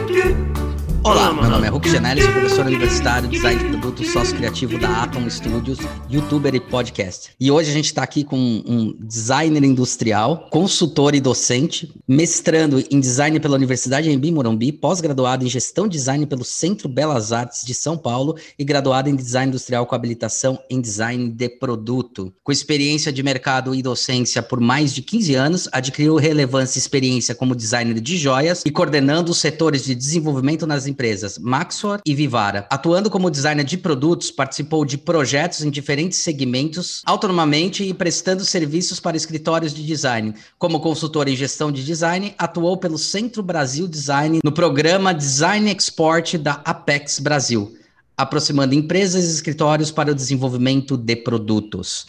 Olá, 1.04 1.34
meu 1.34 1.50
nome 1.50 1.66
é 1.66 1.70
Hulk 1.72 1.90
Janelli, 1.90 2.22
sou 2.22 2.32
professor 2.32 2.64
universitário, 2.64 3.28
design 3.28 3.58
de 3.58 3.70
produto, 3.70 4.06
sócio 4.06 4.36
criativo 4.36 4.78
da 4.78 5.02
Atom 5.02 5.28
Studios, 5.32 5.80
youtuber 6.08 6.54
e 6.54 6.60
podcast. 6.60 7.32
E 7.40 7.50
hoje 7.50 7.72
a 7.72 7.74
gente 7.74 7.86
está 7.86 8.04
aqui 8.04 8.24
com 8.24 8.38
um 8.38 8.96
designer 9.00 9.64
industrial, 9.64 10.48
consultor 10.52 11.16
e 11.16 11.20
docente, 11.20 11.92
mestrando 12.08 12.84
em 12.92 13.00
design 13.00 13.40
pela 13.40 13.56
Universidade 13.56 14.12
Embi 14.12 14.32
Morumbi, 14.32 14.72
pós-graduado 14.72 15.44
em 15.44 15.50
gestão 15.50 15.88
de 15.88 15.98
design 15.98 16.24
pelo 16.28 16.46
Centro 16.46 16.88
Belas 16.88 17.32
Artes 17.32 17.66
de 17.66 17.74
São 17.74 17.98
Paulo 17.98 18.38
e 18.60 18.64
graduado 18.64 19.10
em 19.10 19.16
design 19.16 19.50
industrial 19.50 19.88
com 19.88 19.96
habilitação 19.96 20.60
em 20.70 20.80
design 20.80 21.32
de 21.32 21.50
produto. 21.50 22.32
Com 22.44 22.52
experiência 22.52 23.12
de 23.12 23.24
mercado 23.24 23.74
e 23.74 23.82
docência 23.82 24.44
por 24.44 24.60
mais 24.60 24.94
de 24.94 25.02
15 25.02 25.34
anos, 25.34 25.70
adquiriu 25.72 26.16
relevância 26.18 26.78
e 26.78 26.82
experiência 26.82 27.34
como 27.34 27.56
designer 27.56 28.00
de 28.00 28.18
joias 28.18 28.62
e 28.64 28.70
coordenando 28.70 29.32
os 29.32 29.40
setores 29.40 29.84
de 29.84 29.96
desenvolvimento 29.96 30.68
nas 30.68 30.91
empresas 30.92 31.38
Maxor 31.40 32.00
e 32.06 32.14
Vivara. 32.14 32.68
Atuando 32.70 33.10
como 33.10 33.32
designer 33.32 33.64
de 33.64 33.78
produtos, 33.78 34.30
participou 34.30 34.86
de 34.86 34.98
projetos 34.98 35.64
em 35.64 35.72
diferentes 35.72 36.20
segmentos, 36.20 37.02
autonomamente 37.06 37.84
e 37.84 37.94
prestando 37.94 38.46
serviços 38.46 39.00
para 39.00 39.18
escritórios 39.18 39.74
de 39.74 39.84
design. 39.84 40.36
Como 40.60 40.80
consultor 40.80 41.28
em 41.28 41.36
gestão 41.36 41.72
de 41.72 41.84
design, 41.84 42.36
atuou 42.38 42.78
pelo 42.78 42.98
Centro 42.98 43.42
Brasil 43.42 43.88
Design 43.88 44.40
no 44.44 44.52
programa 44.52 45.14
Design 45.14 45.72
Export 45.72 46.38
da 46.38 46.62
Apex 46.66 47.20
Brasil, 47.20 47.76
aproximando 48.16 48.76
empresas 48.76 49.26
e 49.26 49.32
escritórios 49.32 49.90
para 49.90 50.12
o 50.12 50.16
desenvolvimento 50.16 50.96
de 50.96 51.16
produtos. 51.16 52.08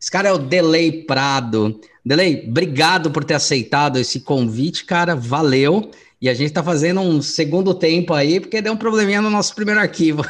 Esse 0.00 0.10
cara 0.10 0.28
é 0.28 0.32
o 0.32 0.38
Delay 0.38 1.04
Prado. 1.04 1.80
Delay, 2.04 2.44
obrigado 2.48 3.10
por 3.10 3.24
ter 3.24 3.34
aceitado 3.34 3.98
esse 3.98 4.20
convite, 4.20 4.84
cara. 4.84 5.16
Valeu. 5.16 5.90
E 6.20 6.28
a 6.28 6.34
gente 6.34 6.48
está 6.48 6.62
fazendo 6.62 7.00
um 7.00 7.20
segundo 7.20 7.74
tempo 7.74 8.14
aí, 8.14 8.40
porque 8.40 8.62
deu 8.62 8.72
um 8.72 8.76
probleminha 8.76 9.20
no 9.20 9.30
nosso 9.30 9.54
primeiro 9.54 9.80
arquivo. 9.80 10.22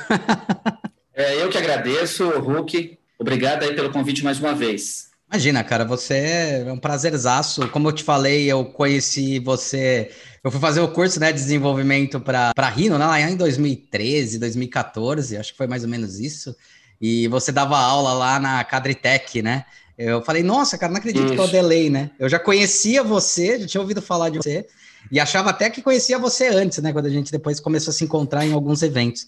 é, 1.14 1.42
eu 1.42 1.48
que 1.48 1.58
agradeço, 1.58 2.28
Hulk. 2.28 2.98
Obrigado 3.18 3.62
aí 3.62 3.74
pelo 3.74 3.90
convite 3.90 4.24
mais 4.24 4.38
uma 4.40 4.54
vez. 4.54 5.06
Imagina, 5.32 5.64
cara, 5.64 5.84
você 5.84 6.64
é 6.66 6.72
um 6.72 6.78
prazerzaço. 6.78 7.68
Como 7.68 7.88
eu 7.88 7.92
te 7.92 8.04
falei, 8.04 8.50
eu 8.50 8.64
conheci 8.64 9.38
você. 9.38 10.10
Eu 10.42 10.50
fui 10.50 10.60
fazer 10.60 10.80
o 10.80 10.88
curso 10.88 11.18
né, 11.18 11.32
de 11.32 11.38
desenvolvimento 11.38 12.20
para 12.20 12.68
Rino, 12.68 12.96
né, 12.96 13.06
lá 13.06 13.20
em 13.20 13.36
2013, 13.36 14.38
2014, 14.38 15.36
acho 15.36 15.52
que 15.52 15.58
foi 15.58 15.66
mais 15.66 15.82
ou 15.82 15.88
menos 15.88 16.20
isso. 16.20 16.54
E 17.00 17.26
você 17.28 17.50
dava 17.50 17.76
aula 17.76 18.12
lá 18.12 18.38
na 18.38 18.62
Cadritec, 18.62 19.42
né? 19.42 19.64
Eu 19.98 20.22
falei, 20.22 20.42
nossa, 20.42 20.78
cara, 20.78 20.92
não 20.92 20.98
acredito 20.98 21.24
isso. 21.24 21.34
que 21.34 21.40
é 21.40 21.44
o 21.44 21.48
delay, 21.48 21.90
né? 21.90 22.10
Eu 22.18 22.28
já 22.28 22.38
conhecia 22.38 23.02
você, 23.02 23.60
já 23.60 23.66
tinha 23.66 23.80
ouvido 23.80 24.00
falar 24.00 24.28
de 24.28 24.38
você. 24.38 24.66
E 25.10 25.20
achava 25.20 25.50
até 25.50 25.70
que 25.70 25.82
conhecia 25.82 26.18
você 26.18 26.48
antes, 26.48 26.78
né? 26.78 26.92
Quando 26.92 27.06
a 27.06 27.10
gente 27.10 27.30
depois 27.30 27.60
começou 27.60 27.90
a 27.90 27.94
se 27.94 28.04
encontrar 28.04 28.44
em 28.44 28.52
alguns 28.52 28.82
eventos. 28.82 29.26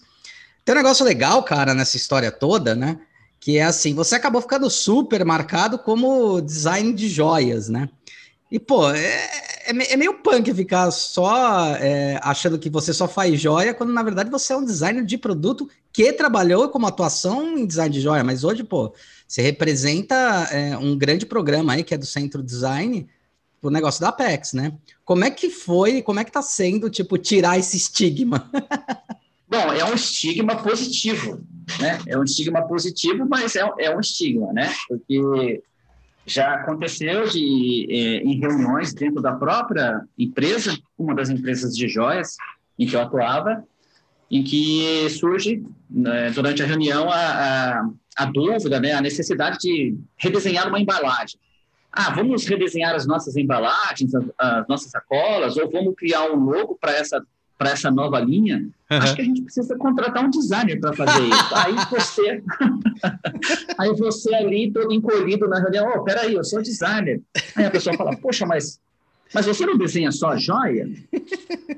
Tem 0.65 0.75
um 0.75 0.77
negócio 0.77 1.05
legal, 1.05 1.41
cara, 1.43 1.73
nessa 1.73 1.97
história 1.97 2.31
toda, 2.31 2.75
né? 2.75 2.99
Que 3.39 3.57
é 3.57 3.63
assim, 3.63 3.93
você 3.93 4.15
acabou 4.15 4.41
ficando 4.41 4.69
super 4.69 5.23
marcado 5.23 5.79
como 5.79 6.41
design 6.41 6.93
de 6.93 7.07
joias, 7.07 7.69
né? 7.69 7.89
E, 8.51 8.59
pô, 8.59 8.91
é, 8.91 9.29
é, 9.67 9.93
é 9.93 9.95
meio 9.95 10.15
punk 10.15 10.51
ficar 10.53 10.89
só 10.89 11.75
é, 11.75 12.19
achando 12.23 12.57
que 12.57 12.69
você 12.69 12.91
só 12.91 13.07
faz 13.07 13.39
joia, 13.39 13.73
quando 13.73 13.93
na 13.93 14.01
verdade 14.01 14.29
você 14.29 14.53
é 14.53 14.57
um 14.57 14.65
designer 14.65 15.05
de 15.05 15.17
produto 15.17 15.69
que 15.93 16.11
trabalhou 16.11 16.67
como 16.69 16.87
atuação 16.87 17.57
em 17.57 17.65
design 17.65 17.93
de 17.93 18.01
joia. 18.01 18.23
Mas 18.23 18.43
hoje, 18.43 18.63
pô, 18.63 18.93
você 19.27 19.41
representa 19.41 20.15
é, 20.51 20.75
um 20.77 20.97
grande 20.97 21.25
programa 21.25 21.73
aí 21.73 21.83
que 21.83 21.93
é 21.93 21.97
do 21.97 22.05
Centro 22.05 22.41
Design, 22.41 23.07
o 23.61 23.69
negócio 23.69 24.01
da 24.01 24.09
Apex, 24.09 24.53
né? 24.53 24.73
Como 25.03 25.23
é 25.23 25.31
que 25.31 25.49
foi, 25.49 26.01
como 26.01 26.19
é 26.19 26.23
que 26.23 26.31
tá 26.31 26.41
sendo, 26.41 26.89
tipo, 26.89 27.17
tirar 27.17 27.57
esse 27.57 27.77
estigma? 27.77 28.49
Bom, 29.47 29.73
é 29.73 29.83
um 29.83 29.95
estigma 29.95 30.55
positivo, 30.57 31.41
né? 31.79 31.99
É 32.07 32.17
um 32.17 32.23
estigma 32.23 32.61
positivo, 32.67 33.27
mas 33.27 33.55
é, 33.55 33.67
é 33.79 33.95
um 33.95 33.99
estigma, 33.99 34.53
né? 34.53 34.71
Porque 34.87 35.63
já 36.25 36.53
aconteceu 36.53 37.27
de, 37.27 37.87
é, 37.89 38.17
em 38.17 38.39
reuniões 38.39 38.93
dentro 38.93 39.21
da 39.21 39.33
própria 39.33 40.01
empresa, 40.17 40.77
uma 40.97 41.15
das 41.15 41.29
empresas 41.29 41.75
de 41.75 41.87
joias 41.87 42.37
em 42.77 42.85
que 42.85 42.95
eu 42.95 43.01
atuava, 43.01 43.63
em 44.29 44.43
que 44.43 45.09
surge, 45.09 45.63
né, 45.89 46.29
durante 46.29 46.61
a 46.61 46.65
reunião, 46.67 47.09
a, 47.09 47.15
a, 47.15 47.89
a 48.15 48.25
dúvida, 48.25 48.79
né, 48.79 48.93
a 48.93 49.01
necessidade 49.01 49.57
de 49.59 49.97
redesenhar 50.17 50.67
uma 50.67 50.79
embalagem 50.79 51.39
ah, 51.91 52.11
vamos 52.11 52.45
redesenhar 52.45 52.95
as 52.95 53.05
nossas 53.05 53.35
embalagens, 53.35 54.13
as, 54.13 54.25
as 54.37 54.67
nossas 54.67 54.91
sacolas, 54.91 55.57
ou 55.57 55.69
vamos 55.69 55.95
criar 55.95 56.31
um 56.31 56.35
logo 56.35 56.77
para 56.79 56.93
essa 56.93 57.23
para 57.59 57.71
essa 57.71 57.91
nova 57.91 58.21
linha, 58.21 58.69
uhum. 58.89 58.97
acho 58.97 59.15
que 59.15 59.21
a 59.21 59.25
gente 59.25 59.41
precisa 59.41 59.77
contratar 59.77 60.23
um 60.23 60.29
designer 60.29 60.79
para 60.79 60.93
fazer 60.93 61.23
isso. 61.23 61.51
Aí 61.53 61.75
você, 61.91 62.43
aí 63.77 63.93
você 63.97 64.33
ali 64.33 64.71
todo 64.71 64.93
encolhido 64.93 65.45
na 65.45 65.59
reunião, 65.59 65.91
oh, 65.93 66.01
peraí, 66.05 66.35
eu 66.35 66.43
sou 66.45 66.61
designer. 66.61 67.21
Aí 67.57 67.65
a 67.65 67.69
pessoa 67.69 67.97
fala, 67.97 68.15
poxa, 68.15 68.45
mas 68.45 68.79
mas 69.33 69.45
você 69.45 69.65
não 69.65 69.77
desenha 69.77 70.11
só 70.11 70.37
joia? 70.37 70.89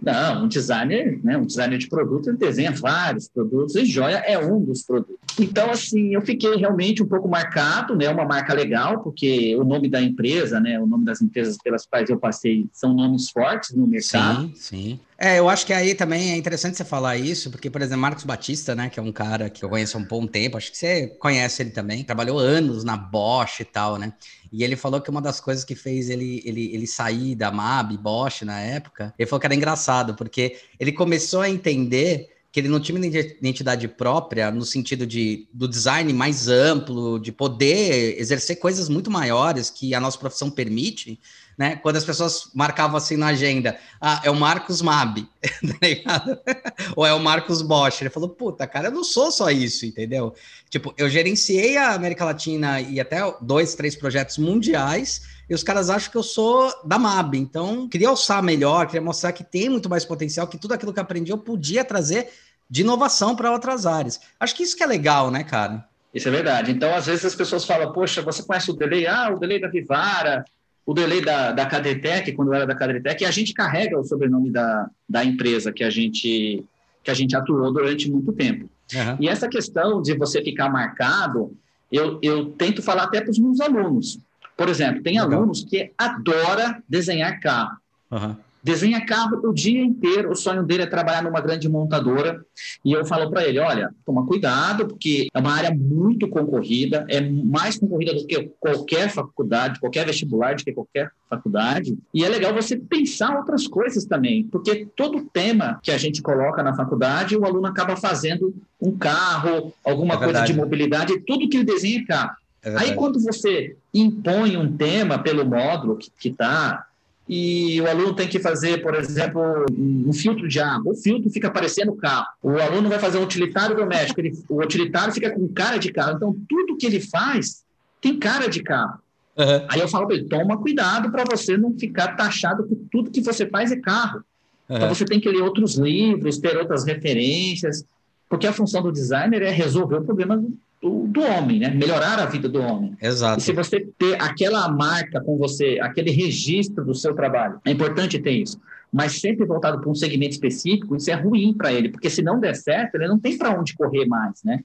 Não, 0.01 0.45
um 0.45 0.47
designer, 0.47 1.19
né, 1.23 1.37
um 1.37 1.45
designer 1.45 1.77
de 1.77 1.87
produto, 1.87 2.29
ele 2.29 2.37
desenha 2.37 2.71
vários 2.71 3.27
produtos 3.27 3.75
e 3.75 3.85
joia 3.85 4.17
é 4.17 4.37
um 4.37 4.63
dos 4.63 4.83
produtos. 4.83 5.17
Então, 5.39 5.69
assim, 5.69 6.13
eu 6.13 6.21
fiquei 6.21 6.55
realmente 6.55 7.03
um 7.03 7.07
pouco 7.07 7.27
marcado, 7.27 7.95
né, 7.95 8.09
uma 8.09 8.25
marca 8.25 8.53
legal, 8.53 9.01
porque 9.03 9.55
o 9.55 9.63
nome 9.63 9.89
da 9.89 10.01
empresa, 10.01 10.59
né, 10.59 10.79
o 10.79 10.87
nome 10.87 11.05
das 11.05 11.21
empresas 11.21 11.57
pelas 11.57 11.85
quais 11.85 12.09
eu 12.09 12.17
passei 12.17 12.65
são 12.71 12.93
nomes 12.93 13.29
fortes 13.29 13.75
no 13.75 13.85
mercado. 13.85 14.47
Sim, 14.47 14.53
sim. 14.55 14.99
É, 15.23 15.37
eu 15.37 15.47
acho 15.47 15.67
que 15.67 15.71
aí 15.71 15.93
também 15.93 16.31
é 16.31 16.35
interessante 16.35 16.75
você 16.75 16.83
falar 16.83 17.15
isso, 17.15 17.51
porque, 17.51 17.69
por 17.69 17.79
exemplo, 17.79 18.01
Marcos 18.01 18.23
Batista, 18.23 18.73
né, 18.73 18.89
que 18.89 18.99
é 18.99 19.03
um 19.03 19.11
cara 19.11 19.51
que 19.51 19.63
eu 19.63 19.69
conheço 19.69 19.95
há 19.95 19.99
um 19.99 20.03
bom 20.03 20.25
tempo, 20.25 20.57
acho 20.57 20.71
que 20.71 20.77
você 20.79 21.09
conhece 21.19 21.61
ele 21.61 21.69
também, 21.69 22.03
trabalhou 22.03 22.39
anos 22.39 22.83
na 22.83 22.97
Bosch 22.97 23.59
e 23.59 23.65
tal, 23.65 23.99
né? 23.99 24.13
E 24.51 24.63
ele 24.63 24.75
falou 24.75 24.99
que 24.99 25.11
uma 25.11 25.21
das 25.21 25.39
coisas 25.39 25.63
que 25.63 25.75
fez 25.75 26.09
ele, 26.09 26.41
ele, 26.43 26.73
ele 26.73 26.87
sair 26.87 27.35
da 27.35 27.51
MAB, 27.51 27.97
Bosch 27.97 28.41
na 28.41 28.59
época, 28.61 29.13
ele 29.17 29.29
falou 29.29 29.39
que 29.39 29.45
era 29.45 29.53
engraçado, 29.53 30.15
porque 30.15 30.57
ele 30.79 30.91
começou 30.91 31.41
a 31.41 31.49
entender 31.49 32.30
que 32.51 32.59
ele 32.59 32.67
não 32.67 32.79
tinha 32.79 32.97
uma 32.97 33.05
identidade 33.05 33.87
própria 33.87 34.51
no 34.51 34.65
sentido 34.65 35.07
de 35.07 35.47
do 35.53 35.67
design 35.67 36.11
mais 36.11 36.49
amplo, 36.49 37.17
de 37.17 37.31
poder 37.31 38.19
exercer 38.19 38.57
coisas 38.57 38.89
muito 38.89 39.09
maiores 39.09 39.69
que 39.69 39.95
a 39.95 39.99
nossa 39.99 40.17
profissão 40.17 40.49
permite, 40.49 41.17
né? 41.57 41.77
Quando 41.77 41.95
as 41.95 42.03
pessoas 42.03 42.49
marcavam 42.53 42.97
assim 42.97 43.15
na 43.15 43.27
agenda, 43.27 43.77
ah, 44.01 44.21
é 44.23 44.29
o 44.29 44.35
Marcos 44.35 44.81
Mab, 44.81 45.21
tá 45.41 45.87
ligado? 45.87 46.39
Ou 46.95 47.05
é 47.05 47.13
o 47.13 47.19
Marcos 47.19 47.61
Bosch. 47.61 48.01
Ele 48.01 48.09
falou, 48.09 48.29
puta, 48.29 48.67
cara, 48.67 48.87
eu 48.87 48.91
não 48.91 49.03
sou 49.03 49.31
só 49.31 49.49
isso, 49.49 49.85
entendeu? 49.85 50.33
Tipo, 50.69 50.93
eu 50.97 51.09
gerenciei 51.09 51.77
a 51.77 51.93
América 51.93 52.25
Latina 52.25 52.81
e 52.81 52.99
até 52.99 53.19
dois, 53.41 53.75
três 53.75 53.95
projetos 53.95 54.37
mundiais, 54.37 55.21
e 55.51 55.53
os 55.53 55.63
caras 55.63 55.89
acham 55.89 56.09
que 56.09 56.17
eu 56.17 56.23
sou 56.23 56.73
da 56.85 56.97
MAB. 56.97 57.35
Então, 57.35 57.85
queria 57.85 58.07
alçar 58.07 58.41
melhor, 58.41 58.85
queria 58.85 59.01
mostrar 59.01 59.33
que 59.33 59.43
tem 59.43 59.67
muito 59.67 59.89
mais 59.89 60.05
potencial, 60.05 60.47
que 60.47 60.57
tudo 60.57 60.73
aquilo 60.73 60.93
que 60.93 60.99
aprendi 61.01 61.29
eu 61.29 61.37
podia 61.37 61.83
trazer 61.83 62.29
de 62.69 62.83
inovação 62.83 63.35
para 63.35 63.51
outras 63.51 63.85
áreas. 63.85 64.21
Acho 64.39 64.55
que 64.55 64.63
isso 64.63 64.77
que 64.77 64.81
é 64.81 64.85
legal, 64.87 65.29
né, 65.29 65.43
cara? 65.43 65.85
Isso 66.13 66.25
é 66.29 66.31
verdade. 66.31 66.71
Então, 66.71 66.95
às 66.95 67.07
vezes 67.07 67.25
as 67.25 67.35
pessoas 67.35 67.65
falam, 67.65 67.91
poxa, 67.91 68.21
você 68.21 68.41
conhece 68.43 68.71
o 68.71 68.73
Delay? 68.73 69.05
Ah, 69.05 69.29
o 69.29 69.39
Delay 69.39 69.59
da 69.59 69.67
Vivara, 69.67 70.45
o 70.85 70.93
delay 70.93 71.19
da, 71.19 71.51
da 71.51 71.65
Cadetec, 71.65 72.31
quando 72.31 72.53
era 72.53 72.65
da 72.65 72.73
Cadetec, 72.73 73.21
e 73.21 73.27
a 73.27 73.31
gente 73.31 73.53
carrega 73.53 73.99
o 73.99 74.05
sobrenome 74.05 74.51
da, 74.51 74.89
da 75.07 75.25
empresa 75.25 75.73
que 75.73 75.83
a 75.83 75.89
gente 75.89 76.63
que 77.03 77.11
a 77.11 77.13
gente 77.13 77.35
atuou 77.35 77.73
durante 77.73 78.09
muito 78.09 78.31
tempo. 78.31 78.69
Uhum. 78.93 79.17
E 79.19 79.27
essa 79.27 79.49
questão 79.49 80.01
de 80.01 80.15
você 80.15 80.41
ficar 80.41 80.69
marcado, 80.69 81.57
eu, 81.91 82.19
eu 82.21 82.51
tento 82.51 82.81
falar 82.81 83.03
até 83.03 83.19
para 83.19 83.31
os 83.31 83.39
meus 83.39 83.59
alunos. 83.59 84.19
Por 84.61 84.69
exemplo, 84.69 85.01
tem 85.01 85.19
Legal. 85.19 85.39
alunos 85.39 85.65
que 85.65 85.91
adora 85.97 86.83
desenhar 86.87 87.39
carro. 87.39 87.77
Uhum 88.11 88.35
desenha 88.63 89.05
carro 89.05 89.39
o 89.43 89.53
dia 89.53 89.83
inteiro, 89.83 90.31
o 90.31 90.35
sonho 90.35 90.63
dele 90.63 90.83
é 90.83 90.85
trabalhar 90.85 91.23
numa 91.23 91.41
grande 91.41 91.67
montadora. 91.67 92.43
E 92.85 92.91
eu 92.91 93.05
falo 93.05 93.29
para 93.29 93.45
ele: 93.45 93.59
olha, 93.59 93.91
toma 94.05 94.25
cuidado, 94.25 94.87
porque 94.87 95.27
é 95.33 95.39
uma 95.39 95.51
área 95.51 95.73
muito 95.73 96.27
concorrida, 96.27 97.05
é 97.09 97.21
mais 97.21 97.77
concorrida 97.77 98.13
do 98.13 98.25
que 98.25 98.51
qualquer 98.59 99.09
faculdade, 99.09 99.79
qualquer 99.79 100.05
vestibular, 100.05 100.55
do 100.55 100.63
que 100.63 100.71
qualquer 100.71 101.11
faculdade. 101.29 101.97
E 102.13 102.23
é 102.23 102.29
legal 102.29 102.53
você 102.53 102.77
pensar 102.77 103.35
outras 103.37 103.67
coisas 103.67 104.05
também, 104.05 104.43
porque 104.43 104.87
todo 104.95 105.25
tema 105.33 105.79
que 105.81 105.91
a 105.91 105.97
gente 105.97 106.21
coloca 106.21 106.61
na 106.61 106.75
faculdade, 106.75 107.35
o 107.35 107.45
aluno 107.45 107.67
acaba 107.67 107.95
fazendo 107.95 108.53
um 108.79 108.97
carro, 108.97 109.73
alguma 109.83 110.15
é 110.15 110.17
coisa 110.17 110.41
de 110.41 110.53
mobilidade, 110.53 111.19
tudo 111.21 111.47
que 111.47 111.57
ele 111.57 111.65
desenha 111.65 111.99
é 111.99 112.05
carro. 112.05 112.40
É 112.63 112.77
Aí, 112.77 112.95
quando 112.95 113.19
você 113.19 113.75
impõe 113.93 114.55
um 114.55 114.75
tema 114.75 115.17
pelo 115.17 115.45
módulo 115.45 115.97
que 115.97 116.29
está 116.29 116.85
e 117.27 117.79
o 117.79 117.87
aluno 117.87 118.13
tem 118.13 118.27
que 118.27 118.39
fazer, 118.39 118.81
por 118.81 118.93
exemplo, 118.93 119.41
um 119.71 120.11
filtro 120.11 120.47
de 120.47 120.59
água. 120.59 120.91
O 120.91 120.95
filtro 120.95 121.29
fica 121.29 121.47
aparecendo 121.47 121.91
o 121.91 121.95
carro. 121.95 122.27
O 122.43 122.57
aluno 122.57 122.89
vai 122.89 122.99
fazer 122.99 123.19
um 123.19 123.23
utilitário 123.23 123.75
doméstico. 123.75 124.19
Ele, 124.19 124.37
o 124.49 124.61
utilitário 124.61 125.13
fica 125.13 125.31
com 125.31 125.47
cara 125.47 125.77
de 125.77 125.91
carro. 125.91 126.17
Então, 126.17 126.35
tudo 126.49 126.75
que 126.75 126.85
ele 126.85 126.99
faz 126.99 127.63
tem 128.01 128.19
cara 128.19 128.47
de 128.47 128.61
carro. 128.61 128.99
Uhum. 129.37 129.65
Aí 129.69 129.79
eu 129.79 129.87
falo 129.87 130.07
para 130.07 130.17
ele, 130.17 130.25
toma 130.25 130.57
cuidado 130.57 131.09
para 131.09 131.23
você 131.23 131.55
não 131.55 131.73
ficar 131.77 132.15
taxado 132.15 132.67
que 132.67 132.75
tudo 132.91 133.11
que 133.11 133.21
você 133.21 133.45
faz 133.45 133.71
é 133.71 133.77
carro. 133.77 134.23
Uhum. 134.67 134.75
Então 134.75 134.89
você 134.89 135.05
tem 135.05 135.19
que 135.19 135.29
ler 135.29 135.41
outros 135.41 135.75
livros, 135.75 136.37
ter 136.37 136.57
outras 136.57 136.83
referências, 136.83 137.85
porque 138.27 138.47
a 138.47 138.53
função 138.53 138.81
do 138.81 138.91
designer 138.91 139.41
é 139.41 139.51
resolver 139.51 139.97
o 139.97 140.03
problema 140.03 140.43
do, 140.81 141.07
do 141.07 141.21
homem, 141.21 141.59
né? 141.59 141.69
Melhorar 141.69 142.19
a 142.19 142.25
vida 142.25 142.49
do 142.49 142.59
homem. 142.59 142.97
Exato. 143.01 143.39
E 143.39 143.43
se 143.43 143.53
você 143.53 143.79
ter 143.97 144.19
aquela 144.19 144.67
marca 144.67 145.21
com 145.21 145.37
você, 145.37 145.79
aquele 145.81 146.09
registro 146.09 146.83
do 146.83 146.95
seu 146.95 147.13
trabalho, 147.13 147.61
é 147.63 147.71
importante 147.71 148.17
ter 148.17 148.31
isso. 148.31 148.59
Mas 148.91 149.21
sempre 149.21 149.45
voltado 149.45 149.79
para 149.79 149.89
um 149.89 149.95
segmento 149.95 150.33
específico, 150.33 150.95
isso 150.95 151.09
é 151.11 151.13
ruim 151.13 151.53
para 151.53 151.71
ele, 151.71 151.89
porque 151.89 152.09
se 152.09 152.21
não 152.21 152.39
der 152.39 152.55
certo, 152.55 152.95
ele 152.95 153.07
não 153.07 153.19
tem 153.19 153.37
para 153.37 153.57
onde 153.57 153.75
correr 153.75 154.05
mais, 154.05 154.43
né? 154.43 154.59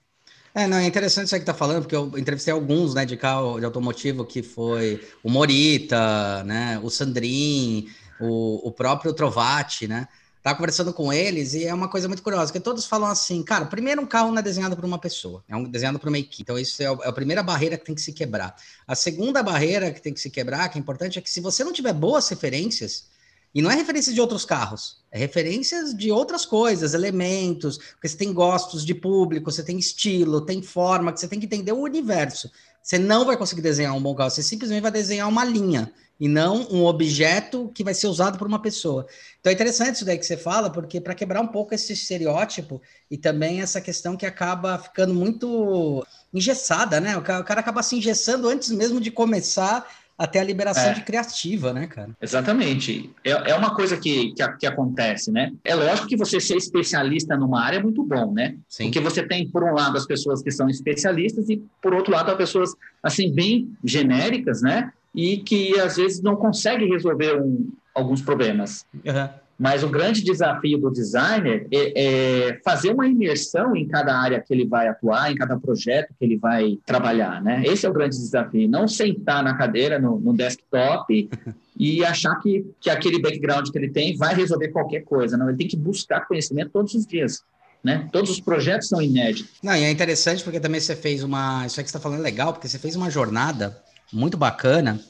É, 0.54 0.66
não, 0.66 0.78
é 0.78 0.86
interessante 0.86 1.26
isso 1.26 1.38
que 1.38 1.44
tá 1.44 1.52
falando, 1.52 1.82
porque 1.82 1.94
eu 1.94 2.10
entrevistei 2.16 2.52
alguns, 2.52 2.94
né, 2.94 3.04
de 3.04 3.14
carro 3.14 3.58
de 3.58 3.66
automotivo, 3.66 4.24
que 4.24 4.42
foi 4.42 4.98
o 5.22 5.30
Morita, 5.30 6.42
né, 6.44 6.80
o 6.82 6.88
Sandrin, 6.88 7.88
o, 8.18 8.66
o 8.66 8.72
próprio 8.72 9.12
Trovati, 9.12 9.86
né, 9.86 10.08
tá 10.46 10.54
conversando 10.54 10.92
com 10.92 11.12
eles 11.12 11.54
e 11.54 11.64
é 11.64 11.74
uma 11.74 11.88
coisa 11.88 12.06
muito 12.06 12.22
curiosa, 12.22 12.52
que 12.52 12.60
todos 12.60 12.86
falam 12.86 13.08
assim, 13.08 13.42
cara, 13.42 13.66
primeiro 13.66 14.00
um 14.00 14.06
carro 14.06 14.30
não 14.30 14.38
é 14.38 14.42
desenhado 14.42 14.76
por 14.76 14.84
uma 14.84 14.96
pessoa, 14.96 15.42
é 15.48 15.56
um 15.56 15.64
desenhado 15.64 15.98
por 15.98 16.06
uma 16.06 16.20
equipe, 16.20 16.42
então 16.42 16.56
isso 16.56 16.80
é, 16.80 16.86
é 16.86 17.08
a 17.08 17.12
primeira 17.12 17.42
barreira 17.42 17.76
que 17.76 17.84
tem 17.84 17.96
que 17.96 18.00
se 18.00 18.12
quebrar. 18.12 18.54
A 18.86 18.94
segunda 18.94 19.42
barreira 19.42 19.90
que 19.90 20.00
tem 20.00 20.14
que 20.14 20.20
se 20.20 20.30
quebrar, 20.30 20.68
que 20.68 20.78
é 20.78 20.80
importante, 20.80 21.18
é 21.18 21.22
que 21.22 21.28
se 21.28 21.40
você 21.40 21.64
não 21.64 21.72
tiver 21.72 21.92
boas 21.92 22.28
referências, 22.28 23.08
e 23.52 23.60
não 23.60 23.70
é 23.72 23.74
referência 23.74 24.12
de 24.12 24.20
outros 24.20 24.44
carros, 24.44 24.98
é 25.10 25.18
referências 25.18 25.92
de 25.92 26.12
outras 26.12 26.46
coisas, 26.46 26.94
elementos, 26.94 27.78
porque 27.78 28.06
você 28.06 28.16
tem 28.16 28.32
gostos 28.32 28.84
de 28.84 28.94
público, 28.94 29.50
você 29.50 29.64
tem 29.64 29.78
estilo, 29.78 30.42
tem 30.42 30.62
forma, 30.62 31.12
que 31.12 31.18
você 31.18 31.26
tem 31.26 31.40
que 31.40 31.46
entender 31.46 31.72
o 31.72 31.80
universo. 31.80 32.48
Você 32.82 32.98
não 32.98 33.24
vai 33.24 33.36
conseguir 33.36 33.62
desenhar 33.62 33.96
um 33.96 34.02
bom 34.02 34.14
carro, 34.14 34.30
você 34.30 34.44
simplesmente 34.44 34.82
vai 34.82 34.92
desenhar 34.92 35.28
uma 35.28 35.44
linha 35.44 35.92
e 36.18 36.28
não 36.28 36.66
um 36.70 36.84
objeto 36.84 37.70
que 37.74 37.84
vai 37.84 37.94
ser 37.94 38.06
usado 38.06 38.38
por 38.38 38.46
uma 38.46 38.60
pessoa. 38.60 39.06
Então 39.40 39.50
é 39.50 39.54
interessante 39.54 39.96
isso 39.96 40.04
daí 40.04 40.18
que 40.18 40.26
você 40.26 40.36
fala, 40.36 40.70
porque 40.70 41.00
para 41.00 41.14
quebrar 41.14 41.40
um 41.40 41.46
pouco 41.46 41.74
esse 41.74 41.92
estereótipo 41.92 42.80
e 43.10 43.16
também 43.16 43.60
essa 43.60 43.80
questão 43.80 44.16
que 44.16 44.26
acaba 44.26 44.78
ficando 44.78 45.14
muito 45.14 46.04
engessada, 46.32 47.00
né? 47.00 47.16
O 47.16 47.22
cara, 47.22 47.40
o 47.40 47.44
cara 47.44 47.60
acaba 47.60 47.82
se 47.82 47.96
engessando 47.96 48.48
antes 48.48 48.70
mesmo 48.70 49.00
de 49.00 49.10
começar 49.10 49.86
até 50.18 50.40
a 50.40 50.44
liberação 50.44 50.90
é. 50.90 50.94
de 50.94 51.02
criativa, 51.02 51.72
né, 51.72 51.86
cara? 51.86 52.10
Exatamente. 52.20 53.10
É, 53.22 53.50
é 53.50 53.54
uma 53.54 53.74
coisa 53.74 53.96
que, 53.98 54.32
que, 54.32 54.48
que, 54.58 54.66
acontece, 54.66 55.30
né? 55.30 55.52
É 55.62 55.74
lógico 55.74 56.08
que 56.08 56.16
você 56.16 56.40
ser 56.40 56.56
especialista 56.56 57.36
numa 57.36 57.62
área 57.62 57.76
é 57.76 57.82
muito 57.82 58.02
bom, 58.02 58.32
né? 58.32 58.56
Sim. 58.66 58.84
Porque 58.84 59.00
você 59.00 59.22
tem, 59.22 59.46
por 59.48 59.62
um 59.62 59.74
lado, 59.74 59.98
as 59.98 60.06
pessoas 60.06 60.42
que 60.42 60.50
são 60.50 60.70
especialistas 60.70 61.50
e, 61.50 61.62
por 61.82 61.92
outro 61.92 62.12
lado, 62.12 62.30
as 62.30 62.36
pessoas, 62.36 62.74
assim, 63.02 63.30
bem 63.30 63.76
genéricas, 63.84 64.62
né? 64.62 64.90
E 65.16 65.38
que, 65.38 65.80
às 65.80 65.96
vezes, 65.96 66.22
não 66.22 66.36
conseguem 66.36 66.90
resolver 66.90 67.40
um, 67.40 67.70
alguns 67.94 68.20
problemas. 68.20 68.84
Uhum. 68.94 69.28
Mas 69.58 69.82
o 69.82 69.88
grande 69.88 70.22
desafio 70.22 70.78
do 70.78 70.90
designer 70.90 71.66
é, 71.72 71.92
é, 71.96 72.60
fazer 72.62 72.90
uma 72.90 73.06
imersão 73.06 73.74
em 73.74 73.88
cada 73.88 74.14
área 74.14 74.38
que 74.38 74.52
ele 74.52 74.66
vai 74.66 74.86
atuar, 74.86 75.32
em 75.32 75.34
cada 75.34 75.58
projeto 75.58 76.14
que 76.18 76.24
ele 76.24 76.36
vai 76.36 76.78
trabalhar, 76.84 77.42
né? 77.42 77.62
Esse 77.64 77.86
é 77.86 77.88
o 77.88 77.92
grande 77.92 78.16
desafio. 78.18 78.68
Não 78.68 78.86
sentar 78.86 79.42
na 79.42 79.56
cadeira, 79.56 79.98
no, 79.98 80.20
no 80.20 80.34
desktop 80.34 81.30
e 81.78 82.04
achar 82.04 82.34
que, 82.40 82.66
que 82.78 82.90
aquele 82.90 83.18
background 83.18 83.70
que 83.70 83.78
ele 83.78 83.88
tem 83.88 84.14
vai 84.14 84.34
resolver 84.34 84.68
qualquer 84.68 85.00
coisa. 85.00 85.38
Não, 85.38 85.48
ele 85.48 85.56
tem 85.56 85.68
que 85.68 85.76
buscar 85.76 86.26
conhecimento 86.26 86.70
todos 86.72 86.94
os 86.94 87.06
dias. 87.06 87.42
Né? 87.82 88.08
Todos 88.12 88.30
os 88.30 88.40
projetos 88.40 88.88
são 88.88 89.00
inéditos. 89.00 89.54
Não, 89.62 89.74
e 89.74 89.84
é 89.84 89.90
interessante 89.90 90.42
porque 90.44 90.60
também 90.60 90.80
você 90.80 90.94
fez 90.94 91.22
uma. 91.22 91.64
Isso 91.64 91.80
aí 91.80 91.84
que 91.84 91.90
você 91.90 91.96
está 91.96 92.00
falando 92.00 92.18
é 92.18 92.22
legal, 92.22 92.52
porque 92.52 92.68
você 92.68 92.78
fez 92.78 92.96
uma 92.96 93.08
jornada 93.08 93.80
muito 94.12 94.36
bacana 94.36 95.00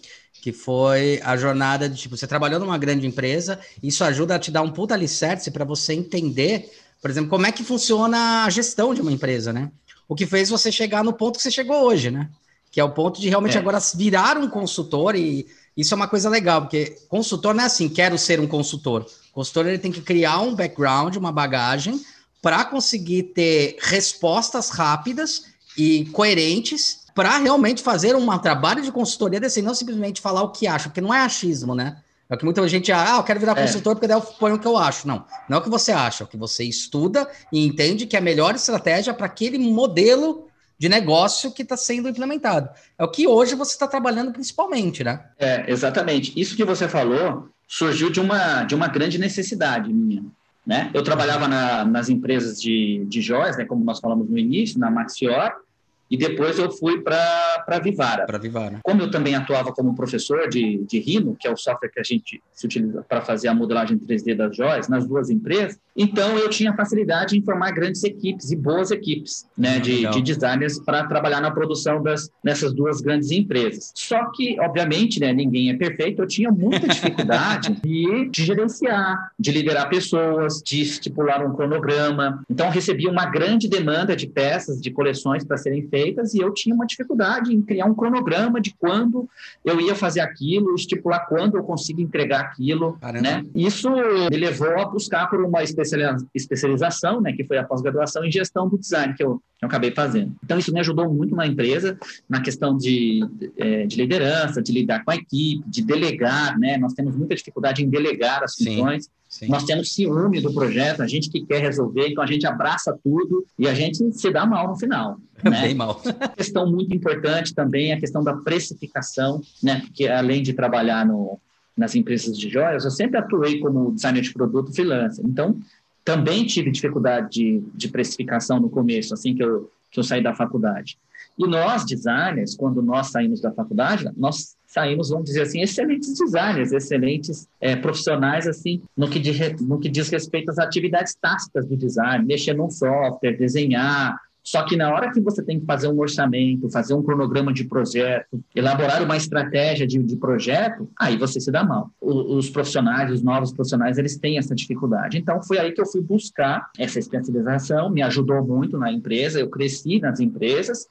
que 0.46 0.52
foi 0.52 1.20
a 1.24 1.36
jornada 1.36 1.88
de 1.88 1.96
tipo, 1.96 2.16
você 2.16 2.24
trabalhou 2.24 2.60
numa 2.60 2.78
grande 2.78 3.04
empresa, 3.04 3.58
isso 3.82 4.04
ajuda 4.04 4.36
a 4.36 4.38
te 4.38 4.48
dar 4.48 4.62
um 4.62 4.70
puta 4.70 4.94
alicerce 4.94 5.50
para 5.50 5.64
você 5.64 5.92
entender, 5.92 6.70
por 7.02 7.10
exemplo, 7.10 7.28
como 7.28 7.48
é 7.48 7.50
que 7.50 7.64
funciona 7.64 8.44
a 8.44 8.50
gestão 8.50 8.94
de 8.94 9.00
uma 9.00 9.10
empresa, 9.10 9.52
né? 9.52 9.72
O 10.08 10.14
que 10.14 10.24
fez 10.24 10.48
você 10.48 10.70
chegar 10.70 11.02
no 11.02 11.12
ponto 11.12 11.36
que 11.36 11.42
você 11.42 11.50
chegou 11.50 11.82
hoje, 11.82 12.12
né? 12.12 12.30
Que 12.70 12.78
é 12.78 12.84
o 12.84 12.92
ponto 12.92 13.20
de 13.20 13.28
realmente 13.28 13.56
é. 13.56 13.60
agora 13.60 13.80
virar 13.96 14.38
um 14.38 14.48
consultor 14.48 15.16
e 15.16 15.48
isso 15.76 15.92
é 15.92 15.96
uma 15.96 16.06
coisa 16.06 16.30
legal, 16.30 16.62
porque 16.62 16.96
consultor 17.08 17.52
não 17.52 17.64
é 17.64 17.66
assim, 17.66 17.88
quero 17.88 18.16
ser 18.16 18.38
um 18.38 18.46
consultor. 18.46 19.04
O 19.32 19.34
consultor 19.34 19.66
ele 19.66 19.78
tem 19.78 19.90
que 19.90 20.00
criar 20.00 20.42
um 20.42 20.54
background, 20.54 21.16
uma 21.16 21.32
bagagem 21.32 22.00
para 22.40 22.64
conseguir 22.64 23.24
ter 23.34 23.78
respostas 23.80 24.70
rápidas 24.70 25.46
e 25.76 26.04
coerentes 26.12 27.05
para 27.16 27.38
realmente 27.38 27.82
fazer 27.82 28.14
um 28.14 28.38
trabalho 28.38 28.82
de 28.82 28.92
consultoria 28.92 29.40
desse, 29.40 29.62
não 29.62 29.74
simplesmente 29.74 30.20
falar 30.20 30.42
o 30.42 30.50
que 30.50 30.66
acha, 30.66 30.90
porque 30.90 31.00
não 31.00 31.14
é 31.14 31.20
achismo, 31.20 31.74
né? 31.74 31.96
É 32.28 32.34
o 32.34 32.38
que 32.38 32.44
muita 32.44 32.68
gente, 32.68 32.92
ah, 32.92 33.14
eu 33.16 33.22
quero 33.22 33.40
virar 33.40 33.56
é. 33.56 33.62
consultor 33.62 33.94
porque 33.94 34.06
daí 34.06 34.18
eu 34.18 34.20
ponho 34.20 34.56
o 34.56 34.58
que 34.58 34.66
eu 34.66 34.76
acho. 34.76 35.08
Não, 35.08 35.24
não 35.48 35.56
é 35.56 35.60
o 35.60 35.62
que 35.62 35.70
você 35.70 35.92
acha, 35.92 36.24
é 36.24 36.26
o 36.26 36.28
que 36.28 36.36
você 36.36 36.62
estuda 36.64 37.26
e 37.50 37.64
entende 37.64 38.04
que 38.04 38.16
é 38.16 38.18
a 38.18 38.22
melhor 38.22 38.54
estratégia 38.54 39.14
para 39.14 39.24
aquele 39.24 39.58
modelo 39.58 40.46
de 40.78 40.90
negócio 40.90 41.50
que 41.52 41.62
está 41.62 41.74
sendo 41.74 42.06
implementado. 42.06 42.68
É 42.98 43.04
o 43.04 43.08
que 43.08 43.26
hoje 43.26 43.54
você 43.54 43.72
está 43.72 43.86
trabalhando 43.86 44.30
principalmente, 44.32 45.02
né? 45.02 45.24
É, 45.38 45.64
exatamente. 45.70 46.38
Isso 46.38 46.54
que 46.54 46.64
você 46.64 46.86
falou 46.86 47.48
surgiu 47.66 48.10
de 48.10 48.20
uma, 48.20 48.64
de 48.64 48.74
uma 48.74 48.88
grande 48.88 49.16
necessidade 49.16 49.90
minha. 49.90 50.22
Né? 50.66 50.90
Eu 50.92 51.02
trabalhava 51.02 51.48
na, 51.48 51.82
nas 51.82 52.10
empresas 52.10 52.60
de, 52.60 53.06
de 53.08 53.22
joias, 53.22 53.56
né, 53.56 53.64
como 53.64 53.82
nós 53.84 54.00
falamos 54.00 54.28
no 54.28 54.36
início, 54.36 54.78
na 54.78 54.90
Maxior, 54.90 55.64
e 56.10 56.16
depois 56.16 56.58
eu 56.58 56.70
fui 56.70 57.00
para 57.00 57.80
Vivara. 57.82 58.26
Para 58.26 58.38
Vivara. 58.38 58.80
Como 58.82 59.02
eu 59.02 59.10
também 59.10 59.34
atuava 59.34 59.72
como 59.72 59.94
professor 59.94 60.48
de, 60.48 60.84
de 60.84 60.98
Rhino, 61.00 61.36
que 61.38 61.48
é 61.48 61.52
o 61.52 61.56
software 61.56 61.88
que 61.88 62.00
a 62.00 62.02
gente 62.02 62.40
se 62.52 62.66
utiliza 62.66 63.02
para 63.02 63.20
fazer 63.20 63.48
a 63.48 63.54
modelagem 63.54 63.98
3D 63.98 64.36
das 64.36 64.56
joias, 64.56 64.88
nas 64.88 65.06
duas 65.06 65.30
empresas, 65.30 65.78
então 65.96 66.36
eu 66.36 66.48
tinha 66.48 66.74
facilidade 66.74 67.36
em 67.36 67.42
formar 67.42 67.72
grandes 67.72 68.04
equipes 68.04 68.50
e 68.50 68.56
boas 68.56 68.90
equipes 68.90 69.46
né, 69.56 69.76
ah, 69.76 69.78
de, 69.78 70.08
de, 70.10 70.22
designers 70.22 70.78
para 70.78 71.04
trabalhar 71.06 71.40
na 71.40 71.50
produção 71.50 72.02
das, 72.02 72.30
nessas 72.44 72.72
duas 72.72 73.00
grandes 73.00 73.30
empresas. 73.30 73.92
Só 73.94 74.30
que, 74.30 74.60
obviamente, 74.60 75.18
né, 75.18 75.32
ninguém 75.32 75.70
é 75.70 75.74
perfeito, 75.74 76.22
eu 76.22 76.26
tinha 76.26 76.50
muita 76.50 76.86
dificuldade 76.86 77.76
de, 77.82 78.28
de 78.30 78.44
gerenciar, 78.44 79.32
de 79.38 79.50
liderar 79.50 79.88
pessoas, 79.88 80.62
de 80.62 80.82
estipular 80.82 81.44
um 81.44 81.54
cronograma. 81.54 82.44
Então, 82.48 82.68
recebi 82.70 83.08
uma 83.08 83.26
grande 83.26 83.68
demanda 83.68 84.14
de 84.14 84.26
peças, 84.26 84.80
de 84.80 84.90
coleções 84.90 85.42
para 85.42 85.56
serem 85.56 85.88
feitas 85.88 85.95
feitas 85.96 86.34
e 86.34 86.38
eu 86.38 86.52
tinha 86.52 86.74
uma 86.74 86.86
dificuldade 86.86 87.54
em 87.54 87.62
criar 87.62 87.86
um 87.86 87.94
cronograma 87.94 88.60
de 88.60 88.74
quando 88.78 89.28
eu 89.64 89.80
ia 89.80 89.94
fazer 89.94 90.20
aquilo, 90.20 90.74
estipular 90.74 91.26
quando 91.26 91.56
eu 91.56 91.64
consigo 91.64 92.00
entregar 92.00 92.40
aquilo, 92.40 92.98
né? 93.22 93.44
Isso 93.54 93.90
me 93.90 94.36
levou 94.36 94.78
a 94.78 94.84
buscar 94.84 95.28
por 95.28 95.40
uma 95.40 95.62
especialização, 95.62 97.20
né, 97.20 97.32
que 97.32 97.44
foi 97.44 97.56
a 97.56 97.64
pós-graduação 97.64 98.24
em 98.24 98.30
gestão 98.30 98.68
do 98.68 98.78
design 98.78 99.14
que 99.14 99.24
eu, 99.24 99.40
que 99.58 99.64
eu 99.64 99.68
acabei 99.68 99.90
fazendo. 99.90 100.34
Então 100.44 100.58
isso 100.58 100.72
me 100.72 100.80
ajudou 100.80 101.12
muito 101.12 101.34
na 101.34 101.46
empresa 101.46 101.98
na 102.28 102.40
questão 102.40 102.76
de, 102.76 103.20
é, 103.56 103.86
de 103.86 103.96
liderança, 103.96 104.62
de 104.62 104.72
lidar 104.72 105.04
com 105.04 105.10
a 105.10 105.16
equipe, 105.16 105.62
de 105.66 105.82
delegar, 105.82 106.58
né? 106.58 106.76
Nós 106.76 106.92
temos 106.92 107.16
muita 107.16 107.34
dificuldade 107.34 107.82
em 107.82 107.88
delegar 107.88 108.42
as 108.42 108.54
funções. 108.54 109.04
Sim. 109.04 109.10
Sim. 109.36 109.48
Nós 109.48 109.64
temos 109.64 109.92
ciúme 109.92 110.40
do 110.40 110.50
projeto, 110.50 111.02
a 111.02 111.06
gente 111.06 111.28
que 111.28 111.44
quer 111.44 111.60
resolver, 111.60 112.08
então 112.08 112.24
a 112.24 112.26
gente 112.26 112.46
abraça 112.46 112.98
tudo 113.04 113.44
e 113.58 113.68
a 113.68 113.74
gente 113.74 114.10
se 114.12 114.30
dá 114.30 114.46
mal 114.46 114.68
no 114.68 114.78
final. 114.78 115.18
Né? 115.44 115.60
Bem 115.60 115.74
mal. 115.74 116.00
questão 116.34 116.66
muito 116.66 116.96
importante 116.96 117.54
também 117.54 117.90
é 117.90 117.94
a 117.94 118.00
questão 118.00 118.24
da 118.24 118.32
precificação, 118.32 119.42
né? 119.62 119.80
Porque 119.80 120.08
além 120.08 120.42
de 120.42 120.54
trabalhar 120.54 121.04
no, 121.04 121.38
nas 121.76 121.94
empresas 121.94 122.38
de 122.38 122.48
joias, 122.48 122.86
eu 122.86 122.90
sempre 122.90 123.18
atuei 123.18 123.58
como 123.60 123.92
designer 123.92 124.22
de 124.22 124.32
produto 124.32 124.72
freelancer. 124.72 125.22
Então, 125.26 125.60
também 126.02 126.46
tive 126.46 126.70
dificuldade 126.70 127.28
de, 127.32 127.62
de 127.74 127.88
precificação 127.88 128.58
no 128.58 128.70
começo, 128.70 129.12
assim 129.12 129.34
que 129.34 129.44
eu, 129.44 129.70
que 129.90 130.00
eu 130.00 130.04
saí 130.04 130.22
da 130.22 130.34
faculdade. 130.34 130.98
E 131.38 131.46
nós, 131.46 131.84
designers, 131.84 132.56
quando 132.56 132.80
nós 132.80 133.08
saímos 133.08 133.42
da 133.42 133.52
faculdade, 133.52 134.10
nós 134.16 134.55
saímos, 134.76 135.08
vamos 135.08 135.24
dizer 135.24 135.42
assim, 135.42 135.62
excelentes 135.62 136.12
designers, 136.18 136.70
excelentes 136.70 137.48
é, 137.58 137.74
profissionais, 137.74 138.46
assim, 138.46 138.82
no 138.94 139.08
que, 139.08 139.18
de, 139.18 139.32
no 139.62 139.80
que 139.80 139.88
diz 139.88 140.10
respeito 140.10 140.50
às 140.50 140.58
atividades 140.58 141.14
táticas 141.14 141.66
do 141.66 141.74
design, 141.74 142.26
mexer 142.26 142.52
num 142.52 142.68
software, 142.68 143.38
desenhar, 143.38 144.20
só 144.44 144.62
que 144.64 144.76
na 144.76 144.94
hora 144.94 145.10
que 145.10 145.20
você 145.20 145.42
tem 145.42 145.58
que 145.58 145.66
fazer 145.66 145.88
um 145.88 145.98
orçamento, 145.98 146.70
fazer 146.70 146.94
um 146.94 147.02
cronograma 147.02 147.52
de 147.52 147.64
projeto, 147.64 148.38
elaborar 148.54 149.02
uma 149.02 149.16
estratégia 149.16 149.86
de, 149.86 149.98
de 149.98 150.14
projeto, 150.14 150.88
aí 150.96 151.16
você 151.16 151.40
se 151.40 151.50
dá 151.50 151.64
mal. 151.64 151.90
O, 152.00 152.36
os 152.36 152.48
profissionais, 152.48 153.10
os 153.10 153.22
novos 153.22 153.52
profissionais, 153.52 153.98
eles 153.98 154.16
têm 154.18 154.38
essa 154.38 154.54
dificuldade. 154.54 155.18
Então, 155.18 155.42
foi 155.42 155.58
aí 155.58 155.72
que 155.72 155.80
eu 155.80 155.86
fui 155.86 156.00
buscar 156.00 156.70
essa 156.78 157.00
especialização, 157.00 157.90
me 157.90 158.02
ajudou 158.02 158.46
muito 158.46 158.78
na 158.78 158.92
empresa, 158.92 159.40
eu 159.40 159.48
cresci 159.48 159.98
nas 159.98 160.20
empresas, 160.20 160.86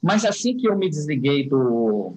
mas 0.00 0.24
assim 0.24 0.56
que 0.56 0.68
eu 0.68 0.78
me 0.78 0.88
desliguei 0.88 1.48
do, 1.48 2.14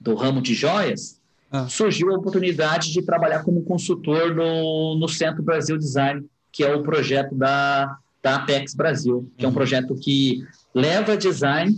do 0.00 0.14
ramo 0.14 0.40
de 0.40 0.54
joias, 0.54 1.20
ah. 1.52 1.68
surgiu 1.68 2.10
a 2.10 2.18
oportunidade 2.18 2.92
de 2.92 3.02
trabalhar 3.02 3.42
como 3.42 3.62
consultor 3.62 4.34
no, 4.34 4.96
no 4.98 5.08
Centro 5.08 5.42
Brasil 5.42 5.76
Design, 5.76 6.24
que 6.50 6.64
é 6.64 6.74
o 6.74 6.82
projeto 6.82 7.34
da, 7.34 7.98
da 8.22 8.36
Apex 8.36 8.74
Brasil, 8.74 9.30
que 9.36 9.44
uhum. 9.44 9.44
é 9.44 9.46
um 9.46 9.48
uhum. 9.48 9.54
projeto 9.54 9.94
que 9.94 10.44
leva 10.74 11.16
design 11.16 11.76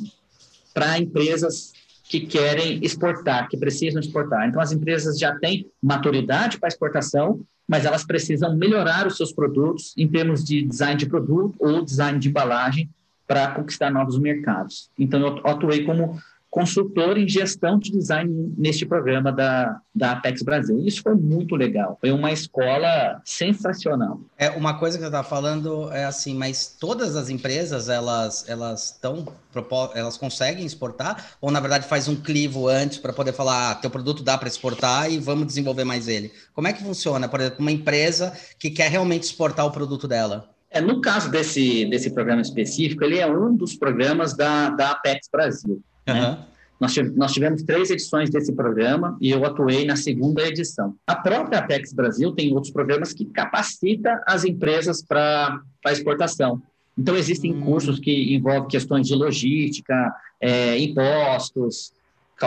para 0.73 0.99
empresas 0.99 1.73
que 2.05 2.21
querem 2.21 2.79
exportar, 2.83 3.49
que 3.49 3.57
precisam 3.57 4.01
exportar. 4.01 4.47
Então, 4.47 4.61
as 4.61 4.71
empresas 4.71 5.19
já 5.19 5.35
têm 5.39 5.67
maturidade 5.83 6.59
para 6.59 6.69
exportação, 6.69 7.41
mas 7.67 7.87
elas 7.87 8.05
precisam 8.05 8.55
melhorar 8.55 9.07
os 9.07 9.17
seus 9.17 9.33
produtos 9.33 9.95
em 9.97 10.07
termos 10.07 10.45
de 10.45 10.63
design 10.63 10.97
de 10.97 11.07
produto 11.07 11.55
ou 11.59 11.83
design 11.83 12.19
de 12.19 12.29
embalagem 12.29 12.91
para 13.27 13.53
conquistar 13.53 13.91
novos 13.91 14.19
mercados. 14.19 14.91
Então, 14.99 15.21
eu 15.21 15.41
atuei 15.47 15.85
como 15.85 16.21
consultor 16.53 17.17
em 17.17 17.27
gestão 17.27 17.79
de 17.79 17.91
design 17.91 18.55
neste 18.59 18.85
programa 18.85 19.33
da, 19.33 19.81
da 19.95 20.13
Apex 20.13 20.43
Brasil. 20.43 20.79
Isso 20.85 21.01
foi 21.03 21.15
muito 21.15 21.57
legal. 21.57 21.97
Foi 21.99 22.13
uma 22.13 22.31
escola 22.31 23.23
sensacional. 23.25 24.21
É 24.37 24.51
uma 24.51 24.79
coisa 24.79 24.99
que 24.99 25.03
você 25.03 25.09
está 25.09 25.25
falando 25.25 25.91
é 25.91 26.05
assim, 26.05 26.35
mas 26.35 26.77
todas 26.79 27.17
as 27.17 27.31
empresas 27.31 27.89
elas 27.89 28.47
elas 28.47 28.91
estão 28.91 29.27
elas 29.95 30.19
conseguem 30.19 30.67
exportar 30.67 31.37
ou 31.41 31.51
na 31.51 31.59
verdade 31.59 31.89
faz 31.89 32.07
um 32.07 32.17
clivo 32.17 32.69
antes 32.69 32.99
para 32.99 33.15
poder 33.15 33.33
falar, 33.33 33.71
ah, 33.71 33.75
teu 33.75 33.89
produto 33.89 34.23
dá 34.23 34.37
para 34.37 34.49
exportar 34.49 35.11
e 35.11 35.19
vamos 35.19 35.47
desenvolver 35.47 35.85
mais 35.85 36.07
ele. 36.07 36.31
Como 36.53 36.69
é 36.69 36.75
que 36.75 36.83
funciona? 36.83 37.31
Por 37.31 37.41
exemplo, 37.41 37.61
uma 37.61 37.73
empresa 37.73 38.31
que 38.59 38.69
quer 38.69 38.91
realmente 38.91 39.23
exportar 39.23 39.65
o 39.65 39.71
produto 39.71 40.07
dela. 40.07 40.51
É, 40.71 40.83
no 40.83 41.01
caso 41.01 41.31
desse, 41.31 41.87
desse 41.87 42.11
programa 42.11 42.43
específico, 42.43 43.05
ele 43.05 43.19
é 43.19 43.27
um 43.27 43.55
dos 43.55 43.75
programas 43.75 44.35
da, 44.35 44.71
da 44.71 44.91
Apex 44.93 45.29
Brasil. 45.31 45.83
Uhum. 46.09 46.15
Né? 46.15 46.45
Nós, 46.81 46.97
nós 47.15 47.33
tivemos 47.33 47.63
três 47.63 47.91
edições 47.91 48.29
desse 48.29 48.53
programa 48.53 49.17
e 49.21 49.31
eu 49.31 49.45
atuei 49.45 49.85
na 49.85 49.95
segunda 49.95 50.43
edição. 50.43 50.97
A 51.07 51.15
própria 51.15 51.61
Apex 51.61 51.93
Brasil 51.93 52.33
tem 52.33 52.53
outros 52.53 52.73
programas 52.73 53.13
que 53.13 53.25
capacita 53.25 54.21
as 54.27 54.45
empresas 54.45 55.01
para 55.01 55.63
exportação. 55.87 56.61
Então, 56.99 57.17
existem 57.17 57.55
hum. 57.55 57.63
cursos 57.63 58.01
que 58.01 58.35
envolvem 58.35 58.69
questões 58.69 59.07
de 59.07 59.15
logística, 59.15 60.13
é, 60.41 60.77
impostos, 60.79 61.93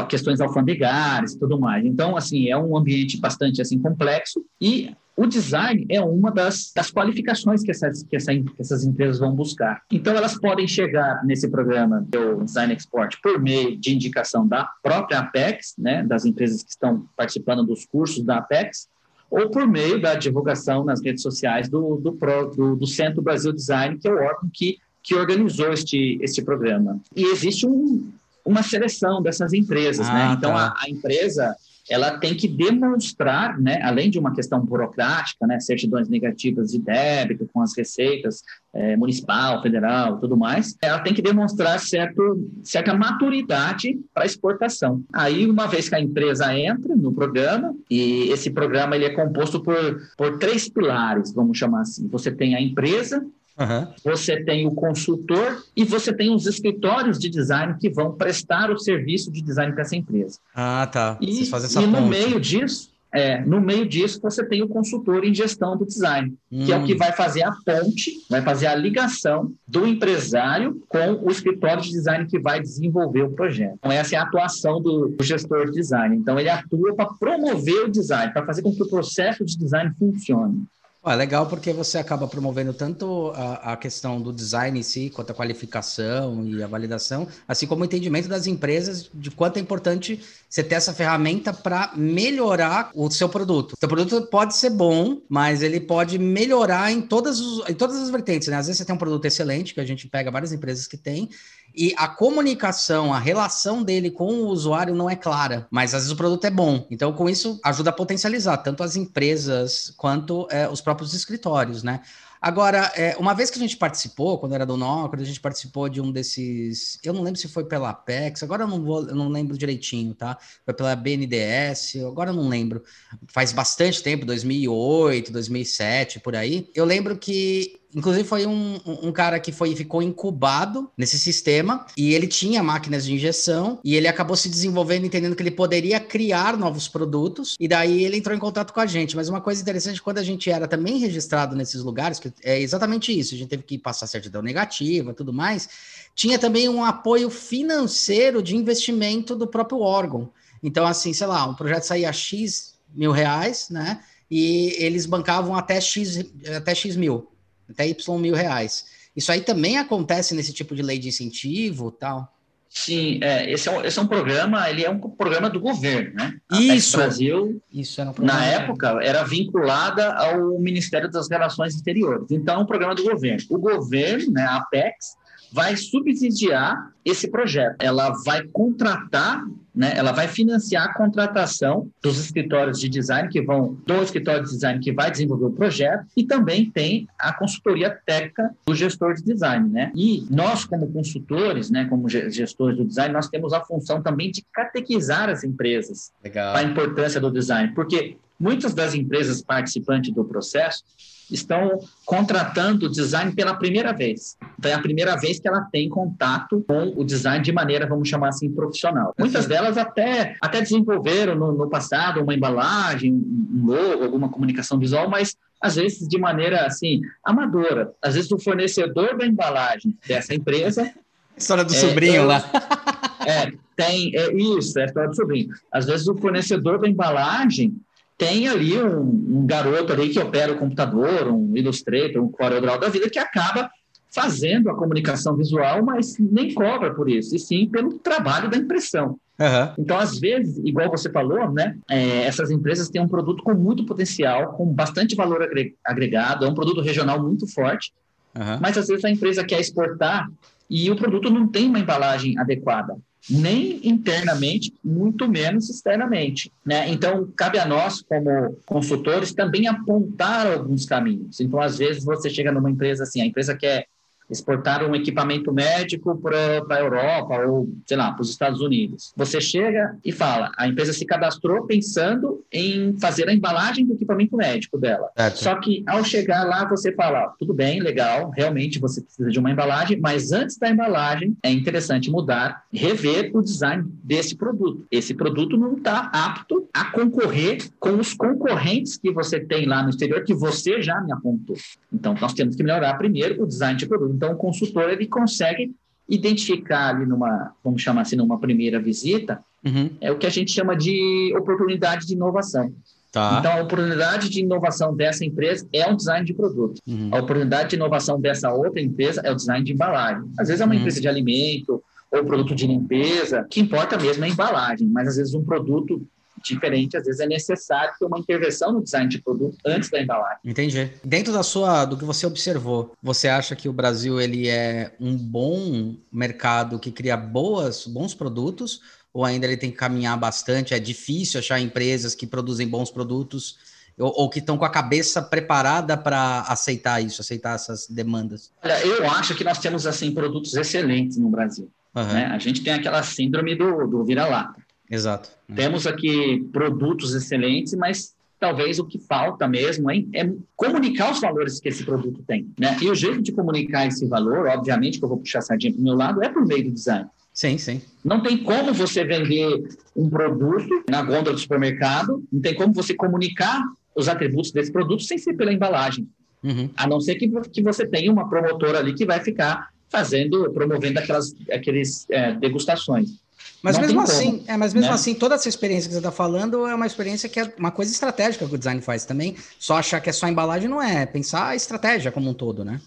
questões 0.10 0.42
alfandegárias 0.42 1.34
e 1.34 1.39
tudo 1.39 1.60
mais. 1.60 1.86
Então, 1.86 2.18
assim, 2.18 2.50
é 2.50 2.58
um 2.58 2.75
ambiente 2.77 3.20
bastante 3.20 3.62
assim 3.62 3.80
complexo 3.80 4.44
e 4.60 4.94
o 5.18 5.25
design 5.25 5.86
é 5.89 6.01
uma 6.01 6.30
das, 6.30 6.74
das 6.75 6.92
qualificações 6.92 7.63
que 7.63 7.72
essas, 7.72 8.04
que, 8.04 8.15
essa, 8.18 8.34
que 8.34 8.62
essas 8.62 8.84
empresas 8.84 9.20
vão 9.20 9.34
buscar. 9.34 9.82
Então, 9.89 10.13
elas 10.13 10.38
podem 10.38 10.68
chegar 10.68 11.24
nesse 11.24 11.50
programa 11.50 12.06
do 12.10 12.44
Design 12.44 12.74
Export 12.74 13.18
por 13.24 13.39
meio 13.39 13.77
de 13.77 13.94
indicação 13.94 14.46
da 14.46 14.70
própria 14.84 15.20
Apex, 15.20 15.74
né, 15.77 16.04
das 16.04 16.25
empresas 16.25 16.62
que 16.63 16.72
estão 16.72 17.08
participando 17.15 17.63
dos 17.63 17.86
cursos 17.86 18.24
da 18.25 18.39
Apex, 18.39 18.89
ou 19.32 19.50
por 19.50 19.65
meio 19.65 20.01
da 20.01 20.15
divulgação 20.15 20.84
nas 20.84 21.01
redes 21.01 21.22
sociais 21.22 21.70
do, 21.70 21.96
do, 21.96 22.12
do, 22.56 22.75
do 22.75 22.88
Centro 22.88 23.22
Brasil 23.22 23.54
Design, 23.54 23.98
que 23.98 24.08
é 24.08 24.12
o 24.12 24.18
órgão 24.18 24.50
que, 24.54 24.77
que 25.01 25.15
organizou 25.15 25.72
este, 25.72 26.20
este 26.22 26.44
programa. 26.44 27.00
E 27.15 27.24
existe 27.24 27.65
um, 27.65 28.12
uma 28.46 28.62
seleção 28.64 29.22
dessas 29.22 29.54
empresas, 29.54 30.08
né? 30.08 30.14
ah, 30.14 30.30
né? 30.30 30.36
Então, 30.38 30.52
tá. 30.52 30.75
a, 30.78 30.86
a 30.86 30.90
empresa 30.90 31.56
ela 31.90 32.18
tem 32.18 32.36
que 32.36 32.48
demonstrar, 32.48 33.60
né, 33.60 33.80
além 33.84 34.10
de 34.10 34.18
uma 34.18 34.34
questão 34.34 34.60
burocrática, 34.60 35.46
né, 35.46 35.60
certidões 35.60 36.10
negativas 36.10 36.72
de 36.72 36.80
débito 36.80 37.48
com 37.54 37.62
as 37.62 37.75
receitas 37.78 38.42
é, 38.74 38.98
municipal, 38.98 39.62
federal, 39.62 40.20
tudo 40.20 40.36
mais, 40.36 40.75
ela 40.82 41.00
tem 41.00 41.14
que 41.14 41.22
demonstrar 41.22 41.80
certo, 41.80 42.50
certa 42.64 42.94
maturidade 42.94 44.00
para 44.14 44.25
exportação. 44.25 45.04
Aí, 45.14 45.48
uma 45.48 45.68
vez 45.68 45.88
que 45.88 45.96
a 45.96 46.02
empresa 46.02 46.58
entra 46.58 46.96
no 46.96 47.14
programa, 47.14 47.75
e 47.90 48.30
esse 48.30 48.50
programa 48.50 48.96
ele 48.96 49.06
é 49.06 49.12
composto 49.12 49.62
por, 49.62 50.02
por 50.18 50.40
três 50.40 50.68
pilares, 50.68 51.34
vamos 51.34 51.58
chamar 51.58 51.82
assim. 51.82 52.08
Você 52.08 52.32
tem 52.32 52.56
a 52.56 52.62
empresa, 52.62 53.24
Uhum. 53.58 53.88
Você 54.04 54.44
tem 54.44 54.68
o 54.68 54.72
consultor 54.72 55.64
e 55.76 55.86
você 55.86 56.14
tem 56.14 56.34
os 56.34 56.46
escritórios 56.46 57.18
de 57.18 57.30
design 57.30 57.76
que 57.80 57.90
vão 57.90 58.12
prestar 58.12 58.70
o 58.70 58.78
serviço 58.78 59.32
de 59.32 59.42
design 59.42 59.72
para 59.72 59.84
essa 59.84 59.96
empresa. 59.96 60.40
Ah, 60.54 60.88
tá. 60.92 61.18
E, 61.22 61.44
e 61.44 61.88
no 61.88 62.02
meio 62.06 62.40
disso, 62.40 62.90
é, 63.16 63.40
no 63.40 63.62
meio 63.62 63.88
disso, 63.88 64.20
você 64.22 64.44
tem 64.44 64.62
o 64.62 64.68
consultor 64.68 65.24
em 65.24 65.34
gestão 65.34 65.78
do 65.78 65.86
design, 65.86 66.36
hum. 66.52 66.66
que 66.66 66.74
é 66.74 66.78
o 66.78 66.84
que 66.84 66.96
hum. 66.96 66.98
vai 66.98 67.14
fazer 67.14 67.44
a 67.44 67.52
ponte, 67.66 68.12
vai 68.30 68.42
fazer 68.42 68.68
a 68.68 68.76
ligação 68.76 69.54
do 69.66 69.88
empresário 69.88 70.84
com 70.90 71.24
o 71.24 71.32
escritório 71.32 71.82
de 71.82 71.92
design 71.92 72.26
que 72.26 72.38
vai 72.38 72.60
desenvolver 72.60 73.22
o 73.22 73.32
projeto. 73.32 73.76
Então, 73.80 73.90
essa 73.90 74.16
é 74.16 74.20
a 74.20 74.24
atuação 74.24 74.82
do, 74.82 75.08
do 75.08 75.24
gestor 75.24 75.68
de 75.68 75.72
design. 75.72 76.18
Então, 76.18 76.38
ele 76.38 76.50
atua 76.50 76.94
para 76.94 77.06
promover 77.06 77.86
o 77.86 77.90
design, 77.90 78.34
para 78.34 78.46
fazer 78.46 78.62
com 78.62 78.76
que 78.76 78.84
o 78.84 78.90
processo 78.90 79.46
de 79.46 79.58
design 79.58 79.94
funcione. 79.98 80.66
É 81.08 81.16
legal 81.16 81.46
porque 81.46 81.72
você 81.72 82.00
acaba 82.00 82.28
promovendo 82.28 82.74
tanto 82.74 83.32
a, 83.36 83.74
a, 83.74 83.78
questão 83.78 84.20
do 84.20 84.34
design 84.34 84.80
em 84.80 84.84
si, 84.84 85.12
quanto 85.12 85.32
a 85.32 85.36
qualificação 85.36 86.44
e 86.46 86.64
a 86.64 86.68
validação, 86.68 87.28
assim 87.48 87.68
como 87.68 87.84
o 87.84 87.86
entendimento 87.86 88.28
das 88.28 88.48
empresas 88.48 89.10
de 89.14 89.30
quanto 89.30 89.58
é 89.58 89.60
importante 89.60 90.20
você 90.50 90.64
ter 90.64 90.76
essa 90.76 90.94
ferramenta 90.94 91.54
para 91.54 91.92
melhorar 91.96 92.90
o 92.96 93.10
seu 93.12 93.30
produto. 93.30 93.74
O 93.74 93.78
seu 93.78 93.88
produto 93.88 94.28
pode 94.32 94.56
ser 94.56 94.72
bom, 94.72 95.22
mas 95.30 95.62
ele 95.62 95.80
pode 95.80 96.18
melhorar 96.18 96.92
em 96.92 97.02
todas, 97.02 97.40
os, 97.40 97.70
em 97.70 97.74
todas 97.74 97.98
as 97.98 98.10
vertentes. 98.10 98.48
Né? 98.48 98.58
Às 98.58 98.66
vezes 98.66 98.80
você 98.80 98.86
tem 98.86 98.96
um 98.96 99.00
produto 99.00 99.26
excelente, 99.26 99.74
que 99.74 99.80
a 99.80 99.86
gente 99.86 100.08
pega 100.08 100.32
várias 100.32 100.52
empresas 100.52 100.88
que 100.88 100.98
têm, 100.98 101.30
e 101.75 101.94
a 101.98 102.08
comunicação, 102.08 103.13
a 103.13 103.20
relação 103.20 103.84
dele 103.84 104.10
com 104.10 104.34
o 104.34 104.48
usuário 104.48 104.96
não 104.96 105.10
é 105.10 105.15
clara, 105.15 105.67
mas 105.70 105.94
às 105.94 106.01
vezes 106.01 106.12
o 106.12 106.17
produto 106.17 106.46
é 106.46 106.50
bom. 106.50 106.88
Então, 106.89 107.12
com 107.13 107.29
isso, 107.29 107.60
ajuda 107.63 107.89
a 107.89 107.94
potencializar 107.94 108.58
tanto 108.58 108.84
as 108.84 108.96
empresas 108.96 109.94
quanto 109.98 110.48
é, 110.50 110.70
os 110.70 110.82
próprios 110.82 111.13
escritórios, 111.13 111.84
né? 111.84 112.01
Agora, 112.46 112.91
é, 112.96 113.15
uma 113.17 113.34
vez 113.34 113.50
que 113.50 113.58
a 113.58 113.62
gente 113.62 113.75
participou, 113.75 114.38
quando 114.38 114.53
era 114.53 114.67
do 114.67 114.77
Nócrates, 114.77 115.25
a 115.25 115.27
gente 115.27 115.39
participou 115.39 115.89
de 115.89 116.00
um 116.00 116.12
desses. 116.12 117.00
Eu 117.03 117.12
não 117.12 117.24
lembro 117.24 117.39
se 117.39 117.48
foi 117.48 117.65
pela 117.65 117.89
Apex, 117.89 118.44
agora 118.44 118.63
eu 118.63 118.67
não, 118.67 118.84
vou, 118.84 119.08
eu 119.08 119.15
não 119.15 119.29
lembro 119.29 119.58
direitinho, 119.58 120.13
tá? 120.13 120.38
Foi 120.63 120.72
pela 120.72 120.96
BNDES, 120.96 121.96
agora 122.08 122.29
eu 122.29 122.36
não 122.36 122.48
lembro. 122.48 122.84
Faz 123.29 123.51
bastante 123.51 124.03
tempo, 124.03 124.27
2008, 124.27 125.32
2007, 125.32 126.20
por 126.20 126.36
aí. 126.36 126.70
Eu 126.75 126.86
lembro 126.86 127.17
que 127.17 127.79
Inclusive, 127.96 128.28
foi 128.28 128.46
um, 128.46 128.78
um, 128.86 129.12
cara 129.12 129.40
que 129.40 129.54
foi, 129.54 129.74
ficou 129.74 130.04
incubado 130.04 130.92
nesse 130.98 131.18
sistema 131.18 131.86
e 131.96 132.14
ele 132.14 132.28
tinha 132.28 132.62
máquinas 132.62 133.06
de 133.06 133.14
injeção 133.14 133.80
e 133.86 133.96
ele 133.96 134.06
acabou 134.06 134.36
se 134.36 134.50
desenvolvendo, 134.50 135.06
entendendo 135.06 135.34
que 135.34 135.42
ele 135.42 135.52
poderia 135.52 135.98
criar 135.98 136.58
novos 136.58 136.90
produtos. 136.90 137.56
E 137.58 137.70
daí 137.70 138.04
ele 138.04 138.18
entrou 138.18 138.36
em 138.36 138.40
contato 138.40 138.74
com 138.74 138.82
a 138.82 138.86
gente. 138.86 139.16
Mas 139.16 139.30
uma 139.30 139.40
coisa 139.40 139.62
interessante, 139.62 140.02
quando 140.02 140.18
a 140.18 140.24
gente 140.24 140.52
era 140.52 140.68
também 140.68 140.98
registrado 140.98 141.56
nesses 141.56 141.82
lugares, 141.82 142.20
que 142.20 142.34
é 142.44 142.60
exatamente 142.60 143.18
isso, 143.18 143.34
a 143.34 143.38
gente 143.38 143.48
teve 143.48 143.64
que 143.64 143.78
passar 143.78 144.08
certidão 144.08 144.42
negativa 144.42 145.14
tudo 145.14 145.32
mais, 145.32 145.70
tinha 146.14 146.38
também 146.38 146.68
um 146.68 146.84
apoio 146.84 147.30
financeiro 147.30 148.44
de 148.44 148.58
investimento 148.58 149.38
do 149.38 149.48
próprio 149.48 149.80
órgão. 149.80 150.30
Então, 150.62 150.86
assim, 150.86 151.14
sei 151.14 151.28
lá, 151.28 151.46
um 151.48 151.54
projeto 151.54 151.84
saía 151.84 152.12
X 152.12 152.75
mil 152.94 153.12
reais, 153.12 153.68
né? 153.70 154.02
E 154.30 154.75
eles 154.80 155.06
bancavam 155.06 155.56
até 155.56 155.80
X, 155.80 156.25
até 156.58 156.75
X 156.75 156.98
mil 156.98 157.30
até 157.69 157.88
Y 157.88 158.19
mil 158.19 158.34
reais. 158.34 158.86
Isso 159.15 159.31
aí 159.31 159.41
também 159.41 159.77
acontece 159.77 160.36
nesse 160.36 160.51
tipo 160.51 160.75
de 160.75 160.81
lei 160.81 161.00
de 161.00 161.07
incentivo 161.07 161.91
tal? 161.91 162.31
Sim, 162.75 163.19
é, 163.24 163.50
esse, 163.50 163.69
é 163.69 163.72
um, 163.72 163.86
esse 163.86 163.98
é 163.98 164.01
um 164.01 164.07
programa, 164.07 164.69
ele 164.69 164.84
é 164.84 164.89
um 164.89 165.00
programa 165.00 165.50
do 165.50 165.62
governo, 165.62 166.13
né? 166.13 166.36
A 166.51 166.60
Isso. 166.60 166.98
Brasil, 166.98 167.62
Isso 167.72 168.01
era 168.01 168.10
um 168.10 168.13
na 168.19 168.45
época, 168.45 169.00
era 169.01 169.24
vinculada 169.24 170.13
ao 170.13 170.60
Ministério 170.60 171.10
das 171.10 171.29
Relações 171.29 171.74
Exteriores. 171.74 172.29
Então, 172.31 172.55
é 172.55 172.57
um 172.57 172.65
programa 172.65 172.93
do 172.93 173.03
governo. 173.03 173.39
O 173.50 173.57
governo, 173.57 174.29
né, 174.34 174.43
a 174.43 174.57
Apex, 174.57 175.15
vai 175.56 175.78
subsidiar 175.78 176.92
esse 177.06 177.30
projeto. 177.30 177.78
Ela 177.80 178.12
vai 178.26 178.44
contratar, 178.52 179.46
né, 179.74 179.94
ela 179.96 180.12
vai 180.12 180.28
financiar 180.28 180.90
a 180.90 180.94
contratação 180.94 181.90
dos 182.04 182.20
escritórios 182.20 182.78
de 182.78 182.90
design 182.90 183.30
que 183.30 183.42
vão, 183.42 183.78
do 183.86 184.04
escritório 184.04 184.44
de 184.44 184.50
design 184.50 184.82
que 184.82 184.92
vai 184.92 185.10
desenvolver 185.10 185.46
o 185.46 185.52
projeto 185.52 186.06
e 186.18 186.26
também 186.26 186.70
tem 186.70 187.08
a 187.18 187.32
consultoria 187.32 187.98
técnica 188.06 188.54
do 188.66 188.76
gestor 188.76 189.14
de 189.14 189.24
design, 189.24 189.70
né? 189.70 189.94
E 189.96 190.28
nós 190.30 190.66
como 190.66 190.92
consultores, 190.92 191.70
né, 191.70 191.86
como 191.86 192.10
gestores 192.10 192.78
do 192.78 192.84
design, 192.84 193.14
nós 193.14 193.30
temos 193.30 193.54
a 193.54 193.62
função 193.62 194.04
também 194.04 194.32
de 194.32 194.44
catequizar 194.52 195.30
as 195.30 195.46
empresas 195.46 196.12
Legal. 196.22 196.54
a 196.54 196.64
importância 196.64 197.22
do 197.22 197.32
design, 197.32 197.74
porque 197.74 198.18
muitas 198.38 198.74
das 198.74 198.94
empresas 198.94 199.42
participantes 199.42 200.14
do 200.14 200.26
processo 200.26 200.84
estão 201.32 201.79
contratando 202.05 202.86
o 202.86 202.89
design 202.89 203.34
pela 203.34 203.55
primeira 203.55 203.94
vez. 203.94 204.38
Então, 204.58 204.72
é 204.72 204.74
a 204.74 204.82
primeira 204.82 205.15
vez 205.15 205.39
que 205.39 205.48
ela 205.48 205.62
tem 205.72 205.89
contato 205.89 206.63
com 206.67 206.94
o 206.96 207.03
design 207.03 207.44
de 207.44 207.51
maneira, 207.51 207.88
vamos 207.88 208.08
chamar 208.08 208.29
assim, 208.29 208.50
profissional. 208.50 209.13
Muitas 209.17 209.46
delas 209.46 209.77
até, 209.77 210.36
até 210.41 210.62
desenvolveram 210.62 211.36
no, 211.36 211.51
no 211.51 211.70
passado 211.70 212.22
uma 212.22 212.34
embalagem, 212.34 213.13
um 213.13 213.65
logo, 213.65 214.03
alguma 214.03 214.29
comunicação 214.29 214.77
visual, 214.79 215.10
mas 215.10 215.36
às 215.62 215.75
vezes 215.75 216.08
de 216.08 216.17
maneira 216.17 216.65
assim 216.65 217.01
amadora. 217.24 217.91
Às 218.01 218.15
vezes 218.15 218.32
o 218.32 218.38
fornecedor 218.38 219.17
da 219.17 219.25
embalagem 219.25 219.98
dessa 220.08 220.34
empresa. 220.34 220.91
História 221.38 221.63
do 221.63 221.74
é, 221.74 221.77
sobrinho 221.77 222.25
lá. 222.25 222.44
É, 223.27 223.51
tem 223.75 224.15
é, 224.15 224.32
isso, 224.36 224.77
é 224.77 224.84
a 224.84 224.86
história 224.86 225.10
do 225.10 225.15
sobrinho. 225.15 225.50
Às 225.72 225.88
vezes 225.88 226.08
o 226.08 226.15
fornecedor 226.15 226.79
da 226.79 226.88
embalagem 226.88 227.75
tem 228.17 228.48
ali 228.48 228.77
um, 228.77 229.01
um, 229.01 229.45
garoto 229.45 229.91
ali 229.91 230.10
que 230.10 230.19
opera 230.19 230.53
o 230.53 230.57
computador, 230.57 231.27
um 231.27 231.55
Illustrator, 231.55 232.22
um 232.22 232.31
CorelDRAW 232.31 232.79
da 232.79 232.89
vida, 232.89 233.10
que 233.10 233.19
acaba 233.19 233.69
fazendo 234.13 234.69
a 234.69 234.75
comunicação 234.75 235.36
visual, 235.36 235.84
mas 235.84 236.17
nem 236.17 236.53
cobra 236.53 236.93
por 236.93 237.10
isso, 237.10 237.36
e 237.36 237.39
sim 237.39 237.67
pelo 237.67 238.00
trabalho 238.00 238.50
da 238.50 238.55
impressão. 238.55 239.19
Uhum. 239.38 239.74
Então, 239.77 239.98
às 239.98 240.17
vezes, 240.17 240.57
igual 240.63 240.89
você 240.89 241.12
falou, 241.12 241.51
né, 241.51 241.77
é, 241.89 242.24
essas 242.24 242.50
empresas 242.50 242.88
têm 242.88 243.01
um 243.01 243.07
produto 243.07 243.43
com 243.43 243.53
muito 243.53 243.86
potencial, 243.86 244.53
com 244.53 244.65
bastante 244.65 245.13
valor 245.13 245.45
agregado, 245.84 246.45
é 246.45 246.48
um 246.48 246.53
produto 246.53 246.79
regional 246.79 247.22
muito 247.22 247.45
forte, 247.48 247.91
uhum. 248.34 248.60
mas 248.62 248.77
às 248.77 248.88
vezes 248.88 249.03
a 249.03 249.10
empresa 249.10 249.43
quer 249.43 249.60
exportar 249.60 250.29
e 250.69 250.89
o 250.89 250.95
produto 250.95 251.29
não 251.29 251.48
tem 251.48 251.67
uma 251.67 251.79
embalagem 251.79 252.39
adequada, 252.39 252.95
nem 253.29 253.79
internamente, 253.88 254.74
muito 254.84 255.27
menos 255.27 255.70
externamente. 255.70 256.51
Né? 256.65 256.89
Então, 256.89 257.32
cabe 257.36 257.58
a 257.58 257.65
nós, 257.65 258.01
como 258.01 258.55
consultores, 258.65 259.34
também 259.34 259.67
apontar 259.67 260.48
alguns 260.48 260.86
caminhos. 260.86 261.39
Então, 261.39 261.60
às 261.60 261.77
vezes, 261.77 262.03
você 262.03 262.29
chega 262.29 262.51
numa 262.51 262.70
empresa 262.70 263.03
assim, 263.03 263.22
a 263.22 263.25
empresa 263.25 263.55
quer 263.55 263.88
exportar 264.29 264.84
um 264.84 264.96
equipamento 264.96 265.53
médico 265.53 266.15
para 266.17 266.63
a 266.70 266.79
Europa 266.79 267.38
ou, 267.46 267.70
sei 267.86 267.98
lá, 267.98 268.12
para 268.12 268.22
os 268.22 268.29
Estados 268.29 268.62
Unidos. 268.62 269.13
Você 269.15 269.39
chega 269.39 269.98
e 270.03 270.12
fala, 270.12 270.51
a 270.58 270.67
empresa 270.67 270.94
se 270.94 271.05
cadastrou 271.05 271.65
pensando 271.65 272.44
em 272.51 272.98
fazer 273.00 273.27
a 273.29 273.34
embalagem 273.34 273.86
do 273.86 273.94
equipamento 273.94 274.36
médico 274.36 274.77
dela. 274.77 275.10
Certo. 275.15 275.38
Só 275.38 275.55
que 275.55 275.84
ao 275.88 276.03
chegar 276.03 276.44
lá, 276.44 276.65
você 276.67 276.91
fala, 276.91 277.34
tudo 277.39 277.53
bem, 277.53 277.82
legal, 277.82 278.32
realmente 278.36 278.79
você 278.79 279.01
precisa 279.01 279.29
de 279.29 279.39
uma 279.39 279.51
embalagem, 279.51 280.00
mas 280.00 280.32
antes 280.32 280.58
da 280.58 280.70
embalagem, 280.70 281.36
é 281.44 281.51
interessante 281.51 282.10
mudar, 282.10 282.63
rever 282.72 283.32
o 283.34 283.41
design 283.41 283.86
desse 284.03 284.36
produto. 284.36 284.86
Esse 284.91 285.13
produto 285.13 285.58
não 285.58 285.77
está 285.77 286.10
apto 286.13 286.67
a 286.74 286.86
concorrer 286.86 287.58
com 287.79 287.96
os 287.96 288.13
concorrentes 288.13 288.98
que 288.98 289.12
você 289.12 289.39
tem 289.39 289.65
lá 289.65 289.84
no 289.84 289.89
exterior, 289.89 290.24
que 290.24 290.34
você 290.34 290.82
já 290.82 291.00
me 291.01 291.12
apontou. 291.12 291.55
Então, 291.94 292.15
nós 292.20 292.34
temos 292.34 292.55
que 292.55 292.63
melhorar 292.63 292.96
primeiro 292.96 293.41
o 293.41 293.48
design 293.48 293.77
de 293.77 293.86
produto. 293.86 294.14
Então, 294.15 294.31
o 294.31 294.38
consultor 294.38 294.89
ele 294.89 295.07
consegue 295.07 295.75
identificar 296.07 296.89
ali 296.89 297.05
numa, 297.05 297.53
vamos 297.63 297.81
chamar 297.81 298.01
assim, 298.01 298.15
numa 298.15 298.39
primeira 298.39 298.79
visita, 298.79 299.43
uhum. 299.63 299.89
é 300.00 300.12
o 300.12 300.17
que 300.17 300.25
a 300.25 300.29
gente 300.29 300.51
chama 300.51 300.75
de 300.75 301.34
oportunidade 301.38 302.05
de 302.05 302.13
inovação. 302.13 302.74
Tá. 303.12 303.38
Então, 303.39 303.51
a 303.53 303.62
oportunidade 303.62 304.29
de 304.29 304.41
inovação 304.41 304.95
dessa 304.95 305.24
empresa 305.25 305.67
é 305.74 305.89
um 305.89 305.95
design 305.95 306.25
de 306.25 306.34
produto. 306.34 306.81
Uhum. 306.88 307.10
A 307.12 307.19
oportunidade 307.19 307.69
de 307.69 307.75
inovação 307.75 308.19
dessa 308.19 308.51
outra 308.51 308.81
empresa 308.81 309.22
é 309.24 309.31
o 309.31 309.36
design 309.36 309.63
de 309.63 309.74
embalagem. 309.74 310.24
Às 310.38 310.48
vezes 310.48 310.62
é 310.62 310.65
uma 310.65 310.74
uhum. 310.74 310.79
empresa 310.79 311.01
de 311.01 311.07
alimento 311.07 311.81
ou 312.12 312.25
produto 312.25 312.53
de 312.53 312.67
limpeza, 312.67 313.45
que 313.50 313.60
importa 313.60 313.98
mesmo 313.98 314.24
é 314.24 314.27
a 314.27 314.31
embalagem, 314.31 314.88
mas 314.88 315.07
às 315.07 315.17
vezes 315.17 315.34
um 315.34 315.43
produto 315.43 316.05
diferente, 316.54 316.98
às 316.98 317.06
vezes 317.06 317.20
é 317.20 317.28
necessário 317.28 317.94
ter 318.00 318.06
uma 318.06 318.20
intervenção 318.20 318.72
no 318.72 318.84
design 318.84 319.10
de 319.10 319.22
produto 319.22 319.58
antes 319.66 319.90
da 319.90 320.02
embalagem. 320.02 320.40
Entendi. 320.44 320.92
Dentro 321.04 321.34
da 321.34 321.44
sua, 321.44 321.86
do 321.86 321.98
que 321.98 322.06
você 322.06 322.25
observou, 322.25 322.94
você 323.02 323.28
acha 323.28 323.56
que 323.56 323.68
o 323.68 323.74
Brasil 323.74 324.20
ele 324.20 324.48
é 324.48 324.94
um 325.00 325.16
bom 325.16 325.96
mercado 326.12 326.80
que 326.80 326.92
cria 326.92 327.18
boas, 327.18 327.86
bons 327.88 328.14
produtos? 328.14 328.82
Ou 329.14 329.24
ainda 329.24 329.46
ele 329.46 329.56
tem 329.56 329.72
que 329.72 329.78
caminhar 329.78 330.18
bastante? 330.18 330.74
É 330.74 330.80
difícil 330.80 331.40
achar 331.40 331.60
empresas 331.60 332.14
que 332.14 332.28
produzem 332.28 332.68
bons 332.68 332.92
produtos 332.92 333.58
ou, 333.98 334.14
ou 334.16 334.30
que 334.30 334.40
estão 334.40 334.58
com 334.58 334.66
a 334.66 334.70
cabeça 334.70 335.22
preparada 335.22 335.96
para 335.96 336.42
aceitar 336.42 337.02
isso, 337.02 337.22
aceitar 337.22 337.56
essas 337.56 337.88
demandas? 337.88 338.52
Olha, 338.64 338.86
eu 338.86 339.10
acho 339.10 339.36
que 339.36 339.44
nós 339.44 339.58
temos 339.60 339.88
assim 339.88 340.14
produtos 340.14 340.54
excelentes 340.54 341.18
no 341.18 341.30
Brasil. 341.30 341.72
Uhum. 341.96 342.04
Né? 342.04 342.25
A 342.25 342.38
gente 342.40 342.62
tem 342.62 342.74
aquela 342.74 343.02
síndrome 343.04 343.56
do, 343.56 343.88
do 343.88 344.04
vira-lata. 344.04 344.64
Exato. 344.89 345.30
Temos 345.54 345.88
aqui 345.88 346.48
produtos 346.51 347.13
excelentes, 347.13 347.74
mas 347.74 348.15
talvez 348.39 348.80
o 348.80 348.86
que 348.86 349.00
falta 349.00 349.48
mesmo 349.48 349.89
é, 349.89 350.06
é, 350.13 350.32
comunicar 350.56 351.12
os 351.12 351.20
valores 351.20 351.60
que 351.60 351.70
esse 351.70 351.84
produto 351.84 352.24
tem. 352.27 352.48
Né? 352.60 352.77
E 352.82 352.89
o 352.89 352.96
jeito 352.96 353.22
de 353.22 353.32
comunicar 353.32 353.88
esse 353.88 354.06
valor, 354.08 354.48
obviamente, 354.48 355.00
que 355.00 355.06
eu 355.06 355.10
vou 355.10 355.18
puxar 355.18 355.39
a 355.39 355.42
sardinha 355.42 355.74
para 355.74 355.82
o 355.82 355.84
meu 355.84 355.96
lado, 355.96 356.24
é 356.24 356.30
por 356.30 356.46
meio 356.46 356.65
do 356.65 356.72
design. 356.72 357.08
Sim, 357.34 357.58
sim. 357.58 357.82
Não 358.04 358.22
tem 358.22 358.38
como 358.38 358.74
você 358.74 359.04
vender 359.04 359.68
um 359.96 360.10
produto 360.10 360.84
na 360.89 361.01
gôndola 361.01 361.34
do 361.34 361.39
supermercado, 361.39 362.24
não 362.32 362.42
tem 362.42 362.56
como 362.56 362.74
você 362.74 362.94
comunicar 362.94 363.62
os 363.96 364.08
atributos 364.08 364.51
desse 364.51 364.72
produto 364.72 365.04
sem 365.04 365.18
ser 365.18 365.34
pela 365.34 365.51
embalagem. 365.51 366.08
Uhum. 366.44 366.70
A 366.77 366.88
não 366.88 367.01
ser 367.01 367.15
que, 367.15 367.27
que 367.27 367.62
você 367.62 367.86
tenha 367.86 368.12
uma 368.12 368.30
promotora 368.30 368.80
ali 368.80 368.93
que 368.93 369.06
vai 369.06 369.19
ficar 369.19 369.69
fazendo, 369.89 370.52
promovendo 370.52 371.00
aquelas 371.00 371.34
aqueles 371.52 372.06
é, 372.10 372.34
degustações. 372.34 373.19
Mas 373.62 373.80
mesmo 373.80 374.02
assim, 374.02 374.43
é, 374.48 374.56
mas 374.56 374.74
mesmo 374.74 374.89
né? 374.89 374.93
assim, 374.93 375.15
toda 375.15 375.34
essa 375.36 375.50
experiência 375.50 375.88
que 375.88 375.93
você 375.93 376.00
está 376.00 376.12
falando 376.12 376.67
é 376.67 376.76
uma 376.76 376.86
experiência 376.86 377.28
que 377.28 377.39
é 377.39 377.52
uma 377.58 377.71
coisa 377.71 377.91
estratégica 377.91 378.48
que 378.48 378.54
o 378.54 378.58
design 378.58 378.80
faz 378.80 379.06
também. 379.06 379.36
Só 379.60 379.78
achar 379.78 380.00
que 380.00 380.10
é 380.10 380.13
só 380.13 380.28
embalagem 380.28 380.69
não 380.69 380.82
é, 380.82 381.06
pensar 381.06 381.48
a 381.48 381.56
estratégia 381.56 382.12
como 382.12 382.30
um 382.30 382.34
todo, 382.34 382.63
né? 382.63 382.80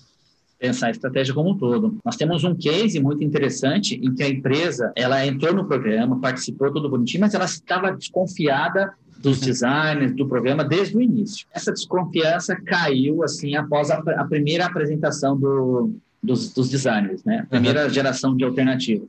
Pensar 0.59 0.89
a 0.89 0.91
estratégia 0.91 1.35
como 1.35 1.51
um 1.51 1.59
todo. 1.59 1.99
Nós 2.05 2.17
temos 2.17 2.45
um 2.45 2.55
case 2.55 3.01
muito 3.01 3.25
interessante 3.25 3.95
em 3.95 4.15
que 4.15 4.23
a 4.23 4.29
empresa 4.29 4.93
ela 4.95 5.25
entrou 5.27 5.53
no 5.53 5.65
programa, 5.67 6.21
participou 6.21 6.73
tudo 6.73 6.89
bonitinho, 6.89 7.23
mas 7.23 7.35
ela 7.35 7.45
estava 7.45 7.93
desconfiada 7.93 8.93
dos 9.19 9.41
designers 9.41 10.15
do 10.15 10.29
programa 10.29 10.65
desde 10.65 10.97
o 10.97 11.03
início. 11.03 11.47
Essa 11.53 11.73
desconfiança 11.73 12.55
caiu 12.55 13.23
assim 13.25 13.57
após 13.57 13.91
a, 13.91 13.97
a 13.97 14.25
primeira 14.25 14.67
apresentação 14.67 15.37
do, 15.37 15.93
dos, 16.23 16.53
dos 16.53 16.69
designers, 16.69 17.25
né? 17.25 17.47
Primeira 17.49 17.85
uhum. 17.85 17.91
geração 17.91 18.37
de 18.37 18.45
alternativas. 18.45 19.09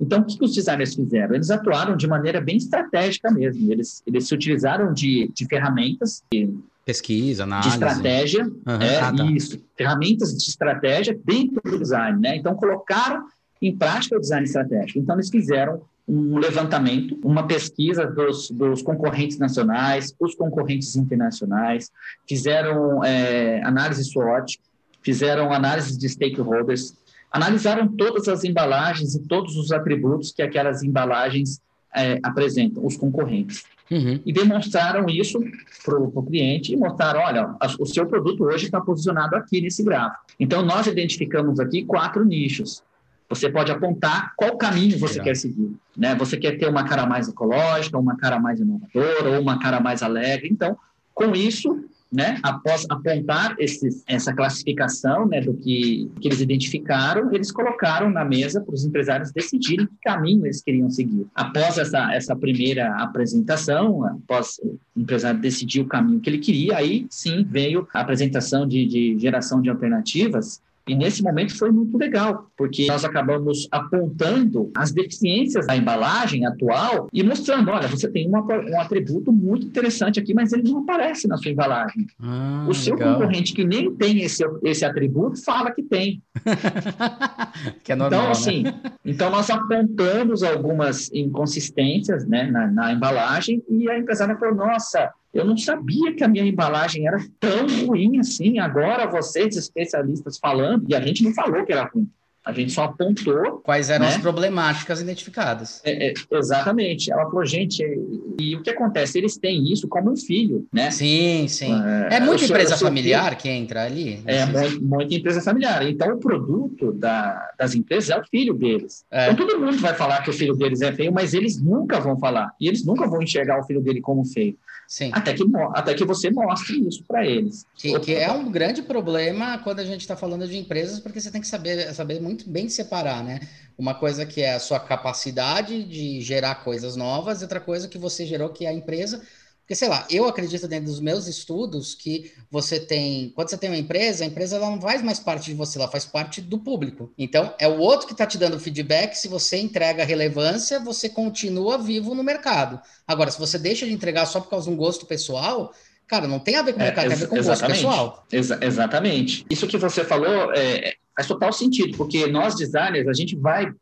Então, 0.00 0.20
o 0.20 0.24
que, 0.24 0.38
que, 0.38 0.44
os 0.44 0.54
designers 0.54 0.94
fizeram? 0.94 1.34
Eles 1.34 1.50
atuaram 1.50 1.96
de 1.96 2.06
maneira 2.06 2.40
bem 2.40 2.56
estratégica 2.56 3.30
mesmo. 3.30 3.70
Eles, 3.72 4.02
eles 4.06 4.26
se 4.26 4.34
utilizaram 4.34 4.92
de, 4.92 5.30
de 5.34 5.46
ferramentas 5.46 6.22
de 6.32 6.54
pesquisa, 6.84 7.44
análise. 7.44 7.70
De 7.70 7.74
estratégia, 7.74 8.44
uhum. 8.44 8.80
é, 8.80 8.98
ah, 8.98 9.12
tá. 9.12 9.24
isso. 9.24 9.58
Ferramentas 9.76 10.36
de 10.36 10.50
estratégia 10.50 11.18
dentro 11.24 11.60
do 11.62 11.78
design, 11.78 12.20
né? 12.20 12.36
Então, 12.36 12.54
colocaram 12.54 13.26
em 13.60 13.74
prática 13.74 14.16
o 14.16 14.20
design 14.20 14.44
estratégico. 14.44 14.98
Então, 14.98 15.16
eles 15.16 15.30
fizeram 15.30 15.82
um 16.06 16.36
levantamento, 16.36 17.18
uma 17.24 17.46
pesquisa 17.46 18.06
dos, 18.06 18.50
dos 18.50 18.82
concorrentes 18.82 19.38
nacionais, 19.38 20.14
os 20.20 20.34
concorrentes 20.34 20.94
internacionais, 20.96 21.90
fizeram 22.28 23.02
é, 23.02 23.62
análise 23.62 24.04
SWOT, 24.04 24.60
fizeram 25.04 25.52
análise 25.52 25.96
de 25.98 26.08
stakeholders, 26.08 26.94
analisaram 27.30 27.86
todas 27.86 28.26
as 28.28 28.42
embalagens 28.42 29.14
e 29.14 29.20
todos 29.20 29.56
os 29.56 29.70
atributos 29.70 30.32
que 30.32 30.42
aquelas 30.42 30.82
embalagens 30.82 31.60
é, 31.94 32.18
apresentam, 32.22 32.84
os 32.84 32.96
concorrentes. 32.96 33.64
Uhum. 33.90 34.18
E 34.24 34.32
demonstraram 34.32 35.06
isso 35.08 35.38
para 35.84 35.98
o 35.98 36.22
cliente 36.22 36.72
e 36.72 36.76
mostraram: 36.76 37.20
olha, 37.20 37.54
o 37.78 37.84
seu 37.84 38.06
produto 38.06 38.44
hoje 38.44 38.64
está 38.64 38.80
posicionado 38.80 39.36
aqui 39.36 39.60
nesse 39.60 39.82
gráfico. 39.84 40.24
Então, 40.40 40.64
nós 40.64 40.86
identificamos 40.86 41.60
aqui 41.60 41.84
quatro 41.84 42.24
nichos. 42.24 42.82
Você 43.28 43.50
pode 43.50 43.70
apontar 43.70 44.32
qual 44.36 44.56
caminho 44.56 44.98
você 44.98 45.14
Legal. 45.14 45.24
quer 45.24 45.36
seguir. 45.36 45.76
Né? 45.96 46.14
Você 46.14 46.36
quer 46.36 46.58
ter 46.58 46.68
uma 46.68 46.84
cara 46.84 47.06
mais 47.06 47.28
ecológica, 47.28 47.98
uma 47.98 48.16
cara 48.16 48.38
mais 48.38 48.60
inovadora, 48.60 49.30
ou 49.30 49.40
uma 49.40 49.58
cara 49.58 49.80
mais 49.80 50.02
alegre. 50.02 50.48
Então, 50.50 50.76
com 51.14 51.34
isso, 51.34 51.84
né, 52.14 52.38
após 52.44 52.86
apontar 52.88 53.56
esses, 53.58 54.04
essa 54.06 54.32
classificação 54.32 55.26
né, 55.26 55.40
do 55.40 55.52
que, 55.54 56.08
que 56.20 56.28
eles 56.28 56.40
identificaram, 56.40 57.34
eles 57.34 57.50
colocaram 57.50 58.08
na 58.08 58.24
mesa 58.24 58.60
para 58.60 58.72
os 58.72 58.84
empresários 58.84 59.32
decidirem 59.32 59.86
que 59.86 59.92
caminho 60.00 60.46
eles 60.46 60.62
queriam 60.62 60.88
seguir. 60.88 61.26
Após 61.34 61.76
essa, 61.76 62.14
essa 62.14 62.36
primeira 62.36 62.94
apresentação, 63.02 64.04
após 64.04 64.60
o 64.64 64.78
empresário 64.96 65.40
decidir 65.40 65.80
o 65.80 65.86
caminho 65.86 66.20
que 66.20 66.30
ele 66.30 66.38
queria, 66.38 66.76
aí 66.76 67.04
sim 67.10 67.44
veio 67.44 67.88
a 67.92 68.00
apresentação 68.00 68.66
de, 68.66 68.86
de 68.86 69.18
geração 69.18 69.60
de 69.60 69.68
alternativas 69.68 70.62
e 70.86 70.94
nesse 70.94 71.22
momento 71.22 71.56
foi 71.56 71.70
muito 71.70 71.96
legal, 71.96 72.50
porque 72.56 72.86
nós 72.86 73.04
acabamos 73.04 73.66
apontando 73.70 74.70
as 74.76 74.92
deficiências 74.92 75.66
da 75.66 75.76
embalagem 75.76 76.44
atual 76.44 77.08
e 77.12 77.22
mostrando, 77.22 77.70
olha, 77.70 77.88
você 77.88 78.10
tem 78.10 78.28
uma, 78.28 78.42
um 78.42 78.80
atributo 78.80 79.32
muito 79.32 79.66
interessante 79.66 80.20
aqui, 80.20 80.34
mas 80.34 80.52
ele 80.52 80.70
não 80.70 80.80
aparece 80.80 81.26
na 81.26 81.38
sua 81.38 81.50
embalagem. 81.50 82.06
Ah, 82.20 82.66
o 82.68 82.74
seu 82.74 82.96
legal. 82.96 83.14
concorrente 83.14 83.54
que 83.54 83.64
nem 83.64 83.94
tem 83.94 84.22
esse, 84.22 84.44
esse 84.62 84.84
atributo 84.84 85.42
fala 85.42 85.70
que 85.70 85.82
tem. 85.82 86.22
que 87.82 87.92
é 87.92 87.96
normal, 87.96 88.20
então, 88.20 88.30
assim, 88.30 88.62
né? 88.64 88.80
então 89.04 89.30
nós 89.30 89.48
apontamos 89.48 90.42
algumas 90.42 91.10
inconsistências 91.12 92.26
né, 92.26 92.50
na, 92.50 92.66
na 92.66 92.92
embalagem 92.92 93.62
e 93.70 93.88
a 93.88 93.98
empresária 93.98 94.36
falou, 94.36 94.54
nossa, 94.54 95.10
eu 95.34 95.44
não 95.44 95.56
sabia 95.56 96.14
que 96.14 96.22
a 96.22 96.28
minha 96.28 96.46
embalagem 96.46 97.06
era 97.06 97.18
tão 97.40 97.66
ruim 97.86 98.20
assim. 98.20 98.58
Agora 98.60 99.06
vocês, 99.06 99.56
especialistas, 99.56 100.38
falando, 100.38 100.86
e 100.88 100.94
a 100.94 101.00
gente 101.00 101.24
não 101.24 101.34
falou 101.34 101.64
que 101.64 101.72
era 101.72 101.90
ruim. 101.92 102.08
A 102.44 102.52
gente 102.52 102.72
só 102.72 102.84
apontou. 102.84 103.62
Quais 103.64 103.88
eram 103.88 104.04
né? 104.04 104.12
as 104.12 104.18
problemáticas 104.18 105.00
identificadas. 105.00 105.80
É, 105.82 106.08
é, 106.08 106.14
exatamente. 106.30 107.10
Ela 107.10 107.24
falou, 107.24 107.44
gente, 107.46 107.82
e, 107.82 108.50
e, 108.50 108.56
o 108.56 108.62
que 108.62 108.68
acontece? 108.68 109.16
Eles 109.16 109.38
têm 109.38 109.72
isso 109.72 109.88
como 109.88 110.12
um 110.12 110.16
filho, 110.16 110.68
né? 110.70 110.90
Sim, 110.90 111.46
sim. 111.48 111.72
É, 112.10 112.16
é 112.16 112.20
muita 112.20 112.44
empresa 112.44 112.76
familiar 112.76 113.30
filho. 113.30 113.36
que 113.38 113.48
entra 113.48 113.84
ali? 113.84 114.22
É, 114.26 114.44
muito, 114.44 114.84
muita 114.84 115.14
empresa 115.14 115.40
familiar. 115.40 115.88
Então, 115.88 116.12
o 116.12 116.18
produto 116.18 116.92
da, 116.92 117.50
das 117.58 117.74
empresas 117.74 118.10
é 118.10 118.20
o 118.20 118.24
filho 118.26 118.52
deles. 118.52 119.06
É. 119.10 119.30
Então, 119.30 119.46
todo 119.46 119.58
mundo 119.58 119.78
vai 119.78 119.94
falar 119.94 120.22
que 120.22 120.28
o 120.28 120.34
filho 120.34 120.54
deles 120.54 120.82
é 120.82 120.92
feio, 120.92 121.10
mas 121.10 121.32
eles 121.32 121.58
nunca 121.58 121.98
vão 121.98 122.18
falar. 122.18 122.52
E 122.60 122.68
eles 122.68 122.84
nunca 122.84 123.06
vão 123.06 123.22
enxergar 123.22 123.58
o 123.58 123.64
filho 123.64 123.80
dele 123.80 124.02
como 124.02 124.22
feio. 124.22 124.58
Sim. 124.86 125.10
Até, 125.12 125.34
que, 125.34 125.42
até 125.74 125.94
que 125.94 126.04
você 126.04 126.30
mostre 126.30 126.86
isso 126.86 127.02
para 127.04 127.26
eles. 127.26 127.66
Que, 127.74 127.98
que, 128.00 128.14
é 128.14 128.30
um 128.30 128.50
grande 128.50 128.82
problema 128.82 129.58
quando 129.58 129.80
a 129.80 129.84
gente 129.84 130.02
está 130.02 130.16
falando 130.16 130.46
de 130.46 130.56
empresas, 130.56 131.00
porque 131.00 131.20
você 131.20 131.30
tem 131.30 131.40
que 131.40 131.46
saber, 131.46 131.92
saber 131.94 132.20
muito 132.20 132.48
bem 132.48 132.68
separar, 132.68 133.24
né? 133.24 133.40
Uma 133.78 133.94
coisa 133.94 134.26
que 134.26 134.42
é 134.42 134.54
a 134.54 134.60
sua 134.60 134.78
capacidade 134.78 135.84
de 135.84 136.20
gerar 136.20 136.56
coisas 136.56 136.96
novas, 136.96 137.40
e 137.40 137.44
outra 137.44 137.60
coisa 137.60 137.88
que 137.88 137.98
você 137.98 138.26
gerou, 138.26 138.50
que 138.50 138.66
é 138.66 138.68
a 138.68 138.74
empresa 138.74 139.22
porque, 139.64 139.74
sei 139.74 139.88
lá, 139.88 140.06
eu 140.10 140.26
acredito 140.26 140.68
dentro 140.68 140.84
dos 140.84 141.00
meus 141.00 141.26
estudos 141.26 141.94
que 141.94 142.30
você 142.50 142.78
tem. 142.78 143.30
Quando 143.34 143.48
você 143.48 143.56
tem 143.56 143.70
uma 143.70 143.78
empresa, 143.78 144.22
a 144.22 144.26
empresa 144.26 144.56
ela 144.56 144.70
não 144.70 144.78
faz 144.78 145.02
mais 145.02 145.18
parte 145.18 145.46
de 145.46 145.54
você, 145.54 145.78
ela 145.78 145.88
faz 145.88 146.04
parte 146.04 146.42
do 146.42 146.58
público. 146.58 147.10
Então, 147.16 147.54
é 147.58 147.66
o 147.66 147.78
outro 147.78 148.06
que 148.06 148.12
está 148.12 148.26
te 148.26 148.36
dando 148.36 148.60
feedback. 148.60 149.14
Se 149.14 149.26
você 149.26 149.56
entrega 149.56 150.04
relevância, 150.04 150.78
você 150.78 151.08
continua 151.08 151.78
vivo 151.78 152.14
no 152.14 152.22
mercado. 152.22 152.78
Agora, 153.08 153.30
se 153.30 153.38
você 153.38 153.58
deixa 153.58 153.86
de 153.86 153.92
entregar 153.94 154.26
só 154.26 154.38
por 154.38 154.50
causa 154.50 154.68
de 154.68 154.74
um 154.74 154.76
gosto 154.76 155.06
pessoal, 155.06 155.72
cara, 156.06 156.28
não 156.28 156.38
tem 156.38 156.56
a 156.56 156.62
ver 156.62 156.74
com 156.74 156.80
o 156.80 156.82
é, 156.82 156.84
mercado, 156.84 157.06
é, 157.06 157.08
tem 157.08 157.16
a 157.16 157.20
ver 157.20 157.28
com 157.28 157.42
gosto 157.42 157.66
pessoal. 157.66 158.26
Exa 158.30 158.58
exatamente. 158.60 159.46
Isso 159.48 159.66
que 159.66 159.78
você 159.78 160.04
falou 160.04 160.52
é, 160.52 160.92
faz 161.16 161.26
total 161.26 161.54
sentido, 161.54 161.96
porque 161.96 162.26
nós, 162.26 162.54
designers, 162.54 163.08
a 163.08 163.14
gente 163.14 163.34
vai 163.34 163.72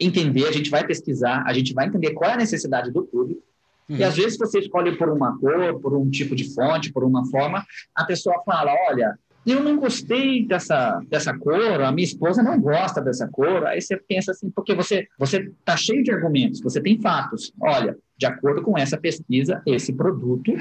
entender, 0.00 0.46
a 0.46 0.52
gente 0.52 0.70
vai 0.70 0.86
pesquisar, 0.86 1.44
a 1.46 1.52
gente 1.52 1.74
vai 1.74 1.88
entender 1.88 2.14
qual 2.14 2.30
é 2.30 2.34
a 2.34 2.38
necessidade 2.38 2.90
do 2.90 3.04
público 3.04 3.45
Uhum. 3.88 3.96
E 3.96 4.04
às 4.04 4.16
vezes 4.16 4.38
você 4.38 4.58
escolhe 4.58 4.96
por 4.96 5.08
uma 5.08 5.38
cor, 5.38 5.80
por 5.80 5.96
um 5.96 6.08
tipo 6.10 6.34
de 6.34 6.52
fonte, 6.54 6.92
por 6.92 7.04
uma 7.04 7.24
forma, 7.30 7.64
a 7.94 8.04
pessoa 8.04 8.42
fala, 8.44 8.72
olha, 8.88 9.16
eu 9.46 9.62
não 9.62 9.78
gostei 9.78 10.44
dessa, 10.44 11.00
dessa 11.08 11.36
cor, 11.38 11.80
a 11.80 11.92
minha 11.92 12.04
esposa 12.04 12.42
não 12.42 12.60
gosta 12.60 13.00
dessa 13.00 13.28
cor. 13.28 13.64
Aí 13.64 13.80
você 13.80 13.96
pensa 13.96 14.32
assim, 14.32 14.50
porque 14.50 14.74
você 14.74 15.06
você 15.16 15.38
está 15.38 15.76
cheio 15.76 16.02
de 16.02 16.10
argumentos, 16.10 16.60
você 16.60 16.80
tem 16.80 17.00
fatos. 17.00 17.52
Olha, 17.60 17.96
de 18.18 18.26
acordo 18.26 18.62
com 18.62 18.76
essa 18.76 18.98
pesquisa, 18.98 19.62
esse 19.64 19.92
produto, 19.92 20.52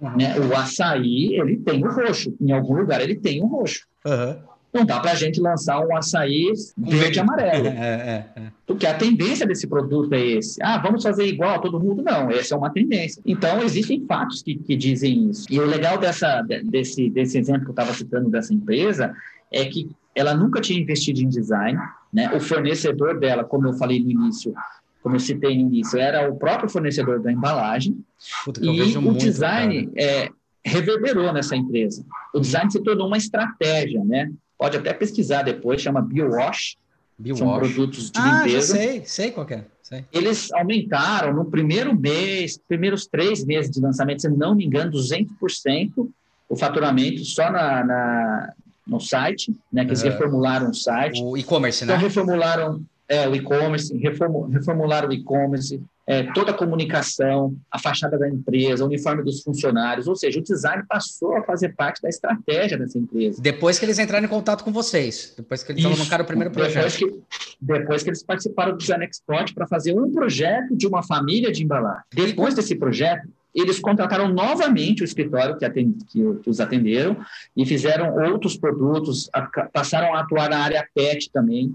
uhum. 0.00 0.16
né, 0.16 0.34
o 0.40 0.56
açaí, 0.56 1.38
ele 1.38 1.58
tem 1.58 1.84
o 1.86 1.90
roxo. 1.90 2.34
Em 2.40 2.50
algum 2.50 2.74
lugar 2.74 3.00
ele 3.00 3.14
tem 3.14 3.40
o 3.40 3.46
roxo. 3.46 3.86
Uhum. 4.04 4.51
Não 4.72 4.86
dá 4.86 5.00
para 5.00 5.12
a 5.12 5.14
gente 5.14 5.38
lançar 5.38 5.84
um 5.84 5.94
açaí 5.94 6.50
verde 6.78 7.18
e 7.18 7.20
amarelo. 7.20 7.66
É, 7.66 8.30
é, 8.36 8.40
é. 8.40 8.52
Porque 8.66 8.86
a 8.86 8.94
tendência 8.94 9.46
desse 9.46 9.66
produto 9.66 10.14
é 10.14 10.20
esse. 10.20 10.62
Ah, 10.62 10.78
vamos 10.78 11.02
fazer 11.02 11.26
igual 11.26 11.56
a 11.56 11.58
todo 11.58 11.78
mundo? 11.78 12.02
Não, 12.02 12.30
essa 12.30 12.54
é 12.54 12.58
uma 12.58 12.70
tendência. 12.70 13.22
Então, 13.26 13.62
existem 13.62 14.04
fatos 14.06 14.42
que, 14.42 14.54
que 14.54 14.74
dizem 14.74 15.28
isso. 15.28 15.46
E 15.50 15.60
o 15.60 15.66
legal 15.66 15.98
dessa, 15.98 16.40
desse, 16.64 17.10
desse 17.10 17.36
exemplo 17.36 17.64
que 17.64 17.68
eu 17.68 17.72
estava 17.72 17.92
citando 17.92 18.30
dessa 18.30 18.54
empresa 18.54 19.14
é 19.50 19.66
que 19.66 19.90
ela 20.14 20.34
nunca 20.34 20.60
tinha 20.60 20.80
investido 20.80 21.20
em 21.20 21.28
design. 21.28 21.78
Né? 22.10 22.34
O 22.34 22.40
fornecedor 22.40 23.18
dela, 23.18 23.44
como 23.44 23.68
eu 23.68 23.74
falei 23.74 24.02
no 24.02 24.10
início, 24.10 24.54
como 25.02 25.16
eu 25.16 25.20
citei 25.20 25.54
no 25.54 25.68
início, 25.68 25.98
era 25.98 26.30
o 26.30 26.36
próprio 26.36 26.70
fornecedor 26.70 27.20
da 27.20 27.30
embalagem. 27.30 28.02
Puta, 28.44 28.64
e 28.64 28.96
o 28.96 29.02
muito, 29.02 29.18
design 29.18 29.90
é, 29.96 30.30
reverberou 30.64 31.32
nessa 31.32 31.56
empresa. 31.56 32.04
O 32.32 32.40
design 32.40 32.70
se 32.70 32.80
tornou 32.82 33.08
uma 33.08 33.16
estratégia, 33.16 34.02
né? 34.04 34.32
Pode 34.62 34.76
até 34.76 34.94
pesquisar 34.94 35.42
depois, 35.42 35.82
chama 35.82 36.00
BioWash. 36.00 36.76
Bio 37.18 37.34
São 37.34 37.52
produtos 37.58 38.12
de 38.12 38.20
ah, 38.20 38.44
limpeza. 38.44 38.74
Ah, 38.74 38.78
sei, 38.78 39.02
sei 39.04 39.30
qual 39.32 39.44
é. 39.50 39.64
Sei. 39.82 40.04
Eles 40.12 40.52
aumentaram 40.52 41.34
no 41.34 41.44
primeiro 41.46 41.98
mês, 41.98 42.60
primeiros 42.68 43.04
três 43.04 43.44
meses 43.44 43.72
de 43.72 43.80
lançamento, 43.80 44.22
se 44.22 44.28
não 44.28 44.54
me 44.54 44.64
engano, 44.64 44.92
200% 44.92 46.08
o 46.48 46.56
faturamento 46.56 47.24
só 47.24 47.50
na, 47.50 47.84
na 47.84 48.52
no 48.86 49.00
site, 49.00 49.52
né? 49.72 49.84
Que 49.84 49.90
eles 49.90 50.02
reformularam 50.02 50.70
o 50.70 50.74
site. 50.74 51.20
O 51.20 51.36
e-commerce, 51.36 51.84
né? 51.84 51.94
Então, 51.94 52.06
reformularam 52.06 52.84
é, 53.08 53.28
o 53.28 53.34
e-commerce, 53.34 53.92
reformularam 53.96 55.08
o 55.08 55.12
e-commerce, 55.12 55.82
é, 56.06 56.24
toda 56.32 56.50
a 56.50 56.54
comunicação, 56.54 57.56
a 57.70 57.78
fachada 57.78 58.18
da 58.18 58.28
empresa, 58.28 58.82
o 58.82 58.86
uniforme 58.86 59.22
dos 59.22 59.42
funcionários, 59.42 60.08
ou 60.08 60.16
seja, 60.16 60.40
o 60.40 60.42
design 60.42 60.82
passou 60.88 61.36
a 61.36 61.42
fazer 61.44 61.74
parte 61.76 62.02
da 62.02 62.08
estratégia 62.08 62.76
dessa 62.76 62.98
empresa. 62.98 63.40
Depois 63.40 63.78
que 63.78 63.84
eles 63.84 63.98
entraram 63.98 64.26
em 64.26 64.28
contato 64.28 64.64
com 64.64 64.72
vocês, 64.72 65.32
depois 65.36 65.62
que 65.62 65.72
eles 65.72 65.84
colocaram 65.84 66.24
o 66.24 66.26
primeiro 66.26 66.50
projeto. 66.50 66.74
Depois 66.74 66.96
que, 66.96 67.22
depois 67.60 68.02
que 68.02 68.10
eles 68.10 68.22
participaram 68.24 68.72
do 68.72 68.78
Design 68.78 69.04
Export 69.04 69.54
para 69.54 69.66
fazer 69.66 69.98
um 69.98 70.10
projeto 70.10 70.76
de 70.76 70.86
uma 70.86 71.02
família 71.02 71.52
de 71.52 71.62
embalagem. 71.62 72.02
Depois 72.12 72.54
desse 72.54 72.74
projeto, 72.74 73.28
eles 73.54 73.78
contrataram 73.78 74.28
novamente 74.28 75.02
o 75.02 75.04
escritório 75.04 75.56
que, 75.56 75.64
atend, 75.64 76.04
que, 76.06 76.34
que, 76.42 76.50
os 76.50 76.58
atenderam 76.58 77.18
e 77.56 77.66
fizeram 77.66 78.16
outros 78.32 78.56
produtos, 78.56 79.28
a, 79.32 79.42
passaram 79.68 80.14
a 80.14 80.20
atuar 80.20 80.50
na 80.50 80.58
área 80.58 80.86
PET 80.94 81.30
também, 81.30 81.74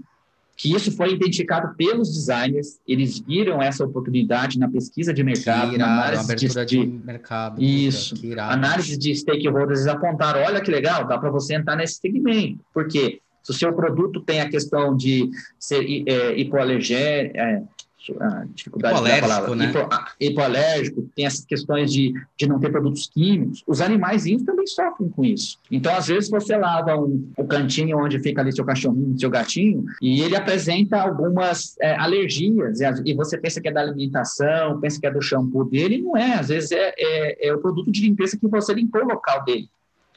que 0.58 0.74
isso 0.74 0.90
foi 0.90 1.12
identificado 1.12 1.76
pelos 1.76 2.12
designers, 2.12 2.80
eles 2.86 3.20
viram 3.20 3.62
essa 3.62 3.84
oportunidade 3.84 4.58
na 4.58 4.68
pesquisa 4.68 5.14
de 5.14 5.22
mercado, 5.22 5.72
irado, 5.72 5.78
na 5.78 6.08
análise 6.08 6.36
de, 6.36 6.64
de, 6.66 6.86
mercado. 7.04 7.62
Isso, 7.62 8.16
análise 8.36 8.98
de 8.98 9.14
stakeholders, 9.14 9.82
eles 9.82 9.86
apontaram, 9.86 10.42
olha 10.42 10.60
que 10.60 10.68
legal, 10.68 11.06
dá 11.06 11.16
para 11.16 11.30
você 11.30 11.54
entrar 11.54 11.76
nesse 11.76 12.00
segmento, 12.00 12.58
porque 12.74 13.20
se 13.40 13.52
o 13.52 13.54
seu 13.54 13.72
produto 13.72 14.20
tem 14.20 14.40
a 14.40 14.50
questão 14.50 14.96
de 14.96 15.30
ser 15.60 15.86
é, 16.08 16.36
hipoalergénico, 16.36 17.38
é, 17.38 17.62
a 18.20 18.44
dificuldade 18.54 18.94
hipoalérgico, 18.94 19.28
da 19.28 19.34
palavra, 19.34 19.56
né? 19.56 19.64
Hipo, 19.66 19.88
hipoalérgico, 20.20 21.10
tem 21.14 21.26
essas 21.26 21.44
questões 21.44 21.92
de, 21.92 22.12
de 22.36 22.48
não 22.48 22.58
ter 22.58 22.70
produtos 22.70 23.08
químicos. 23.08 23.62
Os 23.66 23.80
animais 23.80 24.24
também 24.44 24.66
sofrem 24.66 25.08
com 25.08 25.24
isso. 25.24 25.58
Então, 25.70 25.94
às 25.94 26.06
vezes, 26.06 26.30
você 26.30 26.56
lava 26.56 26.96
um, 26.96 27.30
o 27.36 27.44
cantinho 27.44 27.98
onde 27.98 28.18
fica 28.20 28.40
ali 28.40 28.52
seu 28.52 28.64
cachorrinho, 28.64 29.18
seu 29.18 29.30
gatinho, 29.30 29.84
e 30.00 30.22
ele 30.22 30.36
apresenta 30.36 31.00
algumas 31.00 31.76
é, 31.80 31.94
alergias, 31.96 32.80
e, 32.80 32.84
e, 33.06 33.14
você 33.14 33.38
pensa 33.38 33.60
que 33.60 33.68
é 33.68 33.72
da 33.72 33.80
alimentação, 33.80 34.80
pensa 34.80 35.00
que 35.00 35.06
é 35.06 35.10
do 35.10 35.20
shampoo 35.20 35.64
dele, 35.64 35.96
e 35.96 36.02
não 36.02 36.16
é. 36.16 36.34
Às 36.34 36.48
vezes, 36.48 36.72
é, 36.72 36.94
é, 36.96 37.48
é 37.48 37.54
o 37.54 37.58
produto 37.58 37.90
de 37.90 38.00
limpeza 38.00 38.38
que 38.38 38.48
você 38.48 38.72
limpou 38.74 39.02
o 39.02 39.08
local 39.08 39.44
dele 39.44 39.68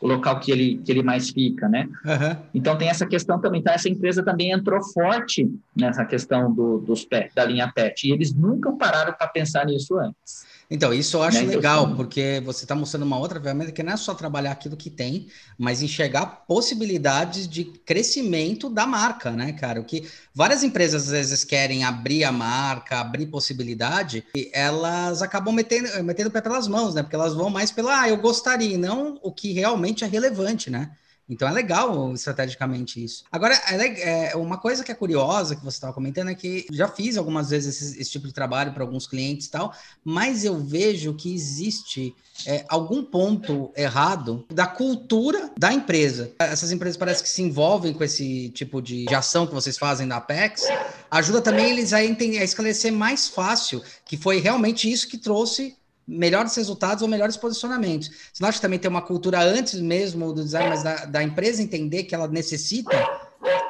o 0.02 0.08
local 0.08 0.40
que 0.40 0.52
ele, 0.52 0.82
que 0.84 0.92
ele 0.92 1.04
mais 1.04 1.30
fica, 1.30 1.70
né? 1.70 1.88
Uhum. 2.04 2.44
Então 2.56 2.76
tem 2.78 2.90
essa 2.90 3.06
questão 3.06 3.40
também. 3.40 3.62
Então 3.62 3.74
essa 3.74 3.88
empresa 3.88 4.24
também 4.24 4.52
entrou 4.52 4.82
forte 4.84 5.48
nessa 5.76 6.04
questão 6.04 6.52
do, 6.52 6.80
dos 6.80 7.06
pet, 7.06 7.34
da 7.36 7.46
linha 7.46 7.72
PET. 7.74 8.08
E 8.08 8.12
eles 8.12 8.34
nunca 8.34 8.72
pararam 8.72 9.14
para 9.14 9.28
pensar 9.28 9.66
nisso 9.66 9.98
antes. 9.98 10.46
Então, 10.74 10.94
isso 10.94 11.18
eu 11.18 11.24
acho 11.24 11.44
né? 11.44 11.54
legal, 11.54 11.84
então, 11.84 11.98
porque 11.98 12.42
você 12.46 12.64
está 12.64 12.74
mostrando 12.74 13.04
uma 13.04 13.20
outra 13.20 13.42
ferramenta 13.42 13.74
que 13.74 13.84
não 13.84 13.92
é 13.92 13.98
só 13.98 14.14
trabalhar 14.14 14.54
aquilo 14.54 14.78
que 14.78 14.90
tem, 14.90 15.28
mas 15.58 15.84
enxergar 15.84 16.46
possibilidades 16.48 17.46
de 17.46 17.66
crescimento 17.66 18.70
da 18.70 18.88
marca, 18.88 19.32
né, 19.32 19.52
cara? 19.52 19.82
O 19.82 19.84
que 19.84 20.08
várias 20.34 20.64
empresas 20.64 21.04
às 21.04 21.10
vezes 21.10 21.44
querem 21.44 21.84
abrir 21.84 22.24
a 22.24 22.32
marca, 22.32 23.02
abrir 23.02 23.26
possibilidade, 23.26 24.24
e 24.34 24.50
elas 24.54 25.22
acabam 25.22 25.54
metendo, 25.54 26.02
metendo 26.06 26.30
o 26.30 26.32
pé 26.32 26.40
pelas 26.40 26.70
mãos, 26.70 26.96
né? 26.96 27.04
Porque 27.04 27.18
elas 27.18 27.34
vão 27.34 27.50
mais 27.50 27.70
pela, 27.70 28.04
ah, 28.04 28.08
eu 28.08 28.16
gostaria, 28.16 28.78
não 28.78 29.20
o 29.22 29.30
que 29.30 29.52
realmente 29.52 30.06
é 30.06 30.08
relevante, 30.08 30.70
né? 30.70 30.92
Então 31.32 31.48
é 31.48 31.52
legal 31.52 32.14
estrategicamente 32.14 33.02
isso. 33.02 33.24
Agora, 33.32 33.56
é, 33.70 34.32
é 34.32 34.36
uma 34.36 34.58
coisa 34.58 34.84
que 34.84 34.92
é 34.92 34.96
curiosa 34.96 35.56
que 35.56 35.64
você 35.64 35.78
estava 35.78 35.94
comentando 35.94 36.30
é 36.30 36.36
que 36.36 36.68
já 36.70 36.90
fiz 36.90 37.16
algumas 37.16 37.50
vezes 37.52 37.82
esse, 37.82 38.02
esse 38.02 38.12
tipo 38.12 38.28
de 38.28 38.34
trabalho 38.34 38.74
para 38.74 38.84
alguns 38.84 39.08
clientes 39.08 39.48
e 39.48 39.52
tal, 39.52 39.74
mas 40.04 40.44
eu 40.44 40.60
vejo 40.60 41.14
que 41.14 41.34
existe 41.34 42.14
é, 42.46 42.66
algum 42.68 43.02
ponto 43.02 43.72
errado 43.78 44.46
da 44.52 44.68
cultura 44.68 45.52
da 45.58 45.72
empresa. 45.72 46.34
Essas 46.38 46.74
empresas 46.74 46.98
parecem 46.98 47.24
que 47.24 47.30
se 47.30 47.42
envolvem 47.42 47.94
com 47.94 48.04
esse 48.04 48.50
tipo 48.50 48.82
de, 48.82 49.06
de 49.06 49.16
ação 49.16 49.48
que 49.48 49.54
vocês 49.54 49.78
fazem 49.78 50.08
da 50.08 50.18
Apex, 50.18 50.64
ajuda 51.10 51.42
também 51.42 51.70
eles 51.70 51.94
a, 51.94 52.04
entender, 52.04 52.40
a 52.40 52.44
esclarecer 52.44 52.92
mais 52.92 53.30
fácil 53.30 53.82
que 54.04 54.18
foi 54.18 54.40
realmente 54.40 54.92
isso 54.92 55.08
que 55.08 55.18
trouxe 55.18 55.78
melhores 56.08 56.56
resultados 56.56 57.02
ou 57.02 57.08
melhores 57.08 57.38
posicionamentos. 57.38 58.10
Você 58.10 58.42
não 58.42 58.50
acha 58.50 58.58
que 58.58 58.62
também 58.62 58.80
tem 58.80 58.90
uma 58.90 59.02
cultura 59.02 59.40
antes 59.42 59.80
mesmo 59.80 60.34
do 60.34 60.44
design, 60.44 60.70
mas 60.70 60.84
da, 60.84 61.06
da 61.06 61.24
empresa 61.24 61.62
entender 61.62 62.04
que 62.04 62.16
ela 62.16 62.28
necessita 62.28 62.98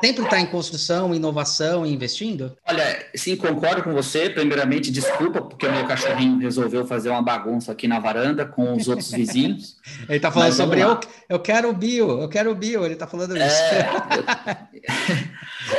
sempre 0.01 0.23
estar 0.23 0.39
em 0.39 0.47
construção, 0.47 1.13
inovação 1.13 1.85
e 1.85 1.93
investindo? 1.93 2.57
Olha, 2.67 3.05
sim, 3.15 3.35
concordo 3.35 3.83
com 3.83 3.93
você. 3.93 4.29
Primeiramente, 4.29 4.91
desculpa, 4.91 5.41
porque 5.41 5.67
o 5.67 5.71
meu 5.71 5.85
cachorrinho 5.85 6.39
resolveu 6.39 6.85
fazer 6.85 7.09
uma 7.09 7.21
bagunça 7.21 7.71
aqui 7.71 7.87
na 7.87 7.99
varanda 7.99 8.45
com 8.45 8.75
os 8.75 8.87
outros 8.87 9.11
vizinhos. 9.13 9.77
Ele 10.09 10.17
está 10.17 10.31
falando 10.31 10.53
sobre 10.53 10.79
eu, 10.79 10.99
eu 11.29 11.39
quero 11.39 11.69
o 11.69 11.73
bio, 11.73 12.21
eu 12.21 12.29
quero 12.29 12.51
o 12.51 12.55
bio, 12.55 12.83
ele 12.83 12.95
está 12.95 13.05
falando 13.07 13.37
isso. 13.37 13.61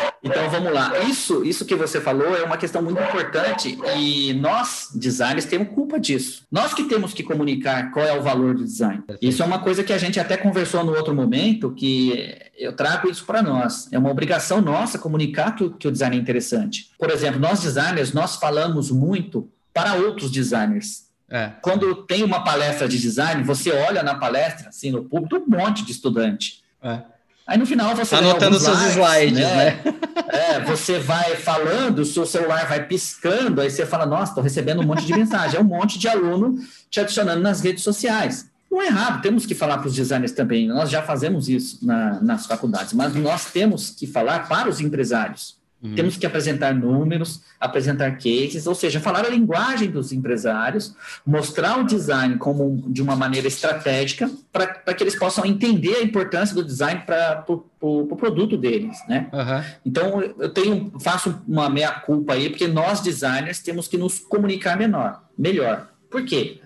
Então 0.22 0.48
vamos 0.48 0.72
lá. 0.72 1.00
Isso, 1.00 1.44
isso 1.44 1.64
que 1.64 1.74
você 1.74 2.00
falou 2.00 2.36
é 2.36 2.44
uma 2.44 2.56
questão 2.56 2.80
muito 2.80 3.02
importante 3.02 3.76
e 3.96 4.32
nós 4.34 4.90
designers 4.94 5.44
temos 5.46 5.74
culpa 5.74 5.98
disso. 5.98 6.44
Nós 6.50 6.72
que 6.72 6.84
temos 6.84 7.12
que 7.12 7.22
comunicar 7.24 7.90
qual 7.90 8.06
é 8.06 8.16
o 8.16 8.22
valor 8.22 8.54
do 8.54 8.64
design. 8.64 9.02
Isso 9.20 9.42
é 9.42 9.46
uma 9.46 9.58
coisa 9.58 9.82
que 9.82 9.92
a 9.92 9.98
gente 9.98 10.20
até 10.20 10.36
conversou 10.36 10.84
no 10.84 10.94
outro 10.94 11.14
momento 11.14 11.72
que 11.72 12.38
eu 12.56 12.72
trago 12.72 13.10
isso 13.10 13.24
para 13.24 13.42
nós. 13.42 13.88
É 13.92 13.98
uma 13.98 14.10
obrigação 14.10 14.60
nossa 14.60 14.98
comunicar 14.98 15.56
que, 15.56 15.68
que 15.70 15.88
o 15.88 15.92
design 15.92 16.16
é 16.16 16.20
interessante. 16.20 16.90
Por 16.96 17.10
exemplo, 17.10 17.40
nós 17.40 17.60
designers 17.60 18.12
nós 18.12 18.36
falamos 18.36 18.90
muito 18.90 19.50
para 19.74 19.94
outros 19.94 20.30
designers. 20.30 21.10
É. 21.28 21.50
Quando 21.62 21.94
tem 22.04 22.22
uma 22.22 22.44
palestra 22.44 22.86
de 22.86 22.98
design, 22.98 23.42
você 23.42 23.72
olha 23.72 24.02
na 24.02 24.14
palestra, 24.14 24.68
assim, 24.68 24.90
no 24.90 25.02
público, 25.04 25.46
um 25.48 25.56
monte 25.56 25.82
de 25.84 25.90
estudante. 25.90 26.62
É. 26.82 27.00
Aí 27.46 27.58
no 27.58 27.66
final 27.66 27.94
você 27.94 28.14
anotando 28.14 28.58
seus 28.58 28.80
slides, 28.82 29.38
né? 29.38 29.80
né? 29.84 29.94
É, 30.32 30.60
você 30.60 30.98
vai 30.98 31.36
falando, 31.36 31.98
o 31.98 32.04
seu 32.06 32.24
celular 32.24 32.66
vai 32.66 32.86
piscando, 32.86 33.60
aí 33.60 33.70
você 33.70 33.84
fala, 33.84 34.06
nossa, 34.06 34.30
estou 34.30 34.42
recebendo 34.42 34.80
um 34.80 34.86
monte 34.86 35.04
de 35.04 35.12
mensagem. 35.12 35.58
É 35.58 35.60
um 35.60 35.64
monte 35.64 35.98
de 35.98 36.08
aluno 36.08 36.56
te 36.88 37.00
adicionando 37.00 37.42
nas 37.42 37.60
redes 37.60 37.82
sociais. 37.82 38.50
Não 38.70 38.80
é 38.80 38.86
errado, 38.86 39.20
temos 39.20 39.44
que 39.44 39.54
falar 39.54 39.76
para 39.76 39.88
os 39.88 39.94
designers 39.94 40.32
também. 40.32 40.66
Nós 40.66 40.88
já 40.88 41.02
fazemos 41.02 41.50
isso 41.50 41.84
na, 41.84 42.18
nas 42.22 42.46
faculdades, 42.46 42.94
mas 42.94 43.14
nós 43.14 43.44
temos 43.52 43.90
que 43.90 44.06
falar 44.06 44.48
para 44.48 44.70
os 44.70 44.80
empresários. 44.80 45.61
Uhum. 45.82 45.94
Temos 45.96 46.16
que 46.16 46.24
apresentar 46.24 46.72
números, 46.72 47.42
apresentar 47.58 48.12
cases, 48.12 48.66
ou 48.66 48.74
seja, 48.74 49.00
falar 49.00 49.26
a 49.26 49.28
linguagem 49.28 49.90
dos 49.90 50.12
empresários, 50.12 50.94
mostrar 51.26 51.80
o 51.80 51.84
design 51.84 52.36
como 52.38 52.84
de 52.88 53.02
uma 53.02 53.16
maneira 53.16 53.48
estratégica 53.48 54.30
para 54.52 54.94
que 54.94 55.02
eles 55.02 55.16
possam 55.16 55.44
entender 55.44 55.96
a 55.96 56.02
importância 56.02 56.54
do 56.54 56.64
design 56.64 57.02
para 57.04 57.44
o 57.48 57.58
pro, 57.80 58.06
pro 58.06 58.16
produto 58.16 58.56
deles, 58.56 58.96
né? 59.08 59.28
Uhum. 59.32 59.64
Então 59.84 60.20
eu 60.38 60.48
tenho 60.50 60.92
faço 61.00 61.42
uma 61.48 61.68
meia 61.68 61.90
culpa 61.90 62.34
aí 62.34 62.48
porque 62.48 62.68
nós 62.68 63.00
designers 63.00 63.58
temos 63.58 63.88
que 63.88 63.98
nos 63.98 64.20
comunicar 64.20 64.76
menor, 64.76 65.24
melhor. 65.36 65.88
Por 66.08 66.24
quê? 66.24 66.60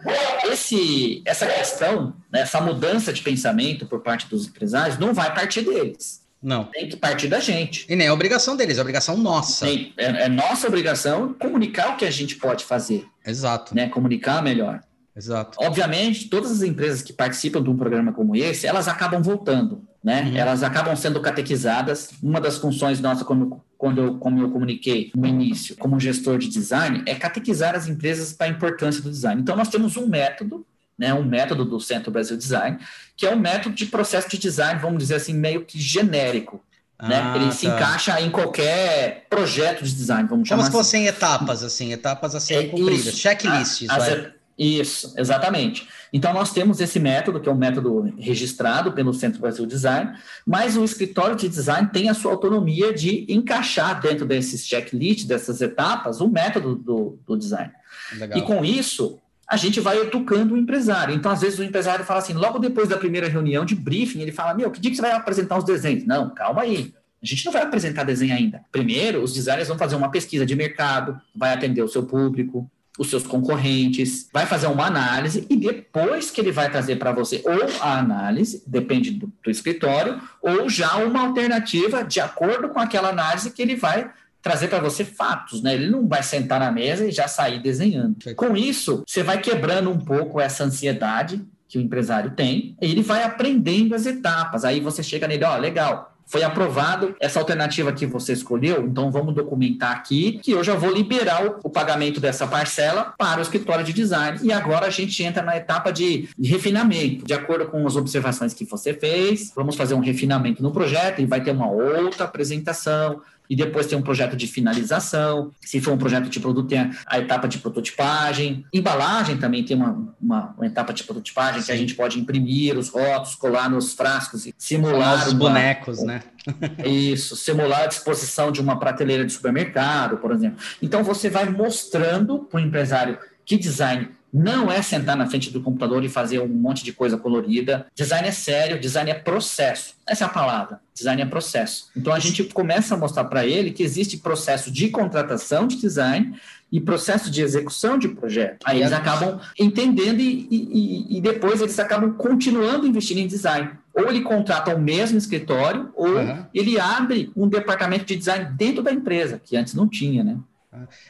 Esse, 0.44 1.22
essa 1.24 1.46
questão, 1.46 2.14
né, 2.32 2.40
essa 2.40 2.60
mudança 2.60 3.12
de 3.12 3.22
pensamento 3.22 3.86
por 3.86 4.00
parte 4.00 4.28
dos 4.28 4.46
empresários 4.46 4.98
não 4.98 5.14
vai 5.14 5.32
partir 5.32 5.62
deles 5.62 6.25
não. 6.42 6.64
Tem 6.64 6.88
que 6.88 6.96
partir 6.96 7.28
da 7.28 7.40
gente. 7.40 7.86
E 7.88 7.96
nem 7.96 8.06
é 8.06 8.12
obrigação 8.12 8.56
deles, 8.56 8.78
é 8.78 8.80
obrigação 8.80 9.16
nossa. 9.16 9.66
Tem, 9.66 9.92
é, 9.96 10.24
é, 10.24 10.28
nossa 10.28 10.68
obrigação 10.68 11.34
comunicar 11.34 11.94
o 11.94 11.96
que 11.96 12.04
a 12.04 12.10
gente 12.10 12.36
pode 12.36 12.64
fazer. 12.64 13.06
Exato. 13.26 13.74
Né? 13.74 13.88
Comunicar 13.88 14.42
melhor. 14.42 14.80
Exato. 15.16 15.56
Obviamente, 15.60 16.28
todas 16.28 16.50
as 16.50 16.62
empresas 16.62 17.00
que 17.00 17.12
participam 17.12 17.62
de 17.62 17.70
um 17.70 17.76
programa 17.76 18.12
como 18.12 18.36
esse, 18.36 18.66
elas 18.66 18.86
acabam 18.86 19.22
voltando, 19.22 19.82
né? 20.04 20.24
Uhum. 20.24 20.36
Elas 20.36 20.62
acabam 20.62 20.94
sendo 20.94 21.22
catequizadas. 21.22 22.10
Uma 22.22 22.38
das 22.38 22.58
funções 22.58 23.00
nossa, 23.00 23.24
como, 23.24 23.64
quando 23.78 24.02
eu, 24.02 24.18
como 24.18 24.42
eu 24.42 24.50
comuniquei 24.50 25.10
no 25.16 25.26
início, 25.26 25.74
como 25.78 25.98
gestor 25.98 26.36
de 26.36 26.48
design, 26.48 27.02
é 27.06 27.14
catequizar 27.14 27.74
as 27.74 27.88
empresas 27.88 28.34
para 28.34 28.46
a 28.46 28.50
importância 28.50 29.02
do 29.02 29.10
design. 29.10 29.40
Então, 29.40 29.56
nós 29.56 29.68
temos 29.68 29.96
um 29.96 30.06
método 30.06 30.66
né, 30.98 31.12
um 31.12 31.24
método 31.24 31.64
do 31.64 31.80
Centro 31.80 32.10
Brasil 32.10 32.36
Design, 32.36 32.78
que 33.16 33.26
é 33.26 33.30
um 33.34 33.38
método 33.38 33.74
de 33.74 33.86
processo 33.86 34.28
de 34.28 34.38
design, 34.38 34.80
vamos 34.80 34.98
dizer 34.98 35.16
assim, 35.16 35.34
meio 35.34 35.64
que 35.64 35.78
genérico. 35.78 36.62
Né? 37.00 37.20
Ah, 37.22 37.36
Ele 37.36 37.46
tá. 37.46 37.52
se 37.52 37.66
encaixa 37.66 38.20
em 38.20 38.30
qualquer 38.30 39.26
projeto 39.28 39.84
de 39.84 39.94
design, 39.94 40.26
vamos 40.28 40.48
chamar 40.48 40.62
Como 40.62 40.72
se 40.72 40.78
fossem 40.78 41.06
assim. 41.06 41.16
etapas, 41.16 41.62
assim, 41.62 41.92
etapas 41.92 42.34
a 42.34 42.40
serem 42.40 42.68
é, 42.68 42.70
cumpridas, 42.70 43.18
checklists. 43.18 43.90
A, 43.90 44.36
isso, 44.58 45.12
exatamente. 45.18 45.86
Então, 46.10 46.32
nós 46.32 46.50
temos 46.50 46.80
esse 46.80 46.98
método, 46.98 47.38
que 47.38 47.48
é 47.48 47.52
um 47.52 47.56
método 47.56 48.14
registrado 48.18 48.92
pelo 48.92 49.12
Centro 49.12 49.38
Brasil 49.38 49.66
Design, 49.66 50.14
mas 50.46 50.78
o 50.78 50.84
escritório 50.84 51.36
de 51.36 51.46
design 51.46 51.90
tem 51.92 52.08
a 52.08 52.14
sua 52.14 52.32
autonomia 52.32 52.94
de 52.94 53.26
encaixar 53.28 54.00
dentro 54.00 54.24
desses 54.24 54.66
checklists, 54.66 55.26
dessas 55.26 55.60
etapas, 55.60 56.22
o 56.22 56.28
método 56.28 56.74
do, 56.74 57.18
do 57.26 57.36
design. 57.36 57.70
Legal. 58.14 58.38
E 58.38 58.42
com 58.42 58.64
isso, 58.64 59.20
a 59.48 59.56
gente 59.56 59.80
vai 59.80 59.98
educando 60.00 60.54
o 60.54 60.58
empresário. 60.58 61.14
Então, 61.14 61.30
às 61.30 61.40
vezes, 61.40 61.58
o 61.58 61.64
empresário 61.64 62.04
fala 62.04 62.18
assim, 62.18 62.32
logo 62.32 62.58
depois 62.58 62.88
da 62.88 62.96
primeira 62.96 63.28
reunião 63.28 63.64
de 63.64 63.74
briefing, 63.74 64.20
ele 64.20 64.32
fala, 64.32 64.54
meu, 64.54 64.70
que 64.70 64.80
dia 64.80 64.90
que 64.90 64.96
você 64.96 65.02
vai 65.02 65.12
apresentar 65.12 65.58
os 65.58 65.64
desenhos? 65.64 66.04
Não, 66.04 66.30
calma 66.30 66.62
aí. 66.62 66.92
A 67.22 67.26
gente 67.26 67.44
não 67.44 67.52
vai 67.52 67.62
apresentar 67.62 68.04
desenho 68.04 68.34
ainda. 68.34 68.62
Primeiro, 68.70 69.22
os 69.22 69.32
designers 69.32 69.68
vão 69.68 69.78
fazer 69.78 69.96
uma 69.96 70.10
pesquisa 70.10 70.44
de 70.44 70.54
mercado, 70.54 71.20
vai 71.34 71.52
atender 71.52 71.82
o 71.82 71.88
seu 71.88 72.02
público, 72.02 72.70
os 72.98 73.10
seus 73.10 73.24
concorrentes, 73.24 74.28
vai 74.32 74.46
fazer 74.46 74.66
uma 74.66 74.86
análise 74.86 75.46
e 75.48 75.56
depois 75.56 76.30
que 76.30 76.40
ele 76.40 76.52
vai 76.52 76.70
trazer 76.70 76.96
para 76.96 77.12
você 77.12 77.42
ou 77.44 77.68
a 77.80 77.98
análise, 77.98 78.62
depende 78.66 79.10
do, 79.10 79.32
do 79.42 79.50
escritório, 79.50 80.20
ou 80.40 80.68
já 80.68 80.96
uma 80.96 81.26
alternativa 81.26 82.02
de 82.02 82.20
acordo 82.20 82.68
com 82.70 82.78
aquela 82.78 83.10
análise 83.10 83.50
que 83.50 83.62
ele 83.62 83.76
vai 83.76 84.10
trazer 84.46 84.68
para 84.68 84.78
você 84.78 85.04
fatos, 85.04 85.60
né? 85.60 85.74
Ele 85.74 85.90
não 85.90 86.06
vai 86.06 86.22
sentar 86.22 86.60
na 86.60 86.70
mesa 86.70 87.04
e 87.04 87.10
já 87.10 87.26
sair 87.26 87.60
desenhando. 87.60 88.16
Com 88.36 88.56
isso, 88.56 89.02
você 89.04 89.20
vai 89.20 89.40
quebrando 89.40 89.90
um 89.90 89.98
pouco 89.98 90.40
essa 90.40 90.62
ansiedade 90.62 91.44
que 91.68 91.76
o 91.76 91.80
empresário 91.80 92.30
tem, 92.30 92.76
e 92.80 92.92
ele 92.92 93.02
vai 93.02 93.24
aprendendo 93.24 93.92
as 93.92 94.06
etapas. 94.06 94.64
Aí 94.64 94.78
você 94.78 95.02
chega 95.02 95.26
nele, 95.26 95.44
ó, 95.44 95.56
oh, 95.56 95.58
legal, 95.58 96.16
foi 96.26 96.42
aprovado 96.42 97.14
essa 97.20 97.38
alternativa 97.38 97.92
que 97.92 98.04
você 98.04 98.32
escolheu, 98.32 98.84
então 98.86 99.10
vamos 99.10 99.34
documentar 99.34 99.92
aqui 99.92 100.38
que 100.42 100.50
eu 100.50 100.62
já 100.62 100.74
vou 100.74 100.92
liberar 100.92 101.46
o, 101.46 101.60
o, 101.64 101.70
pagamento 101.70 102.20
dessa 102.20 102.46
parcela 102.46 103.14
para 103.16 103.38
o 103.38 103.42
escritório 103.42 103.84
de 103.84 103.92
design. 103.92 104.38
E 104.42 104.52
agora 104.52 104.86
a 104.86 104.90
gente 104.90 105.22
entra 105.22 105.42
na 105.42 105.56
etapa 105.56 105.92
de, 105.92 106.28
de, 106.36 106.50
refinamento. 106.50 107.24
De 107.24 107.32
acordo 107.32 107.66
com 107.66 107.86
as 107.86 107.96
observações 107.96 108.52
que 108.52 108.64
você 108.64 108.92
fez, 108.92 109.52
vamos 109.54 109.76
fazer 109.76 109.94
um 109.94 110.00
refinamento 110.00 110.62
no 110.62 110.72
projeto 110.72 111.20
e 111.20 111.26
vai 111.26 111.42
ter 111.42 111.52
uma 111.52 111.70
outra 111.70 112.24
apresentação 112.24 113.20
e 113.48 113.56
depois 113.56 113.86
tem 113.86 113.98
um 113.98 114.02
projeto 114.02 114.36
de 114.36 114.46
finalização. 114.46 115.50
Se 115.60 115.80
for 115.80 115.92
um 115.92 115.98
projeto 115.98 116.28
de 116.28 116.40
produto, 116.40 116.68
tem 116.68 116.78
a, 116.78 116.90
a 117.06 117.18
etapa 117.18 117.48
de 117.48 117.58
prototipagem. 117.58 118.64
Embalagem 118.72 119.36
também 119.36 119.64
tem 119.64 119.76
uma, 119.76 120.14
uma, 120.20 120.54
uma 120.56 120.66
etapa 120.66 120.92
de 120.92 121.04
prototipagem 121.04 121.60
Sim. 121.60 121.66
que 121.66 121.72
a 121.72 121.76
gente 121.76 121.94
pode 121.94 122.18
imprimir 122.18 122.78
os 122.78 122.88
rótulos, 122.88 123.34
colar 123.34 123.68
nos 123.68 123.94
frascos 123.94 124.46
e 124.46 124.54
simular. 124.56 125.26
Os 125.26 125.32
bonecos, 125.32 126.02
né? 126.02 126.22
isso, 126.84 127.36
simular 127.36 127.82
a 127.82 127.86
disposição 127.86 128.52
de 128.52 128.60
uma 128.60 128.78
prateleira 128.78 129.24
de 129.24 129.32
supermercado, 129.32 130.18
por 130.18 130.32
exemplo. 130.32 130.58
Então, 130.80 131.02
você 131.02 131.28
vai 131.28 131.48
mostrando 131.48 132.40
para 132.40 132.58
o 132.58 132.60
empresário 132.60 133.18
que 133.44 133.56
design 133.56 134.08
não 134.32 134.70
é 134.70 134.82
sentar 134.82 135.16
na 135.16 135.26
frente 135.26 135.50
do 135.50 135.62
computador 135.62 136.04
e 136.04 136.08
fazer 136.08 136.40
um 136.40 136.48
monte 136.48 136.84
de 136.84 136.92
coisa 136.92 137.16
colorida. 137.16 137.86
Design 137.94 138.28
é 138.28 138.32
sério, 138.32 138.80
design 138.80 139.10
é 139.10 139.14
processo. 139.14 139.94
Essa 140.06 140.24
é 140.24 140.26
a 140.26 140.30
palavra. 140.30 140.80
Design 140.94 141.22
é 141.22 141.26
processo. 141.26 141.90
Então 141.96 142.12
a 142.12 142.18
gente 142.18 142.44
começa 142.44 142.94
a 142.94 142.98
mostrar 142.98 143.24
para 143.24 143.46
ele 143.46 143.70
que 143.70 143.82
existe 143.82 144.18
processo 144.18 144.70
de 144.70 144.88
contratação 144.88 145.66
de 145.66 145.76
design 145.76 146.38
e 146.70 146.80
processo 146.80 147.30
de 147.30 147.42
execução 147.42 147.96
de 147.96 148.08
projeto. 148.08 148.58
Aí 148.64 148.80
eles 148.80 148.92
acabam 148.92 149.40
entendendo 149.58 150.20
e, 150.20 150.48
e, 150.50 151.18
e 151.18 151.20
depois 151.20 151.60
eles 151.60 151.78
acabam 151.78 152.12
continuando 152.12 152.86
investindo 152.86 153.18
em 153.18 153.26
design. 153.26 153.70
Ou 153.94 154.08
ele 154.08 154.20
contrata 154.20 154.74
o 154.74 154.78
mesmo 154.78 155.16
escritório, 155.16 155.90
ou 155.94 156.08
uhum. 156.08 156.44
ele 156.52 156.78
abre 156.78 157.30
um 157.34 157.48
departamento 157.48 158.04
de 158.04 158.16
design 158.16 158.50
dentro 158.56 158.82
da 158.82 158.92
empresa, 158.92 159.40
que 159.42 159.56
antes 159.56 159.72
não 159.74 159.88
tinha, 159.88 160.22
né? 160.22 160.36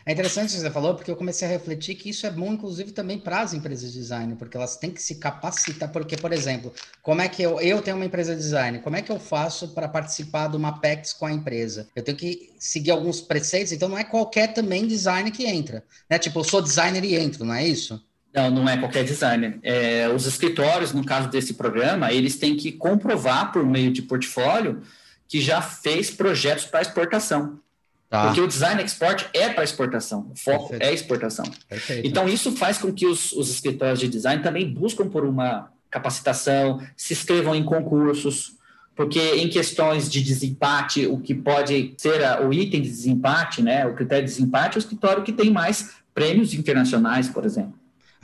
É 0.05 0.13
interessante 0.13 0.51
o 0.51 0.53
que 0.55 0.61
você 0.61 0.71
falou, 0.71 0.95
porque 0.95 1.11
eu 1.11 1.17
comecei 1.17 1.49
a 1.49 1.51
refletir 1.51 1.95
que 1.97 2.11
isso 2.11 2.27
é 2.27 2.31
bom, 2.31 2.53
inclusive, 2.53 2.93
também 2.93 3.19
para 3.19 3.41
as 3.41 3.53
empresas 3.53 3.93
de 3.93 3.99
design, 3.99 4.37
porque 4.37 4.57
elas 4.57 4.77
têm 4.77 4.91
que 4.91 5.03
se 5.03 5.17
capacitar. 5.17 5.91
Porque, 5.91 6.17
por 6.17 6.33
exemplo, 6.33 6.73
como 7.03 7.21
é 7.21 7.29
que 7.29 7.43
eu, 7.43 7.61
eu 7.61 7.83
tenho 7.83 7.97
uma 7.97 8.05
empresa 8.05 8.35
de 8.35 8.41
design, 8.41 8.79
como 8.81 8.97
é 8.97 9.03
que 9.03 9.11
eu 9.11 9.19
faço 9.19 9.69
para 9.75 9.89
participar 9.89 10.49
de 10.49 10.57
uma 10.57 10.79
PEX 10.79 11.13
com 11.13 11.27
a 11.27 11.33
empresa? 11.33 11.89
Eu 11.97 12.03
tenho 12.03 12.17
que 12.17 12.53
seguir 12.59 12.91
alguns 12.91 13.21
preceitos, 13.21 13.73
então 13.73 13.89
não 13.89 13.99
é 13.99 14.05
qualquer 14.05 14.53
também 14.53 14.87
design 14.87 15.31
que 15.31 15.47
entra. 15.47 15.83
Né? 16.09 16.19
Tipo, 16.19 16.41
eu 16.41 16.45
sou 16.45 16.63
designer 16.63 17.05
e 17.05 17.17
entro, 17.17 17.45
não 17.45 17.55
é 17.55 17.67
isso? 17.67 18.01
Não, 18.33 18.51
não 18.51 18.69
é 18.69 18.77
qualquer 18.77 19.03
designer. 19.03 19.59
É, 19.63 20.09
os 20.09 20.27
escritórios, 20.27 20.93
no 20.93 21.05
caso 21.05 21.29
desse 21.29 21.55
programa, 21.55 22.13
eles 22.13 22.37
têm 22.37 22.57
que 22.57 22.71
comprovar 22.71 23.51
por 23.51 23.65
meio 23.65 23.91
de 23.91 24.03
portfólio 24.03 24.83
que 25.27 25.41
já 25.41 25.61
fez 25.63 26.11
projetos 26.11 26.67
para 26.67 26.83
exportação. 26.83 27.59
Tá. 28.09 28.27
Porque 28.27 28.41
o 28.41 28.47
design 28.47 28.83
export 28.83 29.27
é 29.33 29.49
para 29.49 29.65
exportação, 29.65 30.31
o 30.31 30.37
foco 30.37 30.69
Perfeito. 30.69 30.91
é 30.91 30.95
exportação. 30.95 31.45
Perfeito. 31.69 32.07
Então, 32.07 32.29
isso 32.29 32.53
faz 32.53 32.79
com 32.79 32.93
que 32.93 33.07
os, 33.07 33.33
os 33.33 33.51
escritórios 33.51 33.99
de 33.99 34.09
design 34.09 34.43
também 34.43 34.73
buscam 34.73 35.09
por 35.09 35.25
uma 35.25 35.71
capacitação, 35.91 36.81
se 36.97 37.15
inscrevam 37.15 37.55
em 37.55 37.65
concursos, 37.65 38.57
porque 38.95 39.21
em 39.37 39.49
questões 39.49 40.11
de 40.11 40.23
desempate, 40.23 41.07
o 41.07 41.19
que 41.19 41.35
pode 41.35 41.95
ser 41.99 42.25
a, 42.25 42.47
o 42.47 42.53
item 42.53 42.81
de 42.81 42.89
desempate, 42.89 43.61
né, 43.61 43.87
o 43.87 43.95
critério 43.95 44.25
de 44.25 44.33
desempate, 44.33 44.77
é 44.77 44.79
o 44.79 44.81
escritório 44.81 45.23
que 45.23 45.33
tem 45.33 45.51
mais 45.51 45.97
prêmios 46.15 46.55
internacionais, 46.55 47.29
por 47.29 47.45
exemplo. 47.45 47.75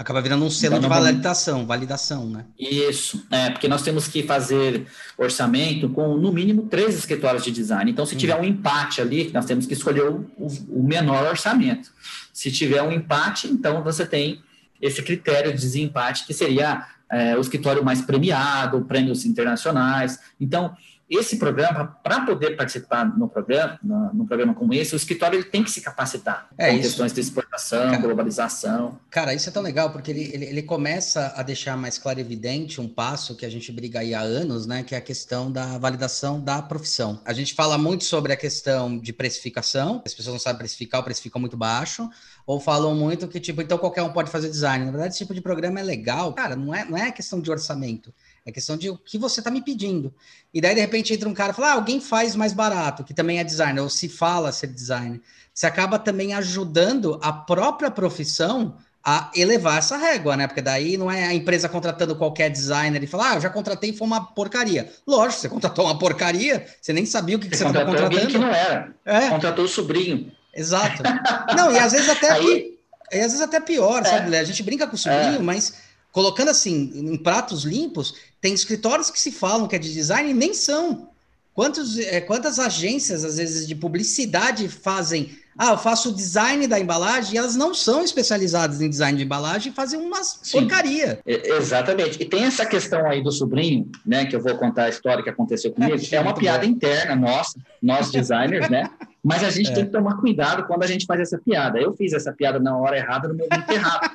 Acaba 0.03 0.21
virando 0.21 0.45
um 0.45 0.51
selo 0.51 0.81
de 0.81 0.88
validação, 0.88 1.65
validação, 1.65 2.29
né? 2.29 2.45
Isso, 2.59 3.25
é, 3.31 3.51
porque 3.51 3.69
nós 3.69 3.83
temos 3.83 4.09
que 4.09 4.25
fazer 4.25 4.85
orçamento 5.17 5.88
com, 5.88 6.17
no 6.17 6.33
mínimo, 6.33 6.62
três 6.62 6.97
escritórios 6.97 7.45
de 7.45 7.53
design. 7.53 7.88
Então, 7.88 8.05
se 8.05 8.17
hum. 8.17 8.19
tiver 8.19 8.35
um 8.35 8.45
empate 8.45 9.01
ali, 9.01 9.31
nós 9.33 9.45
temos 9.45 9.65
que 9.65 9.75
escolher 9.75 10.03
o, 10.09 10.27
o 10.69 10.83
menor 10.83 11.25
orçamento. 11.29 11.91
Se 12.33 12.51
tiver 12.51 12.83
um 12.83 12.91
empate, 12.91 13.47
então 13.47 13.83
você 13.85 14.05
tem 14.05 14.43
esse 14.81 15.01
critério 15.03 15.53
de 15.53 15.61
desempate, 15.61 16.27
que 16.27 16.35
seria 16.35 16.85
é, 17.09 17.37
o 17.37 17.41
escritório 17.41 17.85
mais 17.85 18.03
premiado, 18.03 18.85
prêmios 18.85 19.25
internacionais. 19.25 20.19
Então, 20.41 20.75
esse 21.12 21.37
programa, 21.37 21.98
para 22.03 22.22
poder 22.22 22.57
participar 22.57 23.05
no 23.05 23.29
programa, 23.29 23.79
no, 23.83 24.14
no, 24.14 24.27
programa 24.27 24.55
como 24.55 24.72
esse, 24.72 24.94
o 24.94 24.96
escritório 24.96 25.37
ele 25.38 25.44
tem 25.44 25.62
que 25.62 25.70
se 25.70 25.81
capacitar 25.81 26.48
é 26.57 26.70
com 26.70 26.77
isso. 26.77 26.88
questões 26.88 27.12
de 27.12 27.20
exportação, 27.20 27.90
cara, 27.90 27.98
globalização. 27.98 28.98
Cara, 29.11 29.35
isso 29.35 29.48
é 29.48 29.53
tão 29.53 29.62
legal, 29.62 29.90
porque 29.90 30.11
ele, 30.11 30.31
ele, 30.33 30.44
ele, 30.46 30.62
começa 30.62 31.35
a 31.37 31.42
deixar 31.42 31.77
mais 31.77 31.98
claro 31.98 32.18
e 32.18 32.22
evidente 32.22 32.81
um 32.81 32.88
passo 32.88 33.37
que 33.37 33.44
a 33.44 33.51
gente 33.51 33.70
briga 33.70 34.01
aí 34.01 34.14
há 34.14 34.20
anos, 34.20 34.66
né? 34.66 34.83
Que 34.83 34.94
é 34.94 34.98
a 34.98 35.03
questão 35.03 35.53
da 35.53 35.77
validação 35.77 36.40
da 36.40 36.62
profissão. 36.62 37.20
A 37.25 37.33
gente 37.33 37.55
fala 37.55 37.77
muito 37.77 38.05
sobre 38.05 38.33
a 38.33 38.37
questão 38.37 38.98
de 38.98 39.12
precificação, 39.12 40.01
as 40.05 40.14
pessoas 40.14 40.35
não 40.35 40.40
sabem 40.40 40.59
precificar, 40.59 41.01
o 41.01 41.05
precifica 41.05 41.38
muito 41.38 41.57
baixo, 41.57 42.09
ou 42.46 42.59
falam 42.59 42.94
muito 42.94 43.29
que, 43.29 43.38
tipo, 43.38 43.61
então 43.61 43.77
qualquer 43.77 44.03
um 44.03 44.12
pode 44.12 44.31
fazer 44.31 44.48
design. 44.48 44.85
Na 44.85 44.90
verdade, 44.90 45.12
esse 45.12 45.18
tipo 45.18 45.35
de 45.35 45.40
programa 45.40 45.81
é 45.81 45.83
legal. 45.83 46.33
Cara, 46.33 46.57
não 46.57 46.75
é, 46.75 46.85
não 46.85 46.96
é 46.96 47.12
questão 47.12 47.40
de 47.40 47.51
orçamento. 47.51 48.12
É 48.44 48.50
questão 48.50 48.76
de 48.76 48.90
o 48.90 48.98
que 48.98 49.16
você 49.18 49.40
está 49.40 49.50
me 49.50 49.62
pedindo. 49.62 50.12
E 50.52 50.61
daí, 50.61 50.74
de 50.74 50.81
repente, 50.81 51.14
entra 51.14 51.28
um 51.28 51.35
cara 51.35 51.52
e 51.52 51.55
fala: 51.55 51.68
ah, 51.68 51.74
alguém 51.74 52.00
faz 52.00 52.35
mais 52.35 52.52
barato, 52.52 53.05
que 53.05 53.14
também 53.14 53.38
é 53.38 53.44
designer, 53.44 53.81
ou 53.81 53.88
se 53.88 54.09
fala 54.09 54.50
ser 54.50 54.66
designer. 54.66 55.20
Você 55.55 55.66
acaba 55.66 55.98
também 55.98 56.35
ajudando 56.35 57.20
a 57.22 57.33
própria 57.33 57.90
profissão 57.90 58.76
a 59.05 59.31
elevar 59.35 59.78
essa 59.78 59.96
régua, 59.96 60.37
né? 60.37 60.46
Porque 60.46 60.62
daí 60.62 60.96
não 60.96 61.11
é 61.11 61.26
a 61.26 61.35
empresa 61.35 61.68
contratando 61.68 62.14
qualquer 62.14 62.48
designer 62.50 63.02
e 63.02 63.07
falar, 63.07 63.33
ah, 63.33 63.35
eu 63.35 63.40
já 63.40 63.50
contratei 63.50 63.90
e 63.90 63.96
foi 63.96 64.07
uma 64.07 64.24
porcaria. 64.24 64.90
Lógico, 65.07 65.40
você 65.40 65.48
contratou 65.48 65.85
uma 65.87 65.98
porcaria, 65.98 66.66
você 66.81 66.92
nem 66.92 67.05
sabia 67.05 67.37
o 67.37 67.40
que, 67.40 67.48
que 67.48 67.57
você 67.57 67.66
estava 67.66 67.85
contratando. 67.85 68.28
que 68.28 68.38
não 68.38 68.48
era. 68.48 68.94
É. 69.05 69.28
Contratou 69.28 69.64
o 69.64 69.68
sobrinho. 69.68 70.31
Exato. 70.55 71.02
Não, 71.57 71.72
e 71.72 71.78
às 71.78 71.92
vezes 71.92 72.09
até 72.09 72.31
Aí... 72.33 72.78
e 73.11 73.16
às 73.16 73.33
vezes 73.33 73.40
até 73.40 73.59
pior, 73.59 74.02
é. 74.02 74.05
sabe? 74.05 74.37
A 74.37 74.44
gente 74.44 74.62
brinca 74.62 74.87
com 74.87 74.94
o 74.94 74.98
sobrinho, 74.98 75.37
é. 75.37 75.38
mas 75.38 75.74
colocando 76.12 76.51
assim 76.51 76.92
em 76.94 77.16
pratos 77.16 77.64
limpos, 77.64 78.14
tem 78.40 78.55
escritórios 78.55 79.11
que 79.11 79.18
se 79.18 79.33
falam 79.33 79.66
que 79.66 79.75
é 79.75 79.79
de 79.79 79.92
design 79.92 80.31
e 80.31 80.35
nem 80.35 80.55
são. 80.55 81.09
Quantos, 81.55 81.98
é, 81.98 82.20
quantas 82.20 82.59
agências, 82.59 83.25
às 83.25 83.37
vezes, 83.37 83.66
de 83.66 83.75
publicidade 83.75 84.68
fazem 84.68 85.37
ah, 85.57 85.72
eu 85.72 85.79
faço 85.79 86.11
o 86.11 86.14
design 86.14 86.66
da 86.66 86.81
embalagem 86.81 87.35
e 87.35 87.38
elas 87.38 87.55
não 87.55 87.75
são 87.75 88.03
especializadas 88.03 88.81
em 88.81 88.88
design 88.88 89.18
de 89.18 89.25
embalagem 89.25 89.70
e 89.70 89.75
fazem 89.75 90.01
umas 90.01 90.40
Sim, 90.42 90.61
porcaria. 90.61 91.20
Exatamente. 91.27 92.22
E 92.22 92.25
tem 92.25 92.44
essa 92.44 92.64
questão 92.64 93.07
aí 93.07 93.22
do 93.22 93.31
sobrinho, 93.31 93.90
né? 94.05 94.25
Que 94.25 94.35
eu 94.35 94.40
vou 94.40 94.57
contar 94.57 94.85
a 94.85 94.88
história 94.88 95.22
que 95.22 95.29
aconteceu 95.29 95.72
comigo. 95.72 95.92
É, 96.12 96.16
é 96.16 96.20
uma 96.20 96.35
piada 96.35 96.64
bom. 96.66 96.72
interna 96.72 97.14
nossa, 97.14 97.59
nós 97.83 98.11
designers, 98.11 98.68
né? 98.68 98.88
Mas 99.22 99.44
a 99.44 99.51
gente 99.51 99.70
é. 99.72 99.75
tem 99.75 99.85
que 99.87 99.92
tomar 99.92 100.16
cuidado 100.16 100.64
quando 100.66 100.83
a 100.83 100.87
gente 100.87 101.05
faz 101.07 101.20
essa 101.20 101.38
piada. 101.38 101.79
Eu 101.79 101.94
fiz 101.94 102.12
essa 102.12 102.33
piada 102.33 102.59
na 102.59 102.77
hora 102.77 102.96
errada, 102.96 103.29
no 103.29 103.35
momento 103.35 103.70
errado. 103.70 104.11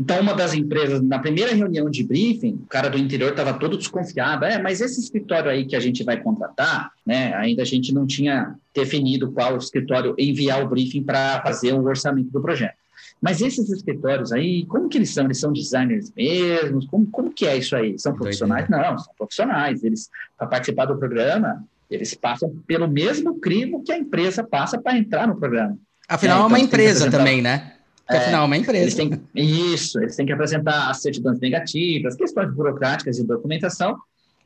Então, 0.00 0.18
uma 0.18 0.32
das 0.32 0.54
empresas, 0.54 1.02
na 1.02 1.18
primeira 1.18 1.54
reunião 1.54 1.90
de 1.90 2.02
briefing, 2.02 2.54
o 2.54 2.66
cara 2.66 2.88
do 2.88 2.96
interior 2.96 3.32
estava 3.32 3.52
todo 3.52 3.76
desconfiado. 3.76 4.46
É, 4.46 4.60
mas 4.60 4.80
esse 4.80 4.98
escritório 4.98 5.50
aí 5.50 5.66
que 5.66 5.76
a 5.76 5.80
gente 5.80 6.02
vai 6.02 6.18
contratar, 6.18 6.90
né? 7.04 7.34
Ainda 7.34 7.60
a 7.60 7.66
gente 7.66 7.92
não 7.92 8.06
tinha 8.06 8.54
definido 8.74 9.30
qual 9.30 9.58
escritório 9.58 10.14
enviar 10.16 10.64
o 10.64 10.68
briefing 10.70 11.02
para 11.02 11.42
fazer 11.42 11.74
o 11.74 11.84
orçamento 11.84 12.30
do 12.30 12.40
projeto. 12.40 12.76
Mas 13.20 13.42
esses 13.42 13.68
escritórios 13.68 14.32
aí, 14.32 14.64
como 14.64 14.88
que 14.88 14.96
eles 14.96 15.10
são? 15.10 15.26
Eles 15.26 15.38
são 15.38 15.52
designers 15.52 16.10
mesmos? 16.16 16.86
Como, 16.86 17.06
como 17.10 17.30
que 17.30 17.46
é 17.46 17.58
isso 17.58 17.76
aí? 17.76 17.98
São 17.98 18.14
profissionais? 18.14 18.70
Não, 18.70 18.96
são 18.96 19.12
profissionais. 19.18 19.84
Eles, 19.84 20.08
para 20.38 20.46
participar 20.46 20.86
do 20.86 20.96
programa, 20.96 21.62
eles 21.90 22.14
passam 22.14 22.48
pelo 22.66 22.88
mesmo 22.88 23.38
crivo 23.38 23.82
que 23.82 23.92
a 23.92 23.98
empresa 23.98 24.42
passa 24.42 24.80
para 24.80 24.96
entrar 24.96 25.28
no 25.28 25.36
programa. 25.36 25.76
Afinal, 26.08 26.36
é, 26.36 26.40
então, 26.40 26.44
é 26.44 26.58
uma 26.58 26.64
empresa 26.64 27.10
também, 27.10 27.42
né? 27.42 27.74
Porque, 28.10 28.16
é, 28.16 28.26
afinal, 28.26 28.42
é 28.42 28.46
uma 28.46 28.56
empresa. 28.56 28.82
Eles 28.82 28.94
têm, 28.96 29.22
isso, 29.36 30.00
eles 30.00 30.16
têm 30.16 30.26
que 30.26 30.32
apresentar 30.32 30.90
as 30.90 31.00
certidões 31.00 31.38
negativas, 31.38 32.16
questões 32.16 32.52
burocráticas 32.52 33.16
de 33.16 33.24
documentação, 33.24 33.96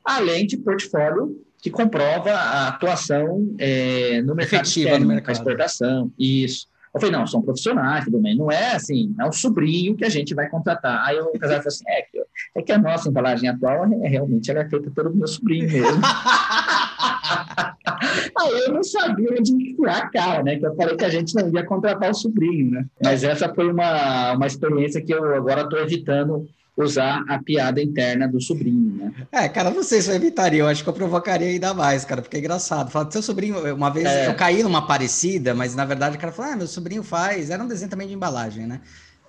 além 0.04 0.46
de 0.46 0.58
portfólio 0.58 1.40
que 1.62 1.70
comprova 1.70 2.30
a 2.30 2.68
atuação 2.68 3.54
é, 3.58 4.20
no 4.20 4.34
mercado 4.34 4.60
Efetiva 4.66 4.88
externo, 4.90 5.06
no 5.06 5.14
mercado. 5.14 5.34
exportação. 5.34 6.12
Isso. 6.18 6.66
Eu 6.94 7.00
falei, 7.00 7.16
não, 7.16 7.26
são 7.26 7.40
profissionais, 7.40 8.04
tudo 8.04 8.20
bem. 8.20 8.36
Não 8.36 8.52
é 8.52 8.72
assim, 8.74 9.14
é 9.18 9.24
um 9.26 9.32
sobrinho 9.32 9.96
que 9.96 10.04
a 10.04 10.10
gente 10.10 10.34
vai 10.34 10.48
contratar. 10.50 11.08
Aí 11.08 11.18
o 11.18 11.32
casal 11.32 11.56
falou 11.56 11.68
assim, 11.68 11.84
é 11.88 12.02
que, 12.02 12.22
é 12.54 12.62
que 12.62 12.70
a 12.70 12.78
nossa 12.78 13.08
embalagem 13.08 13.48
atual, 13.48 13.86
é, 13.86 14.08
realmente, 14.08 14.50
ela 14.50 14.60
é 14.60 14.68
feita 14.68 14.90
pelo 14.90 15.12
meu 15.14 15.26
sobrinho 15.26 15.66
mesmo. 15.66 16.02
Aí 18.38 18.60
eu 18.66 18.72
não 18.72 18.82
sabia 18.82 19.30
onde 19.30 19.52
enfiar 19.52 19.98
a 19.98 20.08
cara, 20.08 20.42
né? 20.42 20.56
Que 20.56 20.66
eu 20.66 20.74
falei 20.74 20.96
que 20.96 21.04
a 21.04 21.10
gente 21.10 21.34
não 21.34 21.48
ia 21.52 21.64
contratar 21.64 22.10
o 22.10 22.14
sobrinho, 22.14 22.70
né? 22.70 22.86
Mas 23.02 23.24
essa 23.24 23.52
foi 23.54 23.70
uma, 23.70 24.32
uma 24.32 24.46
experiência 24.46 25.00
que 25.00 25.12
eu 25.12 25.34
agora 25.34 25.62
estou 25.62 25.78
evitando 25.78 26.46
usar 26.76 27.24
a 27.28 27.38
piada 27.38 27.80
interna 27.80 28.26
do 28.26 28.40
sobrinho, 28.40 28.96
né? 28.96 29.12
É, 29.30 29.48
cara, 29.48 29.70
não 29.70 29.82
sei 29.82 30.02
se 30.02 30.10
eu 30.10 30.14
evitaria, 30.16 30.60
eu 30.60 30.66
acho 30.66 30.82
que 30.82 30.88
eu 30.88 30.94
provocaria 30.94 31.46
ainda 31.46 31.72
mais, 31.72 32.04
cara, 32.04 32.20
porque 32.20 32.36
é 32.36 32.40
engraçado. 32.40 32.90
Fala, 32.90 33.10
seu 33.10 33.22
sobrinho, 33.22 33.74
uma 33.74 33.90
vez 33.90 34.06
é. 34.06 34.26
eu 34.26 34.34
caí 34.34 34.62
numa 34.62 34.84
parecida, 34.86 35.54
mas 35.54 35.76
na 35.76 35.84
verdade 35.84 36.16
o 36.16 36.20
cara 36.20 36.32
falou, 36.32 36.52
ah, 36.52 36.56
meu 36.56 36.66
sobrinho 36.66 37.02
faz, 37.02 37.50
era 37.50 37.62
um 37.62 37.68
desenho 37.68 37.90
também 37.90 38.08
de 38.08 38.14
embalagem, 38.14 38.66
né? 38.66 38.80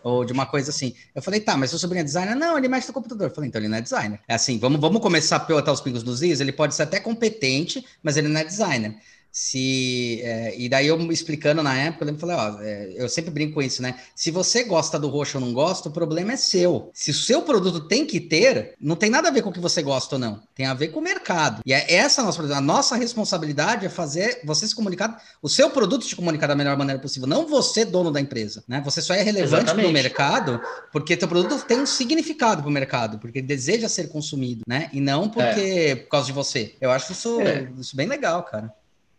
Ou 0.06 0.24
de 0.24 0.32
uma 0.32 0.46
coisa 0.46 0.70
assim. 0.70 0.94
Eu 1.16 1.22
falei, 1.22 1.40
tá, 1.40 1.58
mas 1.58 1.72
seu 1.72 1.80
sobrinho 1.80 2.02
é 2.02 2.04
designer? 2.04 2.36
Não, 2.36 2.56
ele 2.56 2.68
mexe 2.68 2.88
no 2.88 2.94
computador. 2.94 3.28
Eu 3.28 3.34
falei, 3.34 3.48
então 3.48 3.60
ele 3.60 3.68
não 3.68 3.80
é 3.80 3.82
designer. 3.82 4.20
É 4.28 4.36
assim, 4.36 4.60
vamos, 4.60 4.80
vamos 4.80 5.02
começar 5.02 5.38
a 5.38 5.40
pilotar 5.40 5.74
os 5.74 5.82
pingos 5.82 6.04
dos 6.04 6.22
is, 6.22 6.40
ele 6.40 6.52
pode 6.52 6.76
ser 6.76 6.84
até 6.84 7.00
competente, 7.00 7.84
mas 8.04 8.16
ele 8.16 8.28
não 8.28 8.40
é 8.40 8.44
designer 8.44 8.96
se 9.38 10.22
é, 10.24 10.58
e 10.58 10.70
daí 10.70 10.88
eu 10.88 11.12
explicando 11.12 11.62
na 11.62 11.78
época, 11.78 12.06
eu 12.06 12.08
lembro, 12.08 12.22
falei, 12.22 12.38
ó, 12.38 12.62
é, 12.62 12.94
eu 12.96 13.10
sempre 13.10 13.32
brinco 13.32 13.56
com 13.56 13.62
isso, 13.62 13.82
né? 13.82 14.00
Se 14.16 14.32
você 14.32 14.64
gosta 14.64 14.98
do 14.98 15.10
roxo 15.10 15.38
ou 15.38 15.44
não 15.44 15.54
gosta, 15.54 15.90
o 15.90 15.92
problema 15.92 16.32
é 16.32 16.38
seu. 16.38 16.90
Se 16.94 17.12
o 17.12 17.14
seu 17.14 17.42
produto 17.42 17.82
tem 17.82 18.06
que 18.06 18.22
ter, 18.22 18.76
não 18.80 18.96
tem 18.96 19.10
nada 19.10 19.28
a 19.28 19.32
ver 19.32 19.42
com 19.42 19.50
o 19.50 19.52
que 19.52 19.60
você 19.60 19.84
gosta 19.84 20.16
ou 20.16 20.20
não, 20.20 20.42
tem 20.56 20.66
a 20.66 20.74
ver 20.74 20.88
com 20.88 21.02
o 21.02 21.04
mercado. 21.04 21.62
E 21.66 21.74
é 21.74 21.96
essa 21.96 22.22
a 22.22 22.24
nossa, 22.24 22.56
a 22.56 22.62
nossa 22.62 22.96
responsabilidade 22.96 23.86
é 23.86 23.90
fazer 23.90 24.40
você 24.46 24.66
se 24.70 24.74
comunicar, 24.74 25.22
o 25.42 25.50
seu 25.50 25.70
produto 25.70 26.08
te 26.08 26.16
comunicar 26.16 26.48
da 26.48 26.56
melhor 26.56 26.78
maneira 26.78 27.02
possível, 27.02 27.28
não 27.28 27.46
você 27.46 27.84
dono 27.84 28.14
da 28.14 28.22
empresa, 28.22 28.64
né? 28.66 28.82
Você 28.86 29.02
só 29.02 29.14
é 29.14 29.22
relevante 29.22 29.66
para 29.66 29.86
o 29.86 29.92
mercado 29.92 30.62
porque 30.94 31.18
teu 31.18 31.28
produto 31.28 31.66
tem 31.66 31.82
um 31.82 31.86
significado 31.86 32.62
para 32.62 32.70
o 32.70 32.74
mercado, 32.74 33.20
porque 33.20 33.40
ele 33.40 33.48
deseja 33.48 33.90
ser 33.90 34.08
consumido, 34.08 34.62
né? 34.66 34.90
E 34.94 35.02
não 35.02 35.28
porque 35.28 35.60
é. 35.60 35.96
por 35.98 36.08
causa 36.08 36.28
de 36.28 36.32
você. 36.32 36.74
Eu 36.80 36.90
acho 36.90 37.12
isso, 37.12 37.42
é. 37.42 37.70
isso 37.78 37.98
bem 37.98 38.08
legal, 38.08 38.42
cara. 38.44 38.74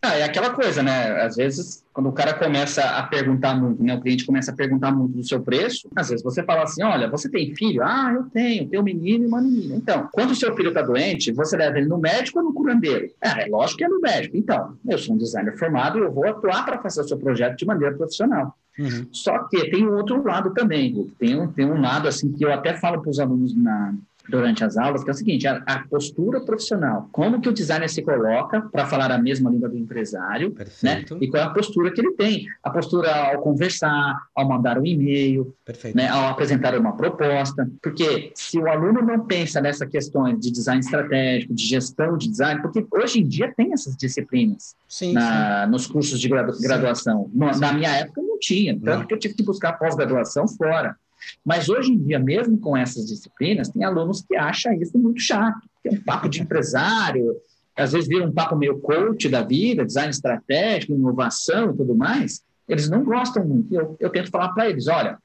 Ah, 0.07 0.17
é 0.17 0.23
aquela 0.23 0.51
coisa, 0.51 0.85
né? 0.85 1.21
Às 1.21 1.35
vezes, 1.35 1.85
quando 1.93 2.09
o 2.09 2.13
cara 2.13 2.33
começa 2.33 2.83
a 2.83 3.03
perguntar 3.03 3.57
muito, 3.57 3.83
né? 3.83 3.95
O 3.95 4.01
cliente 4.01 4.25
começa 4.25 4.53
a 4.53 4.55
perguntar 4.55 4.93
muito 4.93 5.17
do 5.17 5.25
seu 5.25 5.41
preço, 5.41 5.89
às 5.97 6.11
vezes 6.11 6.23
você 6.23 6.45
fala 6.45 6.63
assim, 6.63 6.85
olha, 6.85 7.11
você 7.11 7.29
tem 7.29 7.53
filho? 7.57 7.83
Ah, 7.83 8.13
eu 8.15 8.23
tenho, 8.25 8.69
tenho 8.69 8.83
um 8.83 8.85
menino 8.85 9.25
e 9.25 9.27
uma 9.27 9.41
menina. 9.41 9.75
Então, 9.75 10.09
quando 10.13 10.31
o 10.31 10.37
seu 10.37 10.55
filho 10.55 10.69
está 10.69 10.81
doente, 10.81 11.33
você 11.33 11.57
leva 11.57 11.79
ele 11.79 11.89
no 11.89 11.99
médico 11.99 12.39
ou 12.39 12.45
no 12.45 12.55
curandeiro? 12.55 13.11
Ah, 13.21 13.43
é 13.43 13.47
lógico 13.47 13.79
que 13.79 13.85
é 13.85 13.89
no 13.89 14.01
médico. 14.01 14.37
Então, 14.37 14.77
eu 14.89 14.97
sou 14.97 15.17
um 15.17 15.19
designer 15.19 15.59
formado 15.59 15.99
e 15.99 16.03
eu 16.03 16.13
vou 16.13 16.29
atuar 16.29 16.65
para 16.65 16.79
fazer 16.79 17.01
o 17.01 17.09
seu 17.09 17.19
projeto 17.19 17.57
de 17.57 17.67
maneira 17.67 17.97
profissional. 17.97 18.57
Uhum. 18.79 19.09
Só 19.11 19.45
que 19.45 19.71
tem 19.71 19.85
um 19.87 19.97
outro 19.97 20.23
lado 20.23 20.53
também, 20.53 21.11
tem 21.19 21.41
um, 21.41 21.51
tem 21.51 21.65
um 21.65 21.81
lado 21.81 22.07
assim 22.07 22.31
que 22.31 22.45
eu 22.45 22.53
até 22.53 22.75
falo 22.75 23.01
para 23.01 23.11
os 23.11 23.19
alunos 23.19 23.57
na, 23.57 23.95
durante 24.29 24.65
as 24.65 24.77
aulas, 24.77 25.03
que 25.03 25.11
é 25.11 25.13
o 25.13 25.17
seguinte, 25.17 25.47
a, 25.47 25.63
a 25.67 25.79
postura 25.89 26.41
profissional. 26.41 27.09
Como 27.13 27.41
que 27.41 27.49
o 27.49 27.53
designer 27.53 27.89
se 27.89 28.03
coloca 28.03 28.61
para 28.61 28.87
falar 28.87 29.11
a 29.11 29.19
mesma 29.19 29.51
língua 29.51 29.69
do 29.69 29.77
empresário, 29.77 30.55
né? 30.83 31.05
E 31.21 31.29
qual 31.29 31.43
é 31.43 31.47
a 31.47 31.51
postura 31.51 31.91
que 31.93 32.01
ele 32.01 32.13
tem? 32.13 32.47
A 32.63 32.71
postura 32.71 33.33
ao 33.33 33.43
conversar, 33.43 34.17
ao 34.35 34.49
mandar 34.49 34.79
um 34.79 34.87
e-mail, 34.87 35.55
né? 35.95 36.09
ao 36.09 36.29
apresentar 36.29 36.77
uma 36.79 36.97
proposta. 36.97 37.69
Porque 37.83 38.33
se 38.35 38.59
o 38.59 38.69
aluno 38.69 39.03
não 39.03 39.27
pensa 39.27 39.61
nessa 39.61 39.87
questão 39.87 40.25
de 40.37 40.51
design 40.51 40.81
estratégico, 40.81 41.55
de 41.55 41.65
gestão 41.65 42.17
de 42.17 42.29
design, 42.29 42.61
porque 42.63 42.85
hoje 42.91 43.21
em 43.21 43.27
dia 43.27 43.53
tem 43.57 43.73
essas 43.73 43.97
disciplinas 43.97 44.75
sim, 44.89 45.13
na, 45.13 45.65
sim. 45.65 45.71
nos 45.71 45.87
cursos 45.87 46.21
de 46.21 46.29
graduação. 46.29 47.31
No, 47.33 47.51
na 47.59 47.73
minha 47.73 47.91
época 47.91 48.23
não 48.23 48.39
tinha, 48.39 48.75
tanto 48.75 49.01
não. 49.01 49.07
que 49.07 49.15
eu 49.15 49.19
tive 49.19 49.35
que 49.35 49.43
buscar 49.43 49.73
pós-graduação 49.75 50.47
fora. 50.49 50.97
Mas 51.45 51.69
hoje 51.69 51.93
em 51.93 51.99
dia, 51.99 52.19
mesmo 52.19 52.59
com 52.59 52.77
essas 52.77 53.07
disciplinas, 53.07 53.69
tem 53.69 53.85
alunos 53.85 54.23
que 54.23 54.37
acham 54.37 54.73
isso 54.75 54.99
muito 54.99 55.21
chato, 55.21 55.61
que 55.83 55.89
é 55.89 55.93
um 55.93 56.03
papo 56.03 56.29
de 56.29 56.43
empresário, 56.43 57.37
às 57.77 57.93
vezes 57.93 58.09
vira 58.09 58.27
um 58.27 58.33
papo 58.33 58.57
meio 58.57 58.79
coach 58.79 59.29
da 59.29 59.43
vida, 59.43 59.85
design 59.85 60.11
estratégico, 60.11 60.95
inovação 60.95 61.73
e 61.73 61.77
tudo 61.77 61.95
mais. 61.95 62.43
Eles 62.67 62.89
não 62.89 63.05
gostam 63.05 63.47
muito. 63.47 63.73
Eu, 63.75 63.97
eu 64.01 64.11
tento 64.11 64.31
falar 64.31 64.49
para 64.49 64.69
eles: 64.69 64.89
olha, 64.89 65.19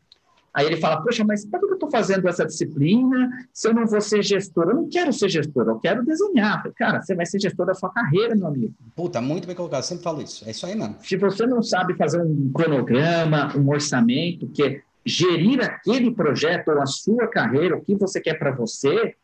Aí 0.54 0.66
ele 0.66 0.78
fala, 0.78 1.02
poxa, 1.02 1.24
mas 1.24 1.46
para 1.46 1.60
que 1.60 1.66
eu 1.66 1.74
estou 1.74 1.90
fazendo 1.90 2.28
essa 2.28 2.46
disciplina 2.46 3.30
se 3.54 3.70
eu 3.70 3.74
não 3.74 3.86
vou 3.88 4.02
ser 4.02 4.22
gestor? 4.22 4.70
Eu 4.70 4.76
não 4.76 4.90
quero 4.90 5.14
ser 5.14 5.30
gestor, 5.30 5.68
eu 5.68 5.80
quero 5.80 6.06
desenhar. 6.06 6.62
Cara, 6.76 7.02
você 7.02 7.16
vai 7.16 7.26
ser 7.26 7.40
gestor 7.40 7.66
da 7.66 7.74
sua 7.74 7.90
carreira, 7.90 8.36
meu 8.36 8.48
amigo. 8.48 8.74
Puta, 8.96 9.22
muito 9.22 9.48
bem 9.48 9.56
colocado, 9.56 9.84
sempre 9.84 10.04
falo 10.04 10.22
isso. 10.22 10.44
É 10.46 10.52
isso 10.52 10.66
aí, 10.66 10.76
mano. 10.76 10.98
Se 11.02 11.16
você 11.16 11.48
não 11.48 11.64
sabe 11.64 11.96
fazer 11.96 12.22
um 12.22 12.52
cronograma, 12.54 13.56
um 13.56 13.70
orçamento, 13.70 14.46
que 14.48 14.82
gerir 15.06 15.62
aquele 15.62 16.12
projeto 16.12 16.70
ou 16.70 16.82
a 16.82 16.86
sua 16.86 17.28
carreira, 17.28 17.76
o 17.76 17.82
que 17.82 17.96
você 17.96 18.22
quer 18.22 18.36
para 18.36 18.52
você, 18.52 19.16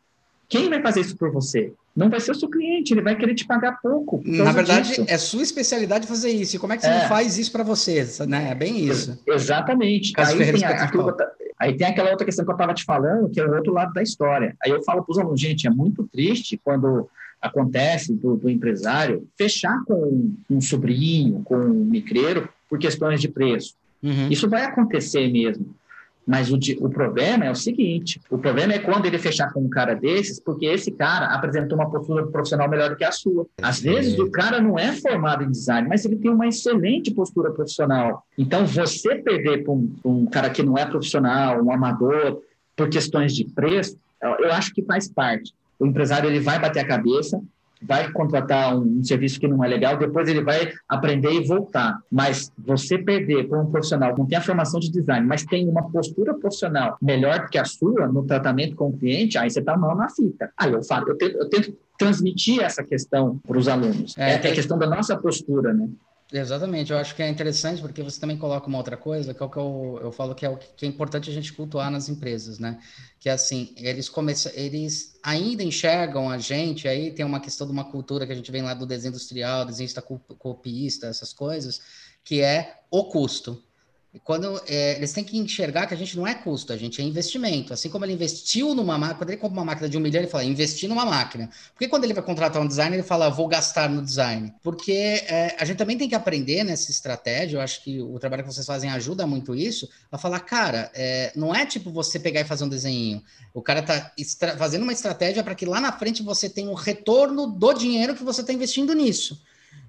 quem 0.48 0.68
vai 0.68 0.80
fazer 0.80 1.00
isso 1.00 1.16
por 1.16 1.30
você? 1.30 1.72
Não 1.94 2.08
vai 2.08 2.20
ser 2.20 2.30
o 2.30 2.34
seu 2.34 2.48
cliente, 2.48 2.94
ele 2.94 3.02
vai 3.02 3.16
querer 3.16 3.34
te 3.34 3.44
pagar 3.44 3.80
pouco. 3.82 4.22
Na 4.24 4.52
verdade, 4.52 4.88
disso. 4.88 5.04
é 5.08 5.18
sua 5.18 5.42
especialidade 5.42 6.06
fazer 6.06 6.30
isso. 6.30 6.56
E 6.56 6.58
como 6.58 6.72
é 6.72 6.76
que 6.76 6.82
você 6.82 6.88
é. 6.88 7.02
não 7.02 7.08
faz 7.08 7.36
isso 7.38 7.50
para 7.50 7.64
você? 7.64 8.06
Né? 8.26 8.50
É 8.50 8.54
bem 8.54 8.78
isso. 8.78 9.20
Exatamente. 9.26 10.12
Aí 10.16 10.52
tem, 10.52 10.64
a, 10.64 10.90
aí 11.58 11.76
tem, 11.76 11.86
aquela 11.86 12.10
outra 12.10 12.24
questão 12.24 12.44
que 12.44 12.50
eu 12.50 12.54
estava 12.54 12.72
te 12.72 12.84
falando, 12.84 13.28
que 13.28 13.40
é 13.40 13.44
o 13.44 13.52
outro 13.52 13.72
lado 13.72 13.92
da 13.92 14.02
história. 14.02 14.56
Aí 14.62 14.70
eu 14.70 14.82
falo 14.84 15.02
para 15.02 15.12
os 15.12 15.18
alunos, 15.18 15.40
gente, 15.40 15.66
é 15.66 15.70
muito 15.70 16.08
triste 16.10 16.58
quando 16.62 17.10
acontece 17.42 18.14
do, 18.14 18.36
do 18.36 18.48
empresário 18.48 19.28
fechar 19.36 19.84
com 19.84 20.34
um 20.48 20.60
sobrinho, 20.60 21.42
com 21.44 21.56
um 21.56 21.84
micreiro, 21.84 22.48
por 22.70 22.78
questões 22.78 23.20
de 23.20 23.28
preço. 23.28 23.74
Uhum. 24.02 24.28
Isso 24.30 24.48
vai 24.48 24.62
acontecer 24.64 25.28
mesmo. 25.30 25.74
Mas 26.28 26.50
o, 26.52 26.58
o 26.80 26.90
problema 26.90 27.46
é 27.46 27.50
o 27.50 27.54
seguinte: 27.54 28.20
o 28.28 28.36
problema 28.36 28.74
é 28.74 28.78
quando 28.78 29.06
ele 29.06 29.18
fechar 29.18 29.50
com 29.50 29.60
um 29.60 29.68
cara 29.68 29.94
desses, 29.94 30.38
porque 30.38 30.66
esse 30.66 30.90
cara 30.90 31.26
apresentou 31.28 31.78
uma 31.78 31.90
postura 31.90 32.26
profissional 32.26 32.68
melhor 32.68 32.90
do 32.90 32.96
que 32.96 33.04
a 33.04 33.10
sua. 33.10 33.46
Às 33.62 33.80
vezes 33.80 34.18
o 34.18 34.30
cara 34.30 34.60
não 34.60 34.78
é 34.78 34.92
formado 34.92 35.42
em 35.42 35.50
design, 35.50 35.88
mas 35.88 36.04
ele 36.04 36.16
tem 36.16 36.30
uma 36.30 36.46
excelente 36.46 37.10
postura 37.12 37.50
profissional. 37.50 38.26
Então, 38.36 38.66
você 38.66 39.14
perder 39.14 39.64
para 39.64 39.72
um, 39.72 39.90
um 40.04 40.26
cara 40.26 40.50
que 40.50 40.62
não 40.62 40.76
é 40.76 40.84
profissional, 40.84 41.64
um 41.64 41.72
amador, 41.72 42.42
por 42.76 42.90
questões 42.90 43.34
de 43.34 43.44
preço, 43.46 43.96
eu 44.22 44.52
acho 44.52 44.74
que 44.74 44.82
faz 44.82 45.08
parte. 45.08 45.54
O 45.78 45.86
empresário 45.86 46.28
ele 46.28 46.40
vai 46.40 46.58
bater 46.58 46.80
a 46.80 46.86
cabeça, 46.86 47.40
vai 47.82 48.10
contratar 48.12 48.76
um, 48.76 48.98
um, 48.98 49.04
serviço 49.04 49.38
que 49.38 49.48
não 49.48 49.62
é 49.64 49.68
legal, 49.68 49.96
depois 49.96 50.28
ele 50.28 50.42
vai 50.42 50.72
aprender 50.88 51.32
e 51.32 51.46
voltar. 51.46 51.98
Mas 52.10 52.52
você 52.58 52.98
perder 52.98 53.48
por 53.48 53.58
um 53.58 53.70
profissional 53.70 54.14
que 54.14 54.20
não 54.20 54.26
tem 54.26 54.38
a 54.38 54.42
formação 54.42 54.80
de 54.80 54.90
design, 54.90 55.26
mas 55.26 55.44
tem 55.44 55.68
uma 55.68 55.90
postura 55.90 56.34
profissional 56.34 56.96
melhor 57.00 57.40
do 57.40 57.48
que 57.48 57.58
a 57.58 57.64
sua 57.64 58.06
no 58.06 58.24
tratamento 58.24 58.74
com 58.74 58.88
o 58.88 58.98
cliente, 58.98 59.38
aí 59.38 59.50
você 59.50 59.60
está 59.60 59.76
mal 59.76 59.96
na 59.96 60.08
fita. 60.08 60.50
Aí 60.56 60.72
eu 60.72 60.82
falo, 60.82 61.08
eu 61.08 61.16
tento, 61.16 61.36
eu 61.36 61.48
tento 61.48 61.76
transmitir 61.98 62.62
essa 62.62 62.84
questão 62.84 63.38
para 63.46 63.58
os 63.58 63.68
alunos. 63.68 64.16
É, 64.16 64.32
é, 64.32 64.34
é 64.34 64.50
a 64.50 64.54
questão 64.54 64.78
da 64.78 64.86
nossa 64.86 65.16
postura, 65.16 65.72
né? 65.72 65.88
Exatamente, 66.30 66.92
eu 66.92 66.98
acho 66.98 67.14
que 67.16 67.22
é 67.22 67.28
interessante 67.28 67.80
porque 67.80 68.02
você 68.02 68.20
também 68.20 68.36
coloca 68.36 68.66
uma 68.66 68.76
outra 68.76 68.98
coisa, 68.98 69.32
que 69.32 69.42
é 69.42 69.46
o 69.46 69.48
que 69.48 69.56
eu, 69.56 69.98
eu 70.02 70.12
falo 70.12 70.34
que 70.34 70.44
é 70.44 70.50
o 70.50 70.58
que 70.58 70.84
é 70.84 70.88
importante 70.88 71.30
a 71.30 71.32
gente 71.32 71.54
cultuar 71.54 71.90
nas 71.90 72.10
empresas, 72.10 72.58
né? 72.58 72.78
Que 73.18 73.30
é 73.30 73.32
assim, 73.32 73.72
eles 73.78 74.10
começam, 74.10 74.52
eles 74.54 75.18
ainda 75.22 75.62
enxergam 75.62 76.28
a 76.28 76.36
gente, 76.36 76.86
aí 76.86 77.12
tem 77.14 77.24
uma 77.24 77.40
questão 77.40 77.66
de 77.66 77.72
uma 77.72 77.90
cultura 77.90 78.26
que 78.26 78.32
a 78.32 78.34
gente 78.34 78.52
vem 78.52 78.60
lá 78.60 78.74
do 78.74 78.84
desenho 78.84 79.08
industrial, 79.10 79.64
desenhista 79.64 80.02
copista, 80.02 81.06
essas 81.06 81.32
coisas, 81.32 81.80
que 82.22 82.42
é 82.42 82.82
o 82.90 83.08
custo. 83.08 83.64
Quando 84.24 84.60
é, 84.66 84.96
eles 84.96 85.12
têm 85.12 85.24
que 85.24 85.38
enxergar 85.38 85.86
que 85.86 85.94
a 85.94 85.96
gente 85.96 86.16
não 86.16 86.26
é 86.26 86.34
custo, 86.34 86.72
a 86.72 86.76
gente 86.76 87.00
é 87.00 87.04
investimento. 87.04 87.72
Assim 87.72 87.88
como 87.88 88.04
ele 88.04 88.12
investiu 88.12 88.74
numa 88.74 88.96
máquina, 88.98 89.18
quando 89.18 89.30
ele 89.30 89.38
compra 89.38 89.58
uma 89.58 89.64
máquina 89.64 89.88
de 89.88 89.96
um 89.96 90.00
milhão, 90.00 90.20
ele 90.20 90.30
fala, 90.30 90.44
investir 90.44 90.88
numa 90.88 91.04
máquina. 91.04 91.50
Porque 91.72 91.88
quando 91.88 92.04
ele 92.04 92.14
vai 92.14 92.22
contratar 92.22 92.60
um 92.62 92.66
designer, 92.66 92.96
ele 92.96 93.02
fala, 93.02 93.28
vou 93.28 93.48
gastar 93.48 93.88
no 93.88 94.02
design. 94.02 94.52
Porque 94.62 94.92
é, 94.92 95.56
a 95.58 95.64
gente 95.64 95.76
também 95.76 95.96
tem 95.96 96.08
que 96.08 96.14
aprender 96.14 96.64
nessa 96.64 96.90
estratégia, 96.90 97.56
eu 97.56 97.60
acho 97.60 97.82
que 97.82 98.00
o 98.00 98.18
trabalho 98.18 98.44
que 98.44 98.52
vocês 98.52 98.66
fazem 98.66 98.90
ajuda 98.90 99.26
muito 99.26 99.54
isso, 99.54 99.88
a 100.10 100.18
falar, 100.18 100.40
cara, 100.40 100.90
é, 100.94 101.32
não 101.34 101.54
é 101.54 101.66
tipo 101.66 101.90
você 101.90 102.18
pegar 102.18 102.40
e 102.40 102.44
fazer 102.44 102.64
um 102.64 102.68
desenho. 102.68 103.22
O 103.52 103.62
cara 103.62 103.82
tá 103.82 104.12
fazendo 104.56 104.82
uma 104.82 104.92
estratégia 104.92 105.42
para 105.42 105.54
que 105.54 105.66
lá 105.66 105.80
na 105.80 105.92
frente 105.92 106.22
você 106.22 106.48
tenha 106.48 106.70
um 106.70 106.74
retorno 106.74 107.46
do 107.46 107.72
dinheiro 107.72 108.14
que 108.14 108.24
você 108.24 108.40
está 108.40 108.52
investindo 108.52 108.94
nisso. 108.94 109.40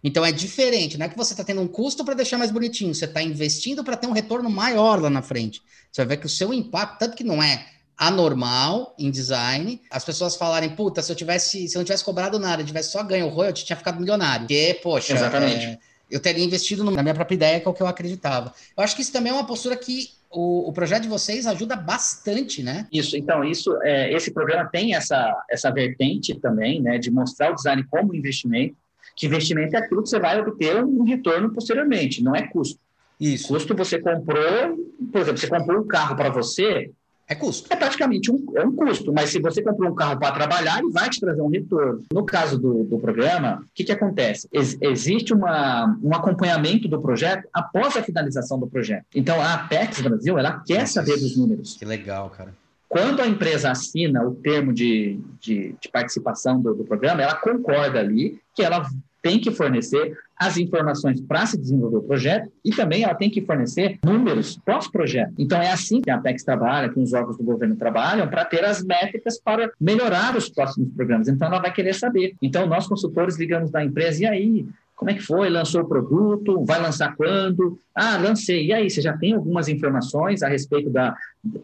Então 0.04 0.26
é 0.26 0.32
diferente, 0.32 0.98
não 0.98 1.06
é 1.06 1.10
que 1.10 1.18
você 1.18 1.34
está 1.34 1.44
tendo 1.44 1.62
um 1.62 1.68
custo 1.68 2.06
para 2.06 2.14
deixar 2.14 2.38
mais 2.38 2.52
bonitinho, 2.52 2.94
você 2.96 3.06
está 3.06 3.22
investindo 3.22 3.84
para 3.84 3.98
ter 3.98 4.08
um 4.08 4.12
retorno 4.12 4.50
maior 4.50 5.02
lá 5.02 5.10
na 5.10 5.22
frente. 5.22 5.62
Você 5.92 6.02
vai 6.06 6.16
ver 6.16 6.22
que 6.22 6.26
o 6.26 6.30
seu 6.30 6.54
impacto, 6.54 7.00
tanto 7.00 7.18
que 7.18 7.24
não 7.24 7.42
é 7.42 7.66
anormal 7.98 8.96
em 8.98 9.12
design, 9.12 9.82
as 9.92 10.06
pessoas 10.06 10.38
falarem, 10.38 10.70
puta, 10.70 11.02
se 11.02 11.12
eu 11.12 11.16
tivesse, 11.16 11.68
se 11.68 11.76
eu 11.76 11.80
não 11.80 11.86
tivesse 11.86 12.04
cobrado 12.04 12.40
nada, 12.40 12.64
tivesse 12.64 12.92
só 12.92 13.04
ganho 13.04 13.26
o 13.26 13.30
royalty, 13.30 13.66
tinha 13.66 13.76
ficado 13.76 14.00
milionário. 14.00 14.48
Porque, 14.48 14.80
poxa, 14.82 15.14
Exatamente. 15.14 15.66
É, 15.66 15.80
eu 16.10 16.20
teria 16.20 16.44
investido 16.44 16.84
na 16.90 17.04
minha 17.04 17.14
própria 17.14 17.36
ideia, 17.36 17.60
que 17.60 17.68
é 17.68 17.72
o 17.72 17.74
que 17.74 17.84
eu 17.84 17.88
acreditava. 17.88 18.54
Eu 18.76 18.84
acho 18.84 18.96
que 18.96 19.02
isso 19.02 19.12
também 19.12 19.32
é 19.32 19.36
uma 19.36 19.46
postura 19.46 19.76
que 19.76 20.10
o, 20.32 20.70
o, 20.70 20.74
projeto 20.74 21.04
de 21.04 21.10
vocês 21.10 21.46
ajuda 21.46 21.76
bastante, 21.76 22.64
né? 22.64 22.88
Isso, 22.92 23.18
então, 23.18 23.44
isso, 23.44 23.78
é, 23.84 24.14
esse 24.14 24.32
programa 24.32 24.68
tem 24.72 24.96
essa, 24.96 25.36
essa 25.50 25.70
vertente 25.70 26.34
também, 26.40 26.82
né, 26.82 26.98
de 26.98 27.12
mostrar 27.12 27.52
o 27.52 27.56
design 27.56 27.84
como 27.90 28.16
investimento, 28.16 28.76
que 29.16 29.28
investimento 29.28 29.76
é 29.76 29.80
aquilo 29.80 30.04
que 30.04 30.10
você 30.10 30.20
vai 30.20 30.40
obter 30.40 30.84
um 30.84 31.04
retorno 31.04 31.52
posteriormente, 31.52 32.24
não 32.24 32.36
é 32.36 32.48
custo. 32.48 32.80
Isso. 33.20 33.50
Custo 33.50 33.76
você 33.76 34.00
comprou, 34.00 34.78
por 35.12 35.22
exemplo, 35.22 35.38
você 35.38 35.48
comprou 35.48 35.82
um 35.82 35.88
carro 35.88 36.16
para 36.16 36.30
você. 36.30 36.90
É 37.28 37.36
custo. 37.36 37.72
É 37.72 37.76
praticamente 37.76 38.32
um, 38.32 38.44
é 38.56 38.66
um 38.66 38.76
custo, 38.76 39.14
mas 39.14 39.30
se 39.30 39.40
você 39.40 39.62
comprou 39.62 39.92
um 39.92 39.94
carro 39.94 40.18
para 40.18 40.32
trabalhar, 40.32 40.80
ele 40.80 40.90
vai 40.90 41.10
te 41.10 41.20
trazer 41.20 41.42
um 41.42 41.50
retorno. 41.50 42.04
No 42.12 42.26
caso 42.26 42.58
do, 42.58 42.86
do 42.86 42.98
programa, 42.98 43.62
o 43.62 43.66
que, 43.76 43.84
que 43.84 43.92
acontece? 43.92 44.48
Ex 44.52 44.78
existe 44.82 45.32
uma, 45.32 45.96
um 46.02 46.16
acompanhamento 46.16 46.88
do 46.88 47.00
projeto 47.00 47.48
após 47.54 47.96
a 47.96 48.02
finalização 48.02 48.60
do 48.60 48.66
projeto. 48.66 49.06
Então, 49.14 49.40
a 49.40 49.54
Apex 49.54 50.02
Brasil, 50.02 50.40
ela 50.40 50.64
quer 50.66 50.80
Nossa, 50.80 50.94
saber 50.94 51.20
dos 51.20 51.38
números. 51.38 51.76
Que 51.78 51.86
legal, 51.86 52.32
cara. 52.32 52.52
Quando 52.90 53.22
a 53.22 53.28
empresa 53.28 53.70
assina 53.70 54.24
o 54.24 54.34
termo 54.34 54.74
de, 54.74 55.20
de, 55.40 55.76
de 55.80 55.90
participação 55.90 56.60
do, 56.60 56.74
do 56.74 56.84
programa, 56.84 57.22
ela 57.22 57.36
concorda 57.36 58.00
ali 58.00 58.42
que 58.56 58.64
ela 58.64 58.84
tem 59.22 59.40
que 59.40 59.52
fornecer 59.52 60.18
as 60.36 60.58
informações 60.58 61.22
para 61.22 61.46
se 61.46 61.58
desenvolver 61.58 61.98
o 61.98 62.02
projeto 62.02 62.50
e 62.64 62.72
também 62.72 63.04
ela 63.04 63.14
tem 63.14 63.30
que 63.30 63.42
fornecer 63.42 64.00
números 64.04 64.58
pós-projeto. 64.66 65.34
Então, 65.38 65.62
é 65.62 65.70
assim 65.70 66.02
que 66.02 66.10
a 66.10 66.16
Apex 66.16 66.44
trabalha, 66.44 66.90
que 66.90 67.00
os 67.00 67.14
órgãos 67.14 67.38
do 67.38 67.44
governo 67.44 67.76
trabalham, 67.76 68.28
para 68.28 68.46
ter 68.46 68.64
as 68.64 68.84
métricas 68.84 69.40
para 69.40 69.70
melhorar 69.80 70.36
os 70.36 70.50
próximos 70.50 70.90
programas. 70.94 71.28
Então, 71.28 71.48
ela 71.48 71.60
vai 71.60 71.74
querer 71.74 71.94
saber. 71.94 72.34
Então, 72.42 72.66
nós 72.66 72.88
consultores 72.88 73.38
ligamos 73.38 73.70
da 73.70 73.84
empresa, 73.84 74.24
e 74.24 74.26
aí, 74.26 74.66
como 75.00 75.12
é 75.12 75.14
que 75.14 75.22
foi? 75.22 75.50
Lançou 75.50 75.82
o 75.82 75.88
produto? 75.88 76.66
Vai 76.66 76.82
lançar 76.82 77.16
quando? 77.16 77.80
Ah, 77.96 78.18
lancei. 78.18 78.66
E 78.66 78.74
aí, 78.74 78.90
você 78.90 79.02
já 79.02 79.16
tem 79.16 79.32
algumas 79.32 79.70
informações 79.70 80.44
a 80.44 80.50
respeito 80.50 80.90
da, 80.90 81.16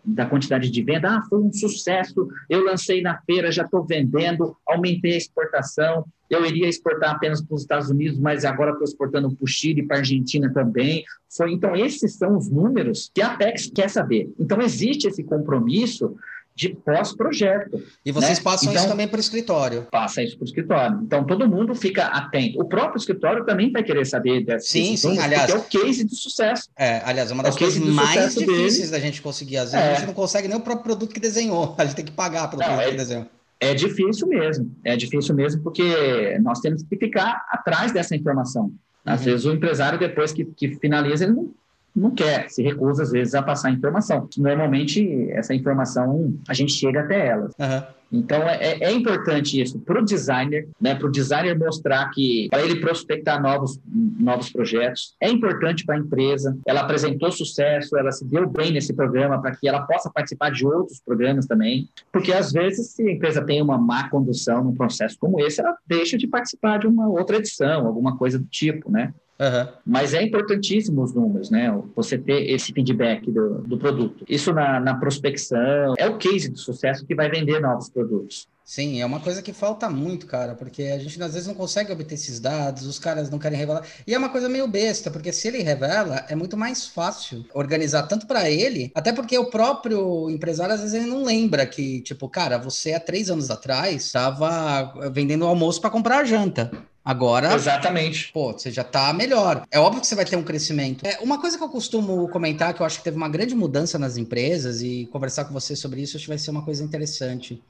da 0.05 0.25
quantidade 0.25 0.71
de 0.71 0.81
venda? 0.81 1.09
Ah, 1.09 1.21
foi 1.29 1.39
um 1.39 1.51
sucesso. 1.51 2.29
Eu 2.49 2.63
lancei 2.63 3.01
na 3.01 3.17
feira, 3.23 3.51
já 3.51 3.63
estou 3.63 3.83
vendendo, 3.83 4.55
aumentei 4.65 5.15
a 5.15 5.17
exportação. 5.17 6.05
Eu 6.29 6.45
iria 6.45 6.69
exportar 6.69 7.11
apenas 7.11 7.41
para 7.41 7.55
os 7.55 7.63
Estados 7.63 7.89
Unidos, 7.89 8.17
mas 8.17 8.45
agora 8.45 8.71
estou 8.71 8.85
exportando 8.85 9.29
para 9.35 9.43
o 9.43 9.47
Chile, 9.47 9.83
para 9.83 9.97
a 9.97 9.99
Argentina 9.99 10.49
também. 10.53 11.03
Foi, 11.35 11.51
então, 11.51 11.75
esses 11.75 12.15
são 12.15 12.37
os 12.37 12.49
números 12.49 13.11
que 13.13 13.21
a 13.21 13.33
Apex 13.33 13.69
quer 13.69 13.89
saber. 13.89 14.31
Então, 14.39 14.61
existe 14.61 15.09
esse 15.09 15.25
compromisso 15.25 16.15
de 16.55 16.69
pós-projeto. 16.69 17.83
E 18.05 18.11
vocês 18.13 18.37
né? 18.37 18.43
passam 18.43 18.69
então, 18.69 18.81
isso 18.81 18.89
também 18.89 19.07
para 19.07 19.17
o 19.17 19.19
escritório? 19.19 19.87
Passa 19.91 20.23
isso 20.23 20.37
para 20.37 20.45
o 20.45 20.47
escritório. 20.47 20.99
Então, 21.03 21.25
todo 21.25 21.47
mundo 21.49 21.75
fica 21.75 22.05
atento. 22.05 22.61
O 22.61 22.65
próprio 22.65 22.97
escritório 22.97 23.45
também 23.45 23.71
vai 23.71 23.83
querer 23.83 24.05
saber 24.05 24.45
dessas 24.45 24.69
Sim, 24.69 24.95
sim, 24.95 25.19
aliás. 25.19 25.49
é 25.49 25.55
o 25.55 25.63
case 25.63 26.05
de 26.05 26.15
sucesso. 26.15 26.69
É, 26.77 27.01
aliás, 27.03 27.29
é 27.29 27.33
uma 27.33 27.43
das 27.43 27.57
é 27.57 27.59
coisas 27.59 27.79
mais 27.79 28.35
difíceis 28.35 28.77
dele. 28.77 28.91
da 28.91 28.99
gente 28.99 29.21
conseguir. 29.21 29.57
Às 29.57 29.73
vezes 29.73 29.85
é. 29.85 29.91
a 29.91 29.95
gente 29.95 30.07
não 30.07 30.13
consegue 30.13 30.47
nem 30.47 30.55
o 30.55 30.61
próprio 30.61 30.83
produto 30.83 31.13
que 31.13 31.19
desenhou. 31.19 31.75
A 31.77 31.83
gente 31.83 31.95
tem 31.95 32.05
que 32.05 32.11
pagar 32.11 32.47
pelo 32.49 32.61
não, 32.61 32.69
produto 32.69 32.87
é, 32.87 32.91
que 32.91 32.97
desenhou. 32.97 33.25
É 33.59 33.73
difícil 33.73 34.27
mesmo. 34.27 34.71
É 34.83 34.95
difícil 34.95 35.35
mesmo 35.35 35.61
porque 35.61 36.37
nós 36.41 36.59
temos 36.61 36.83
que 36.83 36.95
ficar 36.95 37.45
atrás 37.49 37.91
dessa 37.91 38.15
informação. 38.15 38.71
Às 39.05 39.19
uhum. 39.19 39.25
vezes 39.25 39.45
o 39.45 39.51
empresário, 39.51 39.99
depois 39.99 40.31
que, 40.31 40.45
que 40.45 40.75
finaliza, 40.79 41.25
ele 41.25 41.33
não 41.33 41.53
não 41.95 42.11
quer, 42.11 42.49
se 42.49 42.61
recusa 42.61 43.03
às 43.03 43.11
vezes 43.11 43.33
a 43.33 43.41
passar 43.41 43.71
informação. 43.71 44.27
Normalmente 44.37 45.31
essa 45.31 45.53
informação 45.53 46.33
a 46.47 46.53
gente 46.53 46.73
chega 46.73 47.01
até 47.01 47.27
ela. 47.27 47.49
Uhum. 47.57 47.95
Então 48.11 48.43
é, 48.43 48.77
é, 48.81 48.91
importante 48.91 49.59
isso 49.59 49.79
para 49.79 49.99
o 49.99 50.05
designer, 50.05 50.67
né, 50.79 50.95
para 50.95 51.07
o 51.07 51.11
designer 51.11 51.57
mostrar 51.57 52.09
que 52.11 52.47
para 52.49 52.63
ele 52.63 52.79
prospectar 52.79 53.41
novos, 53.41 53.79
novos 53.85 54.51
projetos 54.51 55.15
é 55.19 55.29
importante 55.29 55.85
para 55.85 55.95
a 55.95 55.99
empresa. 55.99 56.57
Ela 56.65 56.81
apresentou 56.81 57.31
sucesso, 57.31 57.97
ela 57.97 58.11
se 58.11 58.25
deu 58.25 58.47
bem 58.47 58.71
nesse 58.71 58.93
programa 58.93 59.41
para 59.41 59.55
que 59.55 59.67
ela 59.67 59.81
possa 59.81 60.09
participar 60.09 60.51
de 60.51 60.65
outros 60.65 61.01
programas 61.01 61.45
também, 61.45 61.89
porque 62.11 62.31
às 62.31 62.51
vezes 62.51 62.91
se 62.91 63.07
a 63.07 63.11
empresa 63.11 63.43
tem 63.43 63.61
uma 63.61 63.77
má 63.77 64.09
condução 64.09 64.63
num 64.63 64.75
processo 64.75 65.17
como 65.19 65.39
esse, 65.39 65.59
ela 65.59 65.75
deixa 65.87 66.17
de 66.17 66.27
participar 66.27 66.79
de 66.79 66.87
uma 66.87 67.07
outra 67.07 67.37
edição, 67.37 67.87
alguma 67.87 68.17
coisa 68.17 68.37
do 68.37 68.45
tipo, 68.45 68.91
né? 68.91 69.13
Uhum. 69.39 69.67
Mas 69.85 70.13
é 70.13 70.23
importantíssimo 70.23 71.03
os 71.03 71.13
números, 71.13 71.49
né? 71.49 71.69
Você 71.95 72.17
ter 72.17 72.49
esse 72.49 72.71
feedback 72.71 73.29
do, 73.29 73.61
do 73.61 73.77
produto. 73.77 74.25
Isso 74.29 74.53
na, 74.53 74.79
na, 74.79 74.95
prospecção 74.95 75.93
é 75.97 76.07
o 76.07 76.17
case 76.17 76.49
do 76.49 76.57
sucesso 76.57 77.05
que 77.05 77.13
vai 77.13 77.29
vender 77.29 77.59
novos 77.59 77.89
produtos. 77.89 78.47
Sim, 78.63 78.99
é 78.99 79.05
uma 79.05 79.19
coisa 79.19 79.43
que 79.43 79.53
falta 79.53 79.87
muito, 79.91 80.25
cara, 80.25 80.55
porque 80.55 80.83
a 80.83 80.97
gente 80.97 81.21
às 81.21 81.33
vezes 81.33 81.47
não 81.47 81.53
consegue 81.53 81.91
obter 81.91 82.15
esses 82.15 82.39
dados, 82.39 82.87
os 82.87 82.97
caras 82.97 83.29
não 83.29 83.37
querem 83.37 83.59
revelar. 83.59 83.85
E 84.07 84.13
é 84.13 84.17
uma 84.17 84.29
coisa 84.29 84.49
meio 84.49 84.67
besta, 84.67 85.11
porque 85.11 85.31
se 85.31 85.47
ele 85.47 85.61
revela, 85.61 86.25
é 86.27 86.35
muito 86.35 86.57
mais 86.57 86.87
fácil 86.87 87.45
organizar 87.53 88.03
tanto 88.07 88.25
para 88.25 88.49
ele, 88.49 88.91
até 88.95 89.13
porque 89.13 89.37
o 89.37 89.51
próprio 89.51 90.31
empresário 90.31 90.73
às 90.73 90.81
vezes 90.81 90.95
ele 90.95 91.05
não 91.05 91.23
lembra 91.23 91.63
que, 91.67 92.01
tipo, 92.01 92.27
cara, 92.27 92.57
você 92.57 92.93
há 92.93 92.99
três 92.99 93.29
anos 93.29 93.51
atrás 93.51 94.03
estava 94.03 95.11
vendendo 95.11 95.45
almoço 95.45 95.79
para 95.79 95.91
comprar 95.91 96.25
janta. 96.25 96.71
Agora. 97.05 97.53
Exatamente. 97.53 98.31
Pô, 98.33 98.51
você 98.51 98.71
já 98.71 98.83
tá 98.83 99.13
melhor. 99.13 99.63
É 99.69 99.79
óbvio 99.79 100.01
que 100.01 100.07
você 100.07 100.15
vai 100.15 100.25
ter 100.25 100.35
um 100.35 100.43
crescimento. 100.43 101.05
É, 101.05 101.19
uma 101.21 101.39
coisa 101.39 101.55
que 101.55 101.63
eu 101.63 101.69
costumo 101.69 102.27
comentar, 102.29 102.73
que 102.73 102.81
eu 102.81 102.85
acho 102.85 102.97
que 102.97 103.03
teve 103.03 103.15
uma 103.15 103.29
grande 103.29 103.53
mudança 103.53 103.99
nas 103.99 104.17
empresas, 104.17 104.81
e 104.81 105.07
conversar 105.11 105.45
com 105.45 105.53
você 105.53 105.75
sobre 105.75 106.01
isso, 106.01 106.17
acho 106.17 106.25
que 106.25 106.29
vai 106.29 106.39
ser 106.39 106.49
uma 106.49 106.65
coisa 106.65 106.83
interessante. 106.83 107.61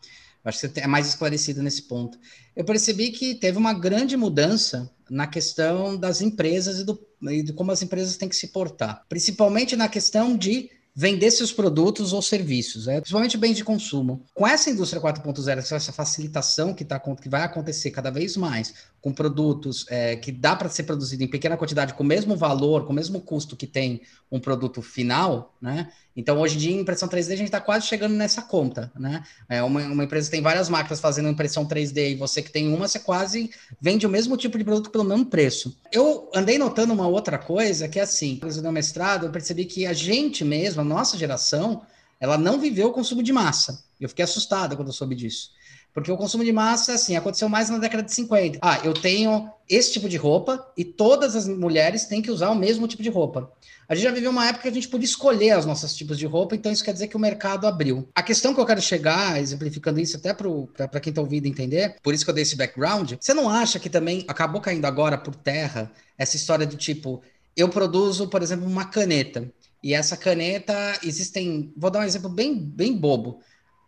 Eu 0.44 0.50
acho 0.50 0.62
que 0.62 0.68
você 0.70 0.80
é 0.80 0.88
mais 0.88 1.08
esclarecido 1.08 1.62
nesse 1.62 1.82
ponto. 1.82 2.18
Eu 2.56 2.64
percebi 2.64 3.12
que 3.12 3.36
teve 3.36 3.58
uma 3.58 3.74
grande 3.74 4.16
mudança 4.16 4.90
na 5.10 5.28
questão 5.28 5.98
das 5.98 6.22
empresas 6.22 6.80
e, 6.80 6.84
do, 6.86 6.98
e 7.24 7.44
de 7.44 7.52
como 7.52 7.72
as 7.72 7.82
empresas 7.82 8.16
têm 8.16 8.30
que 8.30 8.36
se 8.36 8.48
portar. 8.48 9.04
Principalmente 9.10 9.76
na 9.76 9.90
questão 9.90 10.38
de 10.38 10.70
vender 10.96 11.30
seus 11.30 11.52
produtos 11.52 12.14
ou 12.14 12.22
serviços, 12.22 12.86
né? 12.86 13.02
principalmente 13.02 13.38
bens 13.38 13.58
de 13.58 13.66
consumo. 13.66 14.24
Com 14.34 14.48
essa 14.48 14.70
indústria 14.70 15.02
4.0, 15.02 15.58
essa 15.58 15.92
facilitação 15.92 16.74
que, 16.74 16.86
tá, 16.86 16.98
que 17.00 17.28
vai 17.28 17.44
acontecer 17.44 17.92
cada 17.92 18.10
vez 18.10 18.38
mais, 18.38 18.74
com 19.02 19.12
produtos 19.12 19.86
é, 19.90 20.16
que 20.16 20.32
dá 20.32 20.56
para 20.56 20.70
ser 20.70 20.84
produzido 20.84 21.22
em 21.22 21.28
pequena 21.28 21.58
quantidade, 21.58 21.94
com 21.94 22.04
o 22.04 22.06
mesmo 22.06 22.38
valor, 22.38 22.86
com 22.86 22.94
o 22.94 22.96
mesmo 22.96 23.20
custo 23.20 23.58
que 23.58 23.68
tem 23.68 24.02
um 24.32 24.40
produto 24.40 24.82
final, 24.82 25.54
né? 25.62 25.92
Então, 26.16 26.40
hoje 26.40 26.56
em 26.56 26.60
dia, 26.60 26.80
impressão 26.80 27.10
3D, 27.10 27.34
a 27.34 27.36
gente 27.36 27.44
está 27.44 27.60
quase 27.60 27.88
chegando 27.88 28.14
nessa 28.14 28.42
conta, 28.42 28.90
né? 28.98 29.24
É 29.50 29.62
uma, 29.62 29.82
uma 29.82 30.04
empresa 30.06 30.28
que 30.28 30.32
tem 30.32 30.42
várias 30.42 30.70
máquinas 30.70 31.02
fazendo 31.02 31.28
impressão 31.28 31.68
3D 31.68 32.12
e 32.12 32.16
você 32.16 32.42
que 32.42 32.52
tem 32.52 32.74
uma, 32.74 32.88
você 32.88 33.00
quase 33.00 33.50
vende 33.82 34.08
o 34.08 34.10
mesmo 34.10 34.38
tipo 34.38 34.58
de 34.58 34.64
produto 34.64 34.90
pelo 34.90 35.04
mesmo 35.04 35.26
preço. 35.26 35.78
Eu 35.92 36.30
andei 36.34 36.58
notando 36.58 36.94
uma 36.94 37.08
outra 37.08 37.38
coisa, 37.38 37.90
que 37.90 38.00
é 38.00 38.04
assim, 38.04 38.40
no 38.42 38.62
meu 38.62 38.72
mestrado, 38.72 39.26
eu 39.26 39.32
percebi 39.32 39.66
que 39.66 39.86
a 39.86 39.92
gente 39.92 40.46
mesmo, 40.46 40.82
a 40.82 40.86
nossa 40.86 41.18
geração, 41.18 41.82
ela 42.20 42.38
não 42.38 42.60
viveu 42.60 42.88
o 42.88 42.94
consumo 42.94 43.22
de 43.22 43.34
massa. 43.34 43.84
Eu 44.00 44.08
fiquei 44.08 44.24
assustado 44.24 44.76
quando 44.76 44.88
eu 44.88 44.94
soube 44.94 45.16
disso. 45.16 45.52
Porque 45.96 46.12
o 46.12 46.18
consumo 46.18 46.44
de 46.44 46.52
massa, 46.52 46.96
assim, 46.96 47.16
aconteceu 47.16 47.48
mais 47.48 47.70
na 47.70 47.78
década 47.78 48.04
de 48.04 48.14
50. 48.14 48.60
Ah, 48.62 48.82
eu 48.84 48.94
tenho 48.94 49.50
esse 49.68 49.94
tipo 49.94 50.10
de 50.10 50.18
roupa 50.18 50.70
e 50.76 50.84
todas 50.84 51.38
as 51.38 51.48
mulheres 51.48 52.04
têm 52.04 52.22
que 52.22 52.30
usar 52.30 52.50
o 52.50 52.56
mesmo 52.56 52.86
tipo 52.86 53.02
de 53.02 53.10
roupa. 53.10 53.50
A 53.88 53.96
gente 53.96 54.04
já 54.04 54.12
viveu 54.12 54.30
uma 54.30 54.46
época 54.46 54.64
que 54.64 54.68
a 54.68 54.74
gente 54.74 54.90
podia 54.90 55.06
escolher 55.06 55.58
os 55.58 55.66
nossos 55.66 55.96
tipos 55.96 56.18
de 56.18 56.26
roupa, 56.26 56.54
então 56.54 56.70
isso 56.70 56.84
quer 56.84 56.92
dizer 56.92 57.08
que 57.08 57.16
o 57.16 57.20
mercado 57.20 57.66
abriu. 57.66 58.10
A 58.14 58.22
questão 58.22 58.54
que 58.54 58.60
eu 58.60 58.66
quero 58.66 58.82
chegar, 58.82 59.42
exemplificando 59.42 59.98
isso 60.02 60.18
até 60.18 60.34
para 60.34 61.00
quem 61.00 61.12
está 61.12 61.22
ouvindo 61.22 61.46
entender, 61.46 61.96
por 62.04 62.14
isso 62.14 62.26
que 62.26 62.30
eu 62.30 62.36
dei 62.36 62.42
esse 62.42 62.58
background, 62.58 63.14
você 63.18 63.34
não 63.34 63.50
acha 63.50 63.80
que 63.80 63.90
também 63.90 64.26
acabou 64.28 64.60
caindo 64.60 64.84
agora 64.84 65.18
por 65.18 65.34
terra 65.34 65.90
essa 66.18 66.36
história 66.36 66.66
do 66.66 66.76
tipo, 66.76 67.22
eu 67.56 67.70
produzo, 67.70 68.28
por 68.28 68.44
exemplo, 68.44 68.68
uma 68.68 68.84
caneta, 68.84 69.50
e 69.82 69.94
essa 69.94 70.18
caneta 70.18 71.00
existem, 71.04 71.72
vou 71.78 71.90
dar 71.90 72.00
um 72.00 72.04
exemplo 72.04 72.28
bem, 72.28 72.54
bem 72.54 72.98
bobo. 72.98 73.40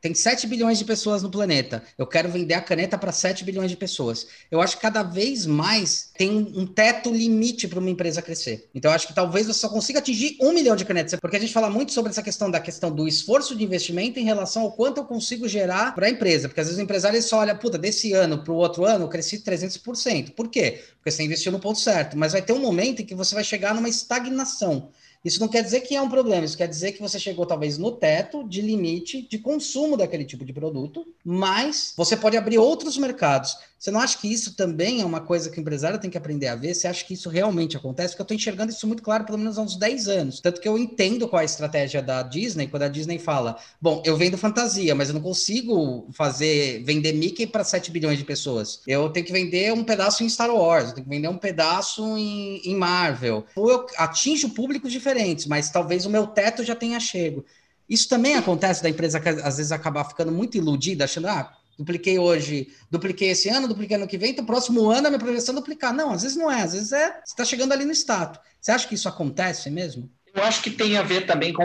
Tem 0.02 0.14
7 0.14 0.48
bilhões 0.48 0.78
de 0.78 0.86
pessoas 0.86 1.24
no 1.24 1.30
planeta. 1.30 1.84
Eu 1.98 2.06
quero 2.06 2.30
vender 2.30 2.54
a 2.54 2.62
caneta 2.62 2.98
para 2.98 3.12
7 3.12 3.44
bilhões 3.44 3.72
de 3.72 3.78
pessoas. 3.78 4.28
Eu 4.52 4.62
acho 4.62 4.76
que 4.76 4.82
cada 4.82 5.04
vez 5.04 5.46
mais 5.46 6.12
tem 6.18 6.32
um 6.32 6.66
teto 6.66 7.12
limite 7.12 7.68
para 7.68 7.80
uma 7.80 7.90
empresa 7.90 8.22
crescer. 8.22 8.70
Então, 8.74 8.92
eu 8.92 8.96
acho 8.96 9.08
que 9.08 9.14
talvez 9.14 9.48
você 9.48 9.60
só 9.60 9.70
consiga 9.70 10.00
atingir 10.00 10.38
um 10.42 10.54
milhão 10.54 10.76
de 10.76 10.86
canetas. 10.86 11.20
Porque 11.20 11.38
a 11.38 11.40
gente 11.40 11.54
fala 11.54 11.70
muito 11.70 11.92
sobre 11.92 12.12
essa 12.12 12.22
questão 12.22 12.50
da 12.52 12.60
questão 12.60 12.92
do 12.92 13.08
esforço 13.08 13.56
de 13.56 13.64
investimento 13.64 14.20
em 14.20 14.24
relação 14.24 14.64
ao 14.64 14.72
quanto 14.72 14.98
eu 14.98 15.06
consigo 15.06 15.48
gerar 15.48 15.96
para 15.96 16.08
a 16.08 16.10
empresa. 16.10 16.48
Porque 16.48 16.62
às 16.62 16.68
vezes 16.68 16.80
o 16.80 16.84
empresário 16.84 17.22
só 17.22 17.40
olha, 17.40 17.56
puta, 17.56 17.78
desse 17.78 18.14
ano 18.14 18.44
para 18.44 18.54
o 18.54 18.58
outro 18.58 18.86
ano 18.86 19.06
eu 19.06 19.10
cresci 19.10 19.40
300%. 19.40 20.32
Por 20.32 20.50
quê? 20.50 20.84
Porque 20.98 21.12
você 21.12 21.24
investiu 21.24 21.52
no 21.52 21.60
ponto 21.60 21.80
certo. 21.80 22.18
Mas 22.18 22.34
vai 22.34 22.42
ter 22.42 22.54
um 22.54 22.60
momento 22.60 23.02
em 23.02 23.06
que 23.06 23.16
você 23.16 23.34
vai 23.34 23.44
chegar 23.44 23.74
numa 23.74 23.90
estagnação. 23.90 24.92
Isso 25.24 25.40
não 25.40 25.48
quer 25.48 25.64
dizer 25.64 25.82
que 25.82 25.96
é 25.96 26.02
um 26.02 26.10
problema, 26.10 26.46
isso 26.46 26.58
quer 26.58 26.68
dizer 26.68 26.94
que 26.94 27.02
você 27.02 27.20
chegou 27.20 27.46
talvez 27.46 27.78
no 27.78 27.92
teto 27.92 28.48
de 28.48 28.62
limite 28.62 29.22
de 29.22 29.38
consumo 29.38 29.98
daquele 29.98 30.24
tipo 30.24 30.46
de 30.46 30.54
produto, 30.54 31.06
mas 31.24 31.94
você 31.98 32.16
pode 32.16 32.38
abrir 32.38 32.58
outros 32.58 32.98
mercados. 32.98 33.58
Você 33.78 33.92
não 33.92 34.00
acha 34.00 34.18
que 34.18 34.32
isso 34.32 34.56
também 34.56 35.02
é 35.02 35.06
uma 35.06 35.22
coisa 35.22 35.50
que 35.50 35.60
o 35.60 35.62
empresário 35.62 36.00
tem 36.00 36.10
que 36.10 36.18
aprender 36.18 36.48
a 36.48 36.56
ver? 36.56 36.74
Você 36.74 36.88
acha 36.88 37.06
que 37.06 37.14
isso 37.14 37.30
realmente 37.30 37.78
acontece? 37.78 38.10
Porque 38.10 38.22
eu 38.22 38.24
estou 38.24 38.36
enxergando 38.36 38.72
isso 38.72 38.88
muito 38.88 39.04
claro, 39.04 39.24
pelo 39.24 39.38
menos 39.38 39.58
há 39.58 39.62
uns 39.62 39.76
10 39.76 40.08
anos. 40.08 40.40
Tanto 40.40 40.60
que 40.60 40.68
eu 40.68 40.78
entendo 40.78 41.28
qual 41.28 41.40
é 41.40 41.44
a 41.44 41.46
estratégia 41.46 42.02
da 42.02 42.24
Disney, 42.24 42.68
quando 42.68 42.84
a 42.84 42.88
Disney 42.88 43.20
fala: 43.20 43.58
bom, 43.80 44.02
eu 44.04 44.18
vendo 44.18 44.38
fantasia, 44.38 44.96
mas 44.96 45.10
eu 45.10 45.14
não 45.14 45.22
consigo 45.22 46.08
fazer 46.12 46.84
vender 46.84 47.14
Mickey 47.14 47.46
para 47.46 47.64
7 47.64 47.92
bilhões 47.92 48.18
de 48.18 48.26
pessoas. 48.26 48.82
Eu 48.88 49.10
tenho 49.10 49.26
que 49.26 49.32
vender 49.32 49.72
um 49.72 49.84
pedaço 49.84 50.24
em 50.24 50.30
Star 50.30 50.50
Wars, 50.50 50.90
eu 50.90 50.96
tenho 50.96 51.06
que 51.06 51.14
vender 51.14 51.28
um 51.28 51.38
pedaço 51.38 52.18
em, 52.18 52.62
em 52.66 52.76
Marvel. 52.76 53.46
Ou 53.56 53.70
eu 53.70 53.86
atinjo 53.98 54.50
públicos 54.50 54.92
diferentes, 54.92 55.46
mas 55.46 55.70
talvez 55.70 56.06
o 56.06 56.10
meu 56.10 56.26
teto 56.26 56.64
já 56.64 56.76
tenha 56.76 57.00
chego. 57.00 57.46
Isso 57.90 58.10
também 58.10 58.36
acontece 58.36 58.84
da 58.84 58.90
empresa 58.90 59.22
às 59.44 59.58
vezes 59.58 59.72
acabar 59.72 60.04
ficando 60.04 60.32
muito 60.32 60.58
iludida, 60.58 61.06
achando, 61.06 61.28
ah, 61.28 61.57
dupliquei 61.78 62.18
hoje, 62.18 62.70
dupliquei 62.90 63.30
esse 63.30 63.50
ano, 63.50 63.68
dupliquei 63.68 63.98
ano 63.98 64.08
que 64.08 64.18
vem, 64.18 64.32
então 64.32 64.46
próximo 64.46 64.90
ano 64.90 65.08
a 65.08 65.10
minha 65.10 65.20
projeção 65.20 65.54
é 65.54 65.58
duplicar. 65.58 65.94
Não, 65.94 66.12
às 66.12 66.24
vezes 66.24 66.38
não 66.38 66.52
é, 66.52 66.62
às 66.62 66.74
vezes 66.74 66.92
é, 66.92 67.08
você 67.08 67.32
está 67.32 67.46
chegando 67.46 67.74
ali 67.74 67.86
no 67.86 67.92
status. 67.92 68.40
Você 68.60 68.72
acha 68.72 68.88
que 68.88 68.96
isso 68.96 69.08
acontece 69.08 69.70
mesmo? 69.70 70.10
Eu 70.34 70.44
acho 70.44 70.62
que 70.62 70.70
tem 70.70 70.98
a 70.98 71.02
ver 71.02 71.26
também 71.26 71.52
com 71.52 71.64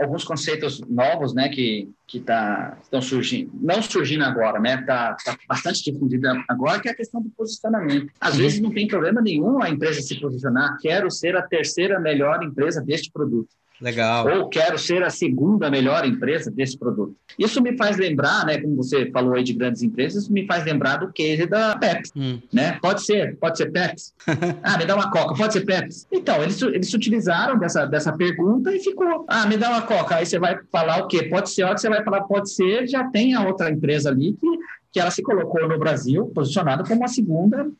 alguns 0.00 0.24
conceitos 0.24 0.80
novos, 0.80 1.34
né, 1.34 1.48
que 1.48 1.90
que 2.06 2.20
tá, 2.20 2.78
estão 2.80 3.02
surgindo, 3.02 3.50
não 3.60 3.82
surgindo 3.82 4.22
agora, 4.22 4.60
né, 4.60 4.76
tá, 4.82 5.16
tá 5.24 5.36
bastante 5.48 5.82
difundida 5.82 6.40
agora, 6.48 6.80
que 6.80 6.88
é 6.88 6.92
a 6.92 6.96
questão 6.96 7.20
do 7.20 7.28
posicionamento. 7.30 8.12
Às 8.20 8.36
vezes 8.36 8.60
não 8.60 8.70
tem 8.70 8.86
problema 8.86 9.20
nenhum 9.20 9.60
a 9.60 9.68
empresa 9.68 10.00
se 10.00 10.20
posicionar, 10.20 10.78
quero 10.80 11.10
ser 11.10 11.36
a 11.36 11.42
terceira 11.42 11.98
melhor 11.98 12.44
empresa 12.44 12.80
deste 12.80 13.10
produto. 13.10 13.48
Legal. 13.80 14.26
Ou 14.26 14.48
quero 14.48 14.78
ser 14.78 15.02
a 15.02 15.10
segunda 15.10 15.70
melhor 15.70 16.06
empresa 16.06 16.50
desse 16.50 16.78
produto. 16.78 17.14
Isso 17.38 17.62
me 17.62 17.76
faz 17.76 17.96
lembrar, 17.96 18.46
né, 18.46 18.58
como 18.58 18.76
você 18.76 19.10
falou 19.10 19.34
aí 19.34 19.44
de 19.44 19.52
grandes 19.52 19.82
empresas, 19.82 20.24
isso 20.24 20.32
me 20.32 20.46
faz 20.46 20.64
lembrar 20.64 20.96
do 20.96 21.12
case 21.12 21.46
da 21.46 21.76
Pepsi, 21.76 22.12
hum. 22.16 22.40
né? 22.52 22.78
Pode 22.80 23.04
ser, 23.04 23.36
pode 23.36 23.58
ser 23.58 23.70
Pepsi. 23.70 24.12
ah, 24.62 24.78
me 24.78 24.86
dá 24.86 24.94
uma 24.94 25.10
Coca, 25.10 25.34
pode 25.34 25.52
ser 25.52 25.64
Pepsi. 25.64 26.06
Então, 26.10 26.42
eles, 26.42 26.60
eles 26.62 26.88
se 26.88 26.96
utilizaram 26.96 27.58
dessa, 27.58 27.84
dessa 27.84 28.12
pergunta 28.16 28.74
e 28.74 28.80
ficou, 28.80 29.26
ah, 29.28 29.46
me 29.46 29.56
dá 29.56 29.68
uma 29.68 29.82
Coca. 29.82 30.16
Aí 30.16 30.26
você 30.26 30.38
vai 30.38 30.58
falar 30.72 31.02
o 31.02 31.06
quê? 31.06 31.24
Pode 31.24 31.50
ser, 31.50 31.62
a 31.62 31.66
hora 31.66 31.74
que 31.74 31.80
você 31.82 31.88
vai 31.88 32.02
falar 32.02 32.22
pode 32.22 32.50
ser, 32.50 32.86
já 32.88 33.04
tem 33.10 33.34
a 33.34 33.46
outra 33.46 33.70
empresa 33.70 34.08
ali 34.08 34.32
que, 34.32 34.48
que 34.92 35.00
ela 35.00 35.10
se 35.10 35.22
colocou 35.22 35.68
no 35.68 35.78
Brasil, 35.78 36.26
posicionada 36.34 36.82
como 36.84 37.04
a 37.04 37.08
segunda, 37.08 37.70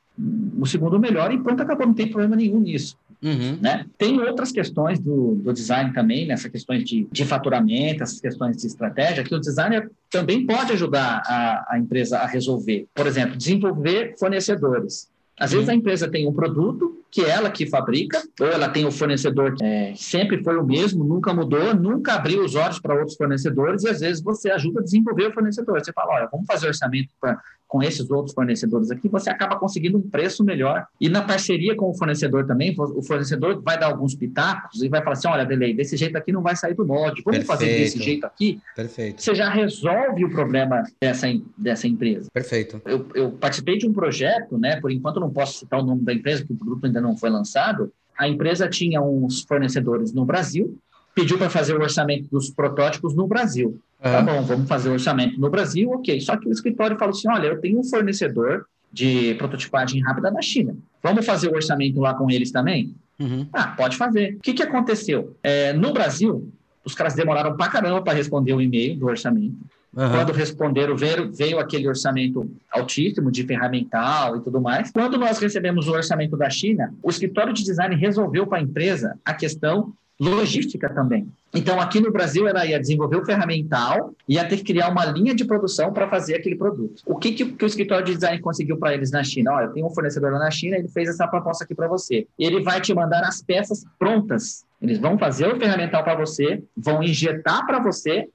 o 0.58 0.66
segundo 0.66 0.98
melhor, 0.98 1.32
e 1.32 1.42
pronto, 1.42 1.62
acabou, 1.62 1.86
não 1.86 1.94
tem 1.94 2.08
problema 2.08 2.36
nenhum 2.36 2.60
nisso. 2.60 2.96
Uhum. 3.22 3.58
Né? 3.60 3.86
Tem 3.96 4.20
outras 4.20 4.52
questões 4.52 4.98
do, 4.98 5.34
do 5.36 5.52
design 5.52 5.92
também, 5.92 6.26
nessas 6.26 6.50
questões 6.50 6.84
de, 6.84 7.06
de 7.10 7.24
faturamento, 7.24 8.02
essas 8.02 8.20
questões 8.20 8.56
de 8.56 8.66
estratégia, 8.66 9.24
que 9.24 9.34
o 9.34 9.40
designer 9.40 9.90
também 10.10 10.46
pode 10.46 10.72
ajudar 10.72 11.22
a, 11.26 11.66
a 11.70 11.78
empresa 11.78 12.18
a 12.18 12.26
resolver. 12.26 12.86
Por 12.94 13.06
exemplo, 13.06 13.36
desenvolver 13.36 14.14
fornecedores. 14.18 15.08
Às 15.38 15.52
vezes 15.52 15.68
a 15.68 15.74
empresa 15.74 16.08
tem 16.08 16.26
um 16.26 16.32
produto 16.32 17.04
que 17.10 17.22
é 17.22 17.28
ela 17.28 17.50
que 17.50 17.66
fabrica, 17.66 18.22
ou 18.40 18.46
ela 18.46 18.68
tem 18.68 18.84
o 18.84 18.88
um 18.88 18.90
fornecedor 18.90 19.54
que 19.54 19.64
é, 19.64 19.94
sempre 19.94 20.42
foi 20.42 20.56
o 20.56 20.64
mesmo, 20.64 21.04
nunca 21.04 21.32
mudou, 21.32 21.74
nunca 21.74 22.14
abriu 22.14 22.42
os 22.42 22.54
olhos 22.54 22.78
para 22.78 22.94
outros 22.94 23.16
fornecedores, 23.16 23.84
e 23.84 23.88
às 23.88 24.00
vezes 24.00 24.22
você 24.22 24.50
ajuda 24.50 24.80
a 24.80 24.82
desenvolver 24.82 25.28
o 25.28 25.32
fornecedor. 25.32 25.82
Você 25.82 25.92
fala, 25.92 26.14
olha, 26.14 26.28
vamos 26.30 26.46
fazer 26.46 26.68
orçamento 26.68 27.10
para 27.20 27.38
com 27.68 27.82
esses 27.82 28.08
outros 28.10 28.34
fornecedores 28.34 28.90
aqui, 28.90 29.08
você 29.08 29.30
acaba 29.30 29.56
conseguindo 29.56 29.98
um 29.98 30.02
preço 30.02 30.44
melhor. 30.44 30.86
E 31.00 31.08
na 31.08 31.22
parceria 31.22 31.74
com 31.74 31.90
o 31.90 31.94
fornecedor 31.94 32.46
também, 32.46 32.74
o 32.78 33.02
fornecedor 33.02 33.60
vai 33.62 33.78
dar 33.78 33.86
alguns 33.86 34.14
pitacos 34.14 34.82
e 34.82 34.88
vai 34.88 35.02
falar 35.02 35.14
assim: 35.14 35.28
olha, 35.28 35.44
Delay, 35.44 35.74
desse 35.74 35.96
jeito 35.96 36.16
aqui 36.16 36.32
não 36.32 36.42
vai 36.42 36.56
sair 36.56 36.74
do 36.74 36.86
molde, 36.86 37.22
vamos 37.24 37.38
Perfeito. 37.38 37.46
fazer 37.46 37.66
desse 37.78 38.02
jeito 38.02 38.24
aqui. 38.24 38.60
Perfeito. 38.74 39.22
Você 39.22 39.34
já 39.34 39.48
resolve 39.48 40.24
o 40.24 40.30
problema 40.30 40.82
dessa, 41.00 41.26
dessa 41.56 41.88
empresa. 41.88 42.30
Perfeito. 42.32 42.80
Eu, 42.84 43.06
eu 43.14 43.32
participei 43.32 43.78
de 43.78 43.86
um 43.86 43.92
projeto, 43.92 44.58
né? 44.58 44.80
Por 44.80 44.90
enquanto, 44.90 45.20
não 45.20 45.30
posso 45.30 45.58
citar 45.58 45.80
o 45.80 45.84
nome 45.84 46.02
da 46.02 46.12
empresa, 46.12 46.42
porque 46.42 46.54
o 46.54 46.56
produto 46.56 46.86
ainda 46.86 47.00
não 47.00 47.16
foi 47.16 47.30
lançado. 47.30 47.92
A 48.18 48.26
empresa 48.26 48.68
tinha 48.68 49.02
uns 49.02 49.42
fornecedores 49.42 50.12
no 50.12 50.24
Brasil, 50.24 50.78
pediu 51.16 51.38
para 51.38 51.48
fazer 51.48 51.74
o 51.74 51.80
orçamento 51.80 52.28
dos 52.30 52.50
protótipos 52.50 53.14
no 53.14 53.26
Brasil. 53.26 53.68
Uhum. 54.04 54.12
Tá 54.12 54.20
bom, 54.20 54.42
vamos 54.42 54.68
fazer 54.68 54.90
o 54.90 54.92
orçamento 54.92 55.40
no 55.40 55.48
Brasil, 55.48 55.90
ok. 55.90 56.20
Só 56.20 56.36
que 56.36 56.46
o 56.46 56.52
escritório 56.52 56.98
falou 56.98 57.14
assim: 57.14 57.28
olha, 57.28 57.46
eu 57.46 57.58
tenho 57.58 57.80
um 57.80 57.84
fornecedor 57.84 58.66
de 58.92 59.34
prototipagem 59.36 60.02
rápida 60.02 60.30
na 60.30 60.42
China. 60.42 60.76
Vamos 61.02 61.24
fazer 61.24 61.48
o 61.48 61.54
orçamento 61.54 61.98
lá 62.00 62.12
com 62.12 62.30
eles 62.30 62.50
também? 62.50 62.94
Uhum. 63.18 63.48
Ah, 63.50 63.68
pode 63.68 63.96
fazer. 63.96 64.34
O 64.34 64.40
que, 64.40 64.52
que 64.52 64.62
aconteceu? 64.62 65.34
É, 65.42 65.72
no 65.72 65.90
Brasil, 65.94 66.52
os 66.84 66.94
caras 66.94 67.14
demoraram 67.14 67.56
pra 67.56 67.68
caramba 67.68 68.02
para 68.02 68.12
responder 68.12 68.52
o 68.52 68.60
e-mail 68.60 68.96
do 68.96 69.06
orçamento. 69.06 69.56
Uhum. 69.94 70.10
Quando 70.10 70.32
responderam, 70.32 70.94
veio, 70.94 71.32
veio 71.32 71.58
aquele 71.58 71.88
orçamento 71.88 72.50
altíssimo 72.70 73.30
de 73.30 73.42
ferramental 73.44 74.36
e 74.36 74.40
tudo 74.42 74.60
mais. 74.60 74.90
Quando 74.90 75.16
nós 75.16 75.38
recebemos 75.38 75.88
o 75.88 75.92
orçamento 75.92 76.36
da 76.36 76.50
China, 76.50 76.92
o 77.02 77.08
escritório 77.08 77.54
de 77.54 77.64
design 77.64 77.96
resolveu 77.96 78.46
para 78.46 78.58
a 78.58 78.62
empresa 78.62 79.18
a 79.24 79.32
questão 79.32 79.94
logística 80.18 80.88
também. 80.88 81.28
Então, 81.54 81.80
aqui 81.80 82.00
no 82.00 82.10
Brasil, 82.10 82.46
ela 82.48 82.66
ia 82.66 82.80
desenvolver 82.80 83.16
o 83.16 83.24
ferramental, 83.24 84.14
ia 84.28 84.46
ter 84.46 84.58
que 84.58 84.64
criar 84.64 84.88
uma 84.88 85.04
linha 85.04 85.34
de 85.34 85.44
produção 85.44 85.92
para 85.92 86.08
fazer 86.08 86.34
aquele 86.34 86.56
produto. 86.56 87.02
O 87.06 87.16
que, 87.16 87.32
que, 87.32 87.44
que, 87.52 87.64
o 87.64 87.66
escritório 87.66 88.04
de 88.04 88.14
design 88.14 88.40
conseguiu 88.40 88.78
para 88.78 88.94
eles 88.94 89.10
na 89.10 89.22
China? 89.22 89.52
Olha, 89.52 89.66
eu 89.66 89.72
tenho 89.72 89.86
um 89.86 89.90
fornecedor 89.90 90.32
lá 90.32 90.38
na 90.38 90.50
China, 90.50 90.76
ele 90.76 90.88
fez 90.88 91.08
essa 91.08 91.26
proposta 91.26 91.64
aqui 91.64 91.74
para 91.74 91.88
você. 91.88 92.26
Ele 92.38 92.62
vai 92.62 92.80
te 92.80 92.94
mandar 92.94 93.22
as 93.24 93.42
peças 93.42 93.84
prontas. 93.98 94.64
Eles 94.80 94.98
vão 94.98 95.18
fazer 95.18 95.48
o 95.48 95.58
ferramental 95.58 96.02
para 96.02 96.14
você, 96.14 96.62
vão 96.76 97.02
injetar 97.02 97.66
para 97.66 97.78
você 97.78 98.28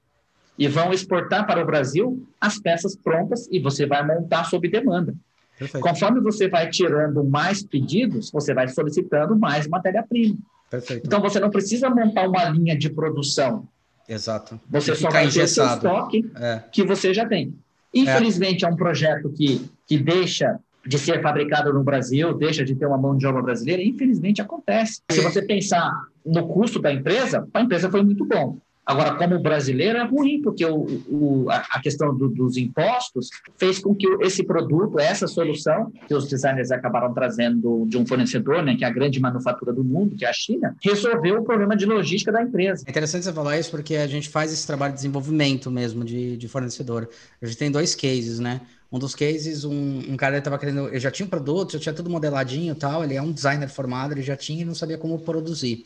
e 0.58 0.68
vão 0.68 0.92
exportar 0.92 1.46
para 1.46 1.62
o 1.62 1.66
Brasil 1.66 2.24
as 2.40 2.58
peças 2.58 2.96
prontas 2.96 3.48
e 3.50 3.60
você 3.60 3.86
vai 3.86 4.04
montar 4.06 4.44
sob 4.44 4.68
demanda. 4.68 5.14
Perfeito. 5.58 5.82
Conforme 5.82 6.20
você 6.20 6.48
vai 6.48 6.68
tirando 6.70 7.22
mais 7.24 7.62
pedidos, 7.62 8.30
você 8.30 8.52
vai 8.52 8.68
solicitando 8.68 9.38
mais 9.38 9.68
matéria-prima. 9.68 10.36
Perfeito. 10.72 11.06
Então 11.06 11.20
você 11.20 11.38
não 11.38 11.50
precisa 11.50 11.90
montar 11.90 12.26
uma 12.26 12.44
linha 12.46 12.74
de 12.74 12.88
produção. 12.88 13.68
Exato. 14.08 14.58
Você 14.70 14.94
só 14.94 15.10
vai 15.10 15.28
ter 15.28 15.42
o 15.42 15.48
seu 15.48 15.66
estoque 15.66 16.32
é. 16.34 16.62
que 16.72 16.82
você 16.82 17.12
já 17.12 17.28
tem. 17.28 17.54
Infelizmente, 17.92 18.64
é. 18.64 18.68
é 18.68 18.70
um 18.70 18.74
projeto 18.74 19.28
que, 19.28 19.70
que 19.86 19.98
deixa 19.98 20.58
de 20.84 20.98
ser 20.98 21.20
fabricado 21.20 21.74
no 21.74 21.84
Brasil, 21.84 22.32
deixa 22.32 22.64
de 22.64 22.74
ter 22.74 22.86
uma 22.86 22.96
mão 22.96 23.14
de 23.14 23.26
obra 23.26 23.42
brasileira, 23.42 23.82
infelizmente 23.82 24.40
acontece. 24.40 25.02
Se 25.10 25.20
você 25.20 25.42
pensar 25.42 25.92
no 26.24 26.48
custo 26.48 26.80
da 26.80 26.90
empresa, 26.90 27.46
para 27.52 27.60
a 27.60 27.64
empresa 27.64 27.90
foi 27.90 28.02
muito 28.02 28.24
bom. 28.24 28.56
Agora, 28.84 29.14
como 29.14 29.38
brasileiro, 29.38 29.98
é 29.98 30.04
ruim, 30.04 30.42
porque 30.42 30.64
o, 30.64 30.84
o, 31.08 31.46
a 31.48 31.80
questão 31.80 32.16
do, 32.16 32.28
dos 32.28 32.56
impostos 32.56 33.28
fez 33.56 33.78
com 33.78 33.94
que 33.94 34.06
esse 34.20 34.42
produto, 34.42 34.98
essa 34.98 35.28
solução, 35.28 35.92
que 36.08 36.14
os 36.14 36.28
designers 36.28 36.72
acabaram 36.72 37.14
trazendo 37.14 37.86
de 37.86 37.96
um 37.96 38.04
fornecedor, 38.04 38.62
né, 38.62 38.74
que 38.74 38.84
é 38.84 38.88
a 38.88 38.90
grande 38.90 39.20
manufatura 39.20 39.72
do 39.72 39.84
mundo, 39.84 40.16
que 40.16 40.24
é 40.24 40.28
a 40.28 40.32
China, 40.32 40.76
resolveu 40.82 41.40
o 41.40 41.44
problema 41.44 41.76
de 41.76 41.86
logística 41.86 42.32
da 42.32 42.42
empresa. 42.42 42.82
É 42.84 42.90
interessante 42.90 43.24
você 43.24 43.32
falar 43.32 43.56
isso, 43.56 43.70
porque 43.70 43.94
a 43.94 44.06
gente 44.08 44.28
faz 44.28 44.52
esse 44.52 44.66
trabalho 44.66 44.92
de 44.92 44.98
desenvolvimento 44.98 45.70
mesmo 45.70 46.04
de, 46.04 46.36
de 46.36 46.48
fornecedor. 46.48 47.08
A 47.40 47.46
gente 47.46 47.58
tem 47.58 47.70
dois 47.70 47.94
cases, 47.94 48.40
né? 48.40 48.62
Um 48.90 48.98
dos 48.98 49.14
cases, 49.14 49.64
um, 49.64 50.02
um 50.08 50.16
cara 50.16 50.36
estava 50.38 50.58
querendo, 50.58 50.88
ele 50.88 51.00
já 51.00 51.10
tinha 51.10 51.24
um 51.24 51.30
produto, 51.30 51.72
já 51.72 51.78
tinha 51.78 51.94
tudo 51.94 52.10
modeladinho 52.10 52.72
e 52.72 52.76
tal, 52.76 53.04
ele 53.04 53.14
é 53.14 53.22
um 53.22 53.32
designer 53.32 53.68
formado, 53.68 54.12
ele 54.12 54.22
já 54.22 54.36
tinha 54.36 54.62
e 54.62 54.64
não 54.64 54.74
sabia 54.74 54.98
como 54.98 55.18
produzir. 55.20 55.84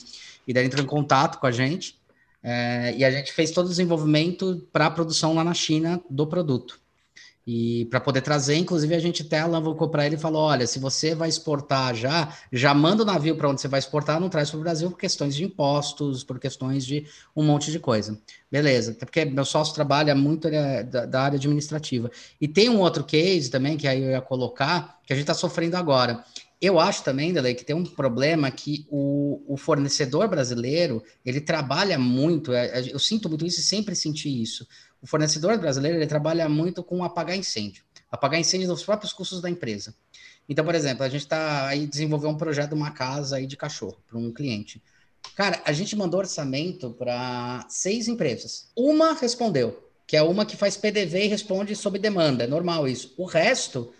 E 0.49 0.53
daí 0.53 0.65
entrou 0.65 0.83
em 0.83 0.89
contato 0.89 1.39
com 1.39 1.47
a 1.47 1.53
gente, 1.53 1.97
é, 2.49 2.95
e 2.97 3.05
a 3.05 3.11
gente 3.11 3.33
fez 3.33 3.51
todo 3.51 3.67
o 3.67 3.69
desenvolvimento 3.69 4.65
para 4.73 4.87
a 4.87 4.91
produção 4.91 5.35
lá 5.35 5.43
na 5.43 5.53
China 5.53 6.01
do 6.09 6.29
produto. 6.29 6.79
E 7.45 7.87
para 7.87 8.01
poder 8.01 8.21
trazer, 8.21 8.55
inclusive, 8.55 8.95
a 8.95 9.01
gente 9.01 9.23
até 9.23 9.41
alavancou 9.41 9.89
para 9.89 10.07
ele 10.07 10.15
e 10.15 10.19
falou: 10.19 10.43
olha, 10.43 10.65
se 10.65 10.79
você 10.79 11.13
vai 11.13 11.29
exportar 11.29 11.95
já, 11.95 12.33
já 12.53 12.73
manda 12.73 13.03
o 13.03 13.07
navio 13.07 13.37
para 13.37 13.49
onde 13.49 13.61
você 13.61 13.67
vai 13.67 13.81
exportar, 13.81 14.21
não 14.21 14.29
traz 14.29 14.51
para 14.51 14.59
o 14.59 14.63
Brasil 14.63 14.91
por 14.91 14.99
questões 14.99 15.35
de 15.35 15.45
impostos, 15.45 16.23
por 16.23 16.39
questões 16.39 16.87
de 16.87 17.05
um 17.35 17.43
monte 17.43 17.73
de 17.73 17.81
coisa. 17.81 18.17
Beleza, 18.51 18.93
até 18.93 19.05
porque 19.05 19.25
meu 19.25 19.45
sócio 19.45 19.75
trabalha 19.75 20.15
muito 20.15 20.47
é, 20.47 20.85
da, 20.85 21.05
da, 21.05 21.23
área 21.23 21.37
administrativa. 21.37 22.11
E 22.41 22.47
tem 22.47 22.69
um 22.69 22.79
outro 22.79 23.03
case 23.03 23.51
também, 23.51 23.77
que 23.77 23.89
aí 23.89 24.03
eu 24.05 24.11
ia 24.11 24.21
colocar, 24.21 25.01
que 25.05 25.13
a 25.13 25.17
gente 25.17 25.25
está 25.25 25.35
sofrendo 25.35 25.77
agora, 25.77 26.25
eu 26.61 26.81
acho 26.81 27.03
também, 27.05 27.33
Dele, 27.33 27.55
que 27.55 27.65
tem 27.65 27.77
um 27.77 27.85
problema 27.85 28.51
que 28.51 28.87
o, 28.89 29.43
o, 29.47 29.57
fornecedor 29.57 30.27
brasileiro, 30.27 31.03
ele 31.25 31.41
trabalha 31.41 31.99
muito, 31.99 32.53
é, 32.53 32.81
é, 32.81 32.93
eu 32.93 32.99
sinto 32.99 33.29
muito 33.29 33.45
isso 33.45 33.61
e 33.61 33.63
sempre 33.63 33.95
senti 33.95 34.43
isso. 34.43 34.67
O 35.01 35.07
fornecedor 35.07 35.59
brasileiro, 35.59 35.99
ele 35.99 36.07
trabalha 36.07 36.49
muito 36.49 36.83
com 36.83 37.05
apagar 37.05 37.37
incêndio. 37.37 37.85
Apagar 38.11 38.41
incêndio 38.41 38.69
nos 38.69 38.83
próprios 38.83 39.13
custos 39.13 39.43
da 39.43 39.51
empresa. 39.51 39.95
Então, 40.49 40.65
por 40.65 40.75
exemplo, 40.75 41.05
a 41.05 41.09
gente 41.09 41.23
está 41.23 41.67
aí 41.67 41.87
desenvolvendo 41.87 42.35
um 42.35 42.39
projeto 42.39 42.71
de 42.71 42.75
uma 42.75 42.91
casa 42.91 43.37
aí 43.37 43.47
de 43.47 43.57
cachorro 43.57 43.99
para 44.09 44.17
um 44.17 44.33
cliente. 44.33 44.83
Cara, 45.35 45.61
a 45.65 45.73
gente 45.73 45.95
mandou 45.95 46.21
orçamento 46.21 46.91
para 46.93 47.67
seis 47.69 48.09
empresas. 48.09 48.71
Uma 48.75 49.13
respondeu, 49.13 49.91
que 50.07 50.17
é 50.17 50.23
uma 50.23 50.47
que 50.47 50.57
faz 50.57 50.77
PDV 50.77 51.25
e 51.25 51.29
responde 51.29 51.77
sob 51.77 51.99
demanda. 51.99 52.45
É 52.45 52.47
normal 52.47 52.89
isso. 52.89 53.13
O 53.19 53.27
resto 53.27 53.93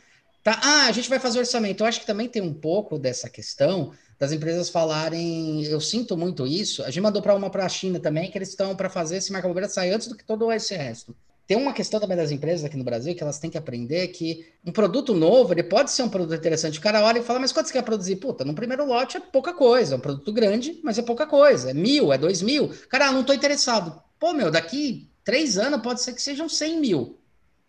Tá? 0.47 0.61
Ah, 0.63 0.87
a 0.87 0.93
gente 0.93 1.09
vai 1.09 1.19
fazer 1.19 1.41
orçamento. 1.41 1.83
Eu 1.83 1.89
acho 1.89 1.99
que 1.99 2.07
também 2.07 2.29
tem 2.29 2.41
um 2.41 2.55
pouco 2.55 3.01
dessa 3.01 3.29
questão 3.29 3.91
das 4.17 4.31
empresas 4.31 4.69
falarem, 4.69 5.65
eu 5.65 5.81
sinto 5.81 6.17
muito 6.17 6.47
isso. 6.47 6.85
A 6.85 6.87
gente 6.87 7.01
mandou 7.01 7.21
para 7.21 7.35
uma 7.35 7.51
para 7.51 7.67
a 7.67 7.69
China 7.69 7.99
também, 7.99 8.31
que 8.31 8.39
eles 8.39 8.51
estão 8.51 8.77
para 8.77 8.89
fazer 8.89 9.17
esse 9.17 9.33
marca 9.33 9.49
bobeira 9.49 9.69
sair 9.69 9.91
antes 9.91 10.07
do 10.07 10.17
que 10.17 10.23
todo 10.23 10.53
esse 10.53 10.73
resto. 10.77 11.17
Tem 11.49 11.57
uma 11.57 11.73
questão 11.73 11.99
também 11.99 12.17
das 12.17 12.31
empresas 12.31 12.65
aqui 12.65 12.77
no 12.77 12.85
Brasil 12.85 13.13
que 13.13 13.25
elas 13.25 13.41
têm 13.41 13.51
que 13.51 13.59
aprender 13.59 14.07
que 14.09 14.47
um 14.65 14.71
produto 14.71 15.13
novo, 15.15 15.53
ele 15.53 15.65
pode 15.65 15.91
ser 15.91 16.05
um 16.05 16.09
produto 16.09 16.39
interessante. 16.39 16.79
O 16.79 16.83
cara 16.83 17.03
olha 17.03 17.19
e 17.19 17.25
fala, 17.25 17.41
mas 17.41 17.51
quanto 17.51 17.67
você 17.67 17.73
quer 17.73 17.83
produzir? 17.83 18.15
Puta, 18.15 18.45
no 18.45 18.55
primeiro 18.55 18.87
lote 18.87 19.17
é 19.17 19.21
pouca 19.21 19.53
coisa. 19.53 19.97
É 19.97 19.99
um 19.99 20.01
produto 20.01 20.33
grande, 20.33 20.79
mas 20.85 20.97
é 20.97 21.03
pouca 21.03 21.27
coisa. 21.27 21.73
É 21.73 21.75
mil, 21.75 22.13
é 22.13 22.19
dois 22.19 22.41
mil. 22.41 22.71
Cara, 22.89 23.09
ah, 23.09 23.13
não 23.13 23.23
estou 23.23 23.35
interessado. 23.35 24.01
Pô, 24.17 24.33
meu, 24.33 24.53
daqui 24.53 25.11
três 25.25 25.59
anos 25.59 25.83
pode 25.83 26.01
ser 26.03 26.13
que 26.13 26.23
sejam 26.23 26.49
cem 26.49 26.79
mil. 26.79 27.19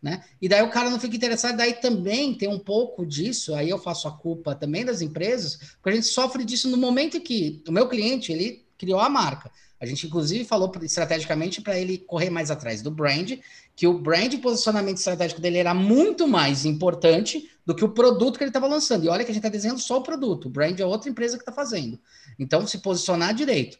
Né? 0.01 0.23
E 0.39 0.47
daí 0.47 0.61
o 0.61 0.69
cara 0.69 0.89
não 0.89 0.99
fica 0.99 1.15
interessado, 1.15 1.57
daí 1.57 1.73
também 1.73 2.35
tem 2.35 2.47
um 2.47 2.59
pouco 2.59 3.05
disso, 3.05 3.55
aí 3.55 3.69
eu 3.69 3.79
faço 3.79 4.07
a 4.07 4.11
culpa 4.11 4.53
também 4.53 4.85
das 4.85 5.01
empresas, 5.01 5.57
porque 5.81 5.89
a 5.89 5.93
gente 5.93 6.07
sofre 6.07 6.45
disso 6.45 6.69
no 6.69 6.77
momento 6.77 7.19
que 7.19 7.63
o 7.67 7.71
meu 7.71 7.87
cliente, 7.87 8.31
ele 8.31 8.65
criou 8.77 8.99
a 8.99 9.09
marca. 9.09 9.51
A 9.79 9.85
gente, 9.85 10.07
inclusive, 10.07 10.43
falou 10.43 10.71
estrategicamente 10.81 11.61
para 11.61 11.77
ele 11.77 11.99
correr 11.99 12.29
mais 12.31 12.49
atrás 12.49 12.81
do 12.81 12.89
brand, 12.89 13.33
que 13.75 13.85
o 13.85 13.99
brand 13.99 14.33
posicionamento 14.39 14.97
estratégico 14.97 15.39
dele 15.39 15.59
era 15.59 15.73
muito 15.73 16.27
mais 16.27 16.65
importante 16.65 17.49
do 17.63 17.75
que 17.75 17.85
o 17.85 17.89
produto 17.89 18.37
que 18.37 18.43
ele 18.43 18.49
estava 18.49 18.67
lançando. 18.67 19.05
E 19.05 19.09
olha 19.09 19.23
que 19.23 19.29
a 19.29 19.33
gente 19.33 19.43
está 19.45 19.49
desenhando 19.49 19.79
só 19.79 19.97
o 19.97 20.03
produto, 20.03 20.45
o 20.45 20.49
brand 20.49 20.79
é 20.79 20.85
outra 20.85 21.09
empresa 21.09 21.37
que 21.37 21.43
está 21.43 21.51
fazendo. 21.51 21.99
Então, 22.39 22.65
se 22.65 22.79
posicionar 22.79 23.35
direito. 23.35 23.77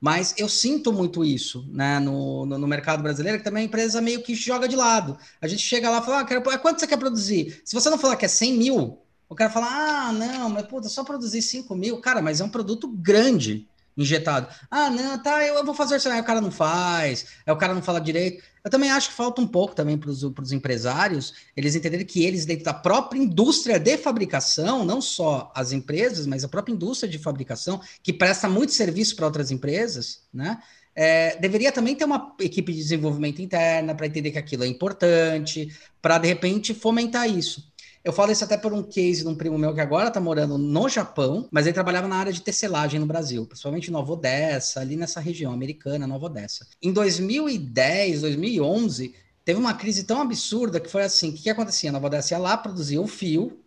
Mas 0.00 0.34
eu 0.36 0.48
sinto 0.48 0.92
muito 0.92 1.24
isso 1.24 1.66
né, 1.70 1.98
no, 1.98 2.44
no, 2.44 2.58
no, 2.58 2.66
mercado 2.66 3.02
brasileiro, 3.02 3.38
que 3.38 3.44
também 3.44 3.62
a 3.62 3.66
empresa 3.66 4.00
meio 4.00 4.22
que 4.22 4.34
joga 4.34 4.68
de 4.68 4.76
lado. 4.76 5.16
A 5.40 5.48
gente 5.48 5.62
chega 5.62 5.90
lá 5.90 5.98
e 5.98 6.04
fala, 6.04 6.20
ah, 6.20 6.24
quero, 6.24 6.42
quanto 6.60 6.80
você 6.80 6.86
quer 6.86 6.98
produzir? 6.98 7.62
Se 7.64 7.74
você 7.74 7.88
não 7.88 7.98
falar 7.98 8.16
que 8.16 8.24
é 8.24 8.28
100 8.28 8.52
mil, 8.54 8.98
o 9.28 9.34
cara 9.34 9.50
fala, 9.50 9.66
ah, 9.66 10.12
não, 10.12 10.48
mas 10.50 10.66
puta, 10.66 10.88
só 10.88 11.02
produzir 11.02 11.42
5 11.42 11.74
mil. 11.74 12.00
Cara, 12.00 12.20
mas 12.20 12.40
é 12.40 12.44
um 12.44 12.48
produto 12.48 12.88
grande 12.88 13.66
injetado. 13.96 14.48
Ah, 14.70 14.90
não, 14.90 15.18
tá, 15.22 15.44
eu, 15.44 15.54
eu 15.54 15.64
vou 15.64 15.74
fazer 15.74 15.96
isso. 15.96 16.08
Aí 16.08 16.20
o 16.20 16.24
cara 16.24 16.40
não 16.40 16.50
faz, 16.50 17.26
aí 17.46 17.52
o 17.52 17.56
cara 17.56 17.74
não 17.74 17.82
fala 17.82 18.00
direito. 18.00 18.42
Eu 18.64 18.70
também 18.70 18.90
acho 18.90 19.10
que 19.10 19.14
falta 19.14 19.42
um 19.42 19.46
pouco 19.46 19.74
também 19.74 19.98
para 19.98 20.10
os 20.10 20.52
empresários, 20.52 21.34
eles 21.54 21.74
entenderem 21.74 22.06
que 22.06 22.24
eles, 22.24 22.46
dentro 22.46 22.64
da 22.64 22.72
própria 22.72 23.18
indústria 23.18 23.78
de 23.78 23.98
fabricação, 23.98 24.86
não 24.86 25.02
só 25.02 25.52
as 25.54 25.70
empresas, 25.70 26.26
mas 26.26 26.44
a 26.44 26.48
própria 26.48 26.72
indústria 26.72 27.10
de 27.10 27.18
fabricação, 27.18 27.78
que 28.02 28.10
presta 28.10 28.48
muito 28.48 28.72
serviço 28.72 29.16
para 29.16 29.26
outras 29.26 29.50
empresas, 29.50 30.22
né? 30.32 30.62
É, 30.96 31.36
deveria 31.38 31.72
também 31.72 31.94
ter 31.94 32.04
uma 32.04 32.34
equipe 32.40 32.72
de 32.72 32.78
desenvolvimento 32.78 33.42
interna 33.42 33.94
para 33.94 34.06
entender 34.06 34.30
que 34.30 34.38
aquilo 34.38 34.64
é 34.64 34.66
importante, 34.68 35.68
para 36.00 36.18
de 36.18 36.28
repente 36.28 36.72
fomentar 36.72 37.28
isso. 37.28 37.73
Eu 38.04 38.12
falo 38.12 38.30
isso 38.30 38.44
até 38.44 38.58
por 38.58 38.70
um 38.74 38.82
case 38.82 39.22
de 39.22 39.28
um 39.28 39.34
primo 39.34 39.56
meu 39.56 39.72
que 39.72 39.80
agora 39.80 40.08
está 40.08 40.20
morando 40.20 40.58
no 40.58 40.88
Japão, 40.90 41.48
mas 41.50 41.64
ele 41.64 41.72
trabalhava 41.72 42.06
na 42.06 42.16
área 42.16 42.32
de 42.32 42.42
tecelagem 42.42 43.00
no 43.00 43.06
Brasil, 43.06 43.46
principalmente 43.46 43.90
Nova 43.90 44.12
Odessa, 44.12 44.80
ali 44.80 44.94
nessa 44.94 45.20
região 45.20 45.52
americana, 45.52 46.06
Nova 46.06 46.26
Odessa. 46.26 46.66
Em 46.82 46.92
2010, 46.92 48.20
2011, 48.20 49.14
teve 49.42 49.58
uma 49.58 49.72
crise 49.72 50.04
tão 50.04 50.20
absurda 50.20 50.78
que 50.78 50.90
foi 50.90 51.02
assim: 51.02 51.30
o 51.30 51.32
que, 51.32 51.44
que 51.44 51.50
acontecia? 51.50 51.90
Nova 51.90 52.08
Odessa 52.08 52.34
ia 52.34 52.38
lá, 52.38 52.58
produzia 52.58 53.00
o 53.00 53.06
fio, 53.06 53.58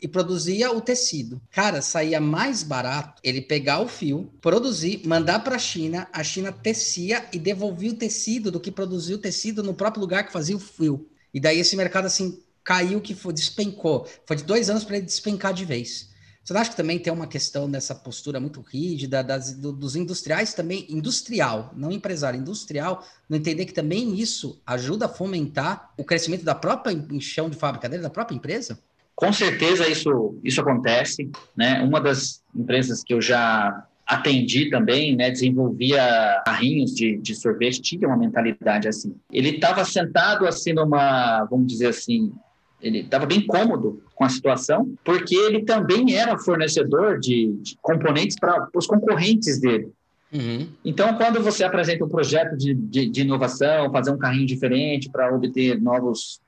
e 0.00 0.06
produzia 0.06 0.70
o 0.70 0.80
tecido. 0.80 1.40
Cara, 1.50 1.80
saía 1.80 2.20
mais 2.20 2.62
barato 2.62 3.20
ele 3.24 3.40
pegar 3.40 3.80
o 3.80 3.88
fio, 3.88 4.30
produzir, 4.42 5.06
mandar 5.06 5.40
para 5.40 5.56
a 5.56 5.58
China, 5.58 6.06
a 6.12 6.22
China 6.22 6.52
tecia 6.52 7.26
e 7.32 7.38
devolvia 7.38 7.92
o 7.92 7.96
tecido 7.96 8.50
do 8.50 8.60
que 8.60 8.70
produzia 8.70 9.16
o 9.16 9.18
tecido 9.18 9.62
no 9.62 9.72
próprio 9.72 10.02
lugar 10.02 10.26
que 10.26 10.32
fazia 10.32 10.54
o 10.54 10.60
fio. 10.60 11.08
E 11.32 11.40
daí 11.40 11.58
esse 11.58 11.76
mercado 11.76 12.06
assim 12.06 12.42
caiu 12.66 13.00
que 13.00 13.14
foi, 13.14 13.32
despencou. 13.32 14.06
Foi 14.26 14.36
de 14.36 14.42
dois 14.42 14.68
anos 14.68 14.84
para 14.84 14.96
ele 14.96 15.06
despencar 15.06 15.54
de 15.54 15.64
vez. 15.64 16.10
Você 16.42 16.52
não 16.52 16.60
acha 16.60 16.70
que 16.70 16.76
também 16.76 16.98
tem 16.98 17.12
uma 17.12 17.26
questão 17.26 17.70
dessa 17.70 17.94
postura 17.94 18.38
muito 18.38 18.60
rígida 18.60 19.22
das, 19.22 19.52
do, 19.54 19.72
dos 19.72 19.96
industriais 19.96 20.52
também, 20.52 20.86
industrial, 20.88 21.72
não 21.76 21.90
empresário, 21.90 22.38
industrial, 22.38 23.04
não 23.28 23.38
entender 23.38 23.64
que 23.64 23.72
também 23.72 24.14
isso 24.20 24.60
ajuda 24.66 25.06
a 25.06 25.08
fomentar 25.08 25.92
o 25.96 26.04
crescimento 26.04 26.44
da 26.44 26.54
própria 26.54 26.92
enchão 26.92 27.48
de 27.48 27.56
fábrica 27.56 27.88
dele, 27.88 28.02
da 28.02 28.10
própria 28.10 28.36
empresa? 28.36 28.78
Com 29.14 29.32
certeza 29.32 29.88
isso, 29.88 30.38
isso 30.44 30.60
acontece, 30.60 31.30
né? 31.56 31.82
Uma 31.82 32.00
das 32.00 32.42
empresas 32.54 33.02
que 33.02 33.14
eu 33.14 33.20
já 33.20 33.86
atendi 34.06 34.70
também, 34.70 35.16
né, 35.16 35.32
desenvolvia 35.32 36.42
carrinhos 36.46 36.94
de, 36.94 37.16
de 37.16 37.34
sorvete, 37.34 37.82
tinha 37.82 38.06
uma 38.06 38.16
mentalidade 38.16 38.86
assim. 38.86 39.16
Ele 39.32 39.50
estava 39.50 39.84
sentado 39.84 40.46
assim 40.46 40.72
numa, 40.72 41.44
vamos 41.46 41.66
dizer 41.66 41.88
assim, 41.88 42.32
ele 42.80 43.00
estava 43.00 43.26
bem 43.26 43.46
cômodo 43.46 44.02
com 44.14 44.24
a 44.24 44.28
situação, 44.28 44.94
porque 45.04 45.34
ele 45.34 45.64
também 45.64 46.14
era 46.14 46.38
fornecedor 46.38 47.18
de, 47.18 47.52
de 47.60 47.76
componentes 47.80 48.36
para 48.38 48.68
os 48.74 48.86
concorrentes 48.86 49.60
dele. 49.60 49.88
Uhum. 50.32 50.68
Então, 50.84 51.14
quando 51.16 51.42
você 51.42 51.64
apresenta 51.64 52.04
um 52.04 52.08
projeto 52.08 52.56
de, 52.56 52.74
de, 52.74 53.08
de 53.08 53.20
inovação, 53.22 53.90
fazer 53.92 54.10
um 54.10 54.18
carrinho 54.18 54.46
diferente 54.46 55.08
para 55.08 55.34
obter 55.34 55.80
novos, 55.80 56.40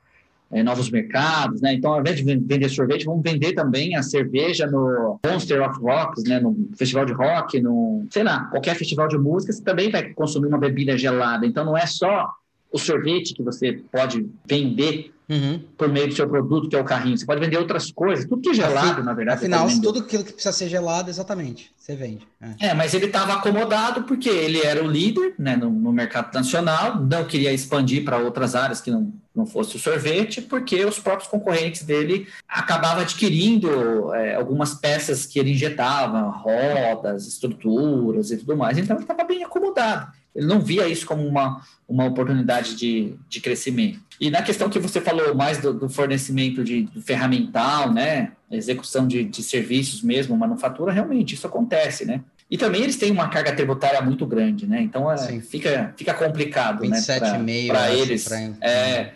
é, 0.51 0.63
novos 0.63 0.91
mercados, 0.91 1.61
né? 1.61 1.75
Então, 1.75 1.93
ao 1.93 2.01
invés 2.01 2.17
de 2.17 2.25
vender 2.25 2.69
sorvete, 2.69 3.05
vamos 3.05 3.23
vender 3.23 3.53
também 3.55 3.97
a 3.97 4.03
cerveja 4.03 4.67
no 4.67 5.19
Monster 5.25 5.63
of 5.63 5.81
Rocks, 5.81 6.25
né? 6.25 6.41
No 6.41 6.71
festival 6.77 7.07
de 7.07 7.13
rock, 7.13 7.61
no, 7.61 8.07
sei 8.11 8.25
lá, 8.25 8.45
qualquer 8.47 8.75
festival 8.75 9.09
de 9.09 9.17
música, 9.17 9.53
você 9.53 9.63
também 9.63 9.91
vai 9.91 10.13
consumir 10.13 10.49
uma 10.49 10.59
bebida 10.59 10.99
gelada. 10.99 11.47
Então, 11.47 11.65
não 11.65 11.77
é 11.77 11.87
só 11.87 12.29
o 12.71 12.79
sorvete 12.79 13.33
que 13.33 13.43
você 13.43 13.81
pode 13.91 14.29
vender 14.47 15.13
uhum. 15.29 15.61
por 15.77 15.89
meio 15.89 16.09
do 16.09 16.15
seu 16.15 16.29
produto, 16.29 16.69
que 16.69 16.77
é 16.77 16.81
o 16.81 16.85
carrinho. 16.85 17.17
Você 17.17 17.27
pode 17.27 17.41
vender 17.41 17.59
outras 17.59 17.93
coisas, 17.93 18.25
tudo 18.25 18.43
que 18.43 18.51
é 18.51 18.55
gelado, 18.55 19.03
na 19.03 19.13
verdade. 19.13 19.39
Afinal, 19.41 19.69
tudo 19.83 20.01
aquilo 20.01 20.25
que 20.25 20.33
precisa 20.33 20.53
ser 20.53 20.69
gelado, 20.69 21.11
exatamente, 21.11 21.71
você 21.77 21.95
vende. 21.95 22.27
É, 22.61 22.69
é 22.69 22.75
mas 22.75 22.95
ele 22.95 23.07
estava 23.07 23.35
acomodado 23.35 24.05
porque 24.05 24.29
ele 24.29 24.61
era 24.61 24.83
o 24.83 24.87
líder 24.87 25.35
né, 25.39 25.57
no, 25.57 25.71
no 25.71 25.93
mercado 25.93 26.33
nacional, 26.33 27.01
não 27.01 27.25
queria 27.25 27.53
expandir 27.53 28.05
para 28.05 28.19
outras 28.19 28.55
áreas 28.55 28.81
que 28.81 28.91
não, 28.91 29.13
não 29.35 29.47
fosse 29.47 29.77
o 29.77 29.79
sorvete, 29.79 30.41
porque 30.41 30.85
os 30.85 30.99
próprios 30.99 31.31
concorrentes 31.31 31.83
dele 31.83 32.27
acabavam 32.49 33.03
adquirindo 33.03 34.13
é, 34.15 34.35
algumas 34.35 34.75
peças 34.75 35.27
que 35.27 35.39
ele 35.39 35.53
injetava, 35.53 36.21
rodas, 36.23 37.27
estruturas 37.27 38.31
e 38.31 38.37
tudo 38.39 38.57
mais. 38.57 38.79
Então 38.79 38.97
ele 38.97 39.05
estava 39.05 39.25
bem 39.25 39.45
acomodado. 39.45 40.13
Ele 40.39 40.47
não 40.47 40.61
via 40.61 40.87
isso 40.87 41.05
como 41.05 41.27
uma, 41.27 41.61
uma 41.89 42.05
oportunidade 42.05 42.77
de, 42.77 43.17
de 43.29 43.41
crescimento. 43.41 43.99
E 44.21 44.31
na 44.31 44.41
questão 44.41 44.71
que 44.71 44.79
você 44.79 45.01
falou 45.01 45.35
mais 45.35 45.59
do, 45.59 45.75
do 45.75 45.89
fornecimento 45.89 46.63
de, 46.63 46.83
de, 46.83 47.03
ferramental, 47.03 47.93
né, 47.93 48.31
execução 48.49 49.09
de, 49.09 49.25
de 49.25 49.43
serviços 49.43 50.01
mesmo, 50.01 50.37
manufatura, 50.37 50.93
realmente 50.93 51.35
isso 51.35 51.45
acontece, 51.45 52.05
né? 52.05 52.21
E 52.49 52.57
também 52.57 52.83
eles 52.83 52.97
têm 52.97 53.11
uma 53.11 53.29
carga 53.29 53.53
tributária 53.53 54.01
muito 54.01 54.25
grande, 54.25 54.65
né? 54.65 54.81
Então 54.81 55.11
é, 55.11 55.41
fica, 55.41 55.93
fica 55.97 56.15
complicado, 56.15 56.85
27,5 56.85 57.43
né? 57.43 57.67
Para 57.67 57.93
eles, 57.93 58.31
é, 58.61 59.13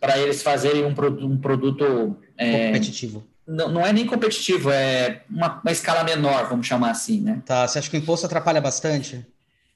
para 0.00 0.18
eles 0.18 0.40
fazerem 0.40 0.84
um, 0.84 0.94
um 1.26 1.36
produto 1.36 2.16
é, 2.38 2.66
competitivo. 2.68 3.26
Não, 3.44 3.68
não 3.68 3.84
é 3.84 3.92
nem 3.92 4.06
competitivo, 4.06 4.70
é 4.70 5.22
uma, 5.28 5.60
uma 5.60 5.72
escala 5.72 6.04
menor, 6.04 6.48
vamos 6.48 6.66
chamar 6.66 6.92
assim, 6.92 7.20
né? 7.20 7.42
Tá, 7.44 7.66
você 7.66 7.80
acha 7.80 7.90
que 7.90 7.96
o 7.96 7.98
imposto 7.98 8.24
atrapalha 8.24 8.60
bastante? 8.60 9.26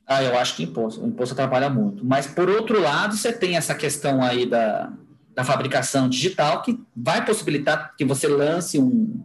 Ah, 0.08 0.22
eu 0.22 0.38
acho 0.38 0.56
que 0.56 0.62
imposto, 0.62 1.04
o 1.04 1.06
imposto 1.06 1.34
atrapalha 1.34 1.68
muito. 1.68 2.02
Mas, 2.02 2.26
por 2.26 2.48
outro 2.48 2.80
lado, 2.80 3.14
você 3.14 3.30
tem 3.30 3.58
essa 3.58 3.74
questão 3.74 4.22
aí 4.22 4.46
da, 4.46 4.90
da 5.34 5.44
fabricação 5.44 6.08
digital 6.08 6.62
que 6.62 6.80
vai 6.96 7.22
possibilitar 7.22 7.94
que 7.94 8.06
você 8.06 8.26
lance 8.26 8.78
um, 8.78 9.22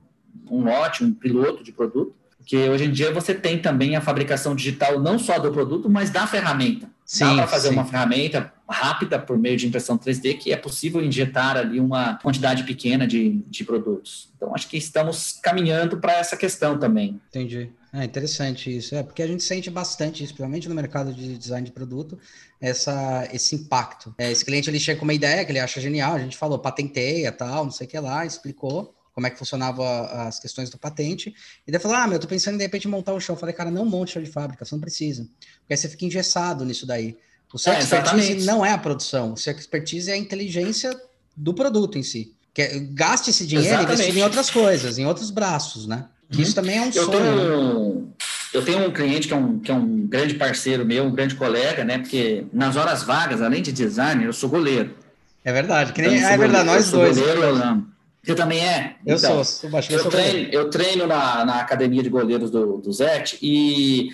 um 0.52 0.66
lote, 0.66 1.02
um 1.02 1.14
piloto 1.14 1.64
de 1.64 1.72
produto, 1.72 2.14
porque 2.38 2.58
hoje 2.70 2.84
em 2.84 2.92
dia 2.92 3.14
você 3.14 3.34
tem 3.34 3.60
também 3.60 3.96
a 3.96 4.02
fabricação 4.02 4.54
digital 4.54 5.00
não 5.00 5.18
só 5.18 5.40
do 5.40 5.52
produto, 5.52 5.90
mas 5.90 6.10
da 6.10 6.28
ferramenta. 6.28 6.90
Sim, 7.06 7.28
Dá 7.28 7.36
para 7.36 7.48
fazer 7.48 7.70
sim. 7.70 7.76
uma 7.76 7.86
ferramenta 7.86 8.52
rápida 8.74 9.20
por 9.20 9.38
meio 9.38 9.56
de 9.56 9.68
impressão 9.68 9.98
3D 9.98 10.38
que 10.38 10.52
é 10.52 10.58
possível 10.58 11.04
injetar 11.04 11.56
ali 11.56 11.80
uma 11.80 12.18
quantidade 12.18 12.64
pequena 12.64 13.08
de, 13.08 13.44
de 13.48 13.64
produtos. 13.64 14.30
Então, 14.36 14.54
acho 14.54 14.68
que 14.68 14.78
estamos 14.78 15.40
caminhando 15.42 15.98
para 15.98 16.14
essa 16.14 16.36
questão 16.36 16.78
também. 16.78 17.22
Entendi. 17.30 17.70
É 17.94 18.04
interessante 18.04 18.76
isso. 18.76 18.96
É 18.96 19.04
porque 19.04 19.22
a 19.22 19.28
gente 19.28 19.44
sente 19.44 19.70
bastante 19.70 20.24
isso, 20.24 20.34
principalmente 20.34 20.68
no 20.68 20.74
mercado 20.74 21.14
de 21.14 21.38
design 21.38 21.64
de 21.64 21.72
produto, 21.72 22.18
essa, 22.60 23.30
esse 23.32 23.56
impacto. 23.56 24.14
É, 24.18 24.32
esse 24.32 24.44
cliente 24.44 24.70
ele 24.70 24.80
chega 24.80 25.00
com 25.00 25.06
uma 25.06 25.14
ideia 25.14 25.46
que 25.46 25.52
ele 25.52 25.60
acha 25.60 25.80
genial, 25.80 26.16
a 26.16 26.20
gente 26.20 26.36
falou, 26.36 26.58
patenteia, 26.58 27.32
tal, 27.32 27.66
não 27.66 27.72
sei 27.72 27.86
o 27.86 27.90
que 27.90 28.00
lá, 28.00 28.26
explicou 28.26 28.96
como 29.14 29.28
é 29.28 29.30
que 29.30 29.38
funcionava 29.38 30.06
as 30.28 30.40
questões 30.40 30.70
do 30.72 30.78
patente, 30.78 31.34
e 31.68 31.72
daí 31.72 31.80
falou, 31.80 31.98
ah, 31.98 32.08
meu, 32.08 32.16
eu 32.16 32.20
tô 32.20 32.28
pensando 32.28 32.56
em 32.56 32.58
de 32.58 32.64
repente 32.64 32.88
montar 32.88 33.14
um 33.14 33.20
chão. 33.20 33.36
Eu 33.36 33.40
falei, 33.40 33.54
cara, 33.54 33.70
não 33.70 33.86
monte 33.86 34.14
chão 34.14 34.24
de 34.24 34.30
fábrica, 34.30 34.66
você 34.66 34.74
não 34.74 34.82
precisa. 34.82 35.24
Porque 35.60 35.74
aí 35.74 35.78
você 35.78 35.88
fica 35.88 36.06
engessado 36.06 36.66
nisso 36.66 36.88
daí. 36.88 37.16
O 37.54 37.60
seu 37.60 37.72
é, 37.72 37.80
expertise 37.80 38.16
exatamente. 38.16 38.46
não 38.46 38.66
é 38.66 38.72
a 38.72 38.78
produção, 38.78 39.34
o 39.34 39.38
seu 39.38 39.54
expertise 39.54 40.10
é 40.10 40.16
a 40.16 40.18
inteligência 40.18 41.00
do 41.38 41.54
produto 41.54 41.98
em 41.98 42.04
si. 42.04 42.34
Que 42.54 42.64
é, 42.64 42.80
gaste 42.80 43.30
esse 43.30 43.46
dinheiro 43.46 43.84
e 43.94 44.20
em 44.20 44.24
outras 44.24 44.50
coisas, 44.50 44.98
em 44.98 45.06
outros 45.06 45.30
braços, 45.30 45.86
né? 45.88 46.06
Que 46.32 46.42
isso 46.42 46.56
também 46.56 46.78
é 46.78 46.82
um 46.82 46.86
eu 46.86 47.06
sonho. 47.06 47.12
Tenho, 47.12 47.94
né? 47.96 48.06
Eu 48.54 48.66
tenho 48.66 48.88
um 48.88 48.92
cliente 48.92 49.28
que 49.28 49.34
é 49.34 49.38
um, 49.38 49.60
que 49.60 49.72
é 49.72 49.74
um 49.74 50.08
grande 50.08 50.36
parceiro 50.36 50.86
meu, 50.86 51.06
um 51.06 51.12
grande 51.12 51.36
colega, 51.36 51.84
né? 51.84 52.00
Porque 52.00 52.46
nas 52.52 52.76
horas 52.76 53.04
vagas, 53.04 53.42
além 53.42 53.62
de 53.62 53.72
designer, 53.72 54.26
eu 54.26 54.34
sou 54.34 54.50
goleiro. 54.50 54.96
É 55.44 55.52
verdade, 55.52 55.94
que 55.94 56.02
nem, 56.02 56.18
então, 56.18 56.30
é 56.30 56.38
verdade, 56.38 56.66
nós 56.66 56.90
dois. 56.90 57.18
Goleiro, 57.18 57.42
eu 57.42 57.84
Você 58.24 58.36
também 58.36 58.66
é? 58.66 58.96
Eu 59.06 59.18
então, 59.18 59.44
sou, 59.44 59.70
sou 59.70 59.82
eu, 59.90 60.10
treino, 60.10 60.50
eu 60.52 60.70
treino 60.70 61.08
na, 61.08 61.44
na 61.46 61.60
academia 61.60 62.02
de 62.02 62.10
goleiros 62.10 62.50
do, 62.50 62.78
do 62.78 62.94
Zete 62.94 63.38
e, 63.42 64.10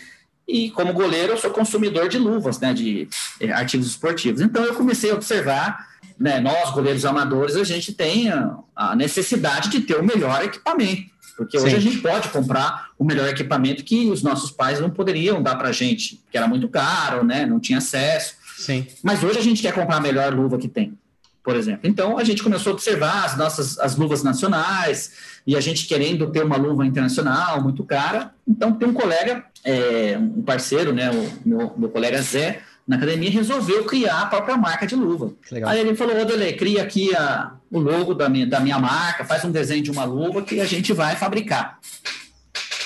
e 0.50 0.72
como 0.72 0.94
goleiro 0.94 1.34
eu 1.34 1.38
sou 1.38 1.52
consumidor 1.52 2.10
de 2.10 2.18
luvas, 2.18 2.60
né, 2.60 2.74
de 2.74 3.08
artigos 3.54 3.88
esportivos. 3.88 4.42
Então 4.42 4.64
eu 4.64 4.74
comecei 4.74 5.12
a 5.12 5.14
observar, 5.14 5.88
né, 6.18 6.40
nós 6.40 6.72
goleiros 6.72 7.06
amadores, 7.06 7.56
a 7.56 7.64
gente 7.64 7.94
tem 7.94 8.30
a, 8.30 8.58
a 8.76 8.96
necessidade 8.96 9.70
de 9.70 9.82
ter 9.82 9.96
o 9.96 10.04
melhor 10.04 10.44
equipamento. 10.44 11.10
Porque 11.38 11.58
hoje 11.58 11.70
Sim. 11.70 11.78
a 11.78 11.80
gente 11.80 11.98
pode 12.00 12.28
comprar 12.30 12.90
o 12.98 13.06
melhor 13.06 13.30
equipamento 13.30 13.84
que 13.84 14.10
os 14.10 14.22
nossos 14.22 14.52
pais 14.52 14.82
não 14.82 14.90
poderiam 14.90 15.42
dar 15.42 15.56
para 15.56 15.70
a 15.70 15.72
gente, 15.72 16.22
que 16.30 16.38
era 16.38 16.48
muito 16.50 16.68
caro, 16.68 17.24
né? 17.24 17.46
Não 17.46 17.62
tinha 17.62 17.78
acesso. 17.78 18.36
Sim. 18.58 18.86
Mas 19.02 19.24
hoje 19.24 19.40
a 19.40 19.42
gente 19.42 19.62
quer 19.62 19.74
comprar 19.74 19.98
a 19.98 20.02
melhor 20.02 20.34
luva 20.34 20.58
que 20.58 20.68
tem, 20.68 20.98
por 21.44 21.56
exemplo. 21.56 21.82
Então 21.84 22.18
a 22.18 22.24
gente 22.24 22.44
começou 22.44 22.72
a 22.72 22.74
observar 22.74 23.26
as 23.26 23.38
nossas 23.38 23.80
as 23.80 23.96
luvas 23.96 24.24
nacionais 24.24 25.14
e 25.46 25.56
a 25.56 25.62
gente 25.62 25.88
querendo 25.88 26.30
ter 26.32 26.44
uma 26.44 26.58
luva 26.58 26.86
internacional 26.86 27.62
muito 27.62 27.84
cara. 27.84 28.34
Então 28.48 28.74
tem 28.74 28.88
um 28.88 28.94
colega, 28.94 29.44
é, 29.64 30.18
um 30.18 30.42
parceiro, 30.42 30.94
né? 30.94 31.10
O 31.12 31.48
meu, 31.48 31.74
meu 31.78 31.90
colega 31.90 32.22
Zé 32.22 32.62
na 32.88 32.96
academia 32.96 33.30
resolveu 33.30 33.84
criar 33.86 34.22
a 34.22 34.26
própria 34.26 34.58
marca 34.58 34.88
de 34.88 34.96
luva. 34.96 35.32
Aí 35.68 35.80
ele 35.80 35.96
falou, 35.96 36.20
Odele, 36.20 36.54
cria 36.54 36.82
aqui 36.82 37.16
a, 37.16 37.52
o 37.70 37.78
logo 37.78 38.16
da 38.16 38.28
minha, 38.28 38.48
da 38.48 38.60
minha 38.60 38.80
marca, 38.80 39.24
faz 39.24 39.46
um 39.46 39.52
desenho 39.52 39.84
de 39.84 39.92
uma 39.92 40.06
luva 40.06 40.42
que 40.42 40.60
a 40.60 40.66
gente 40.66 40.92
vai 40.92 41.16
fabricar. 41.16 41.78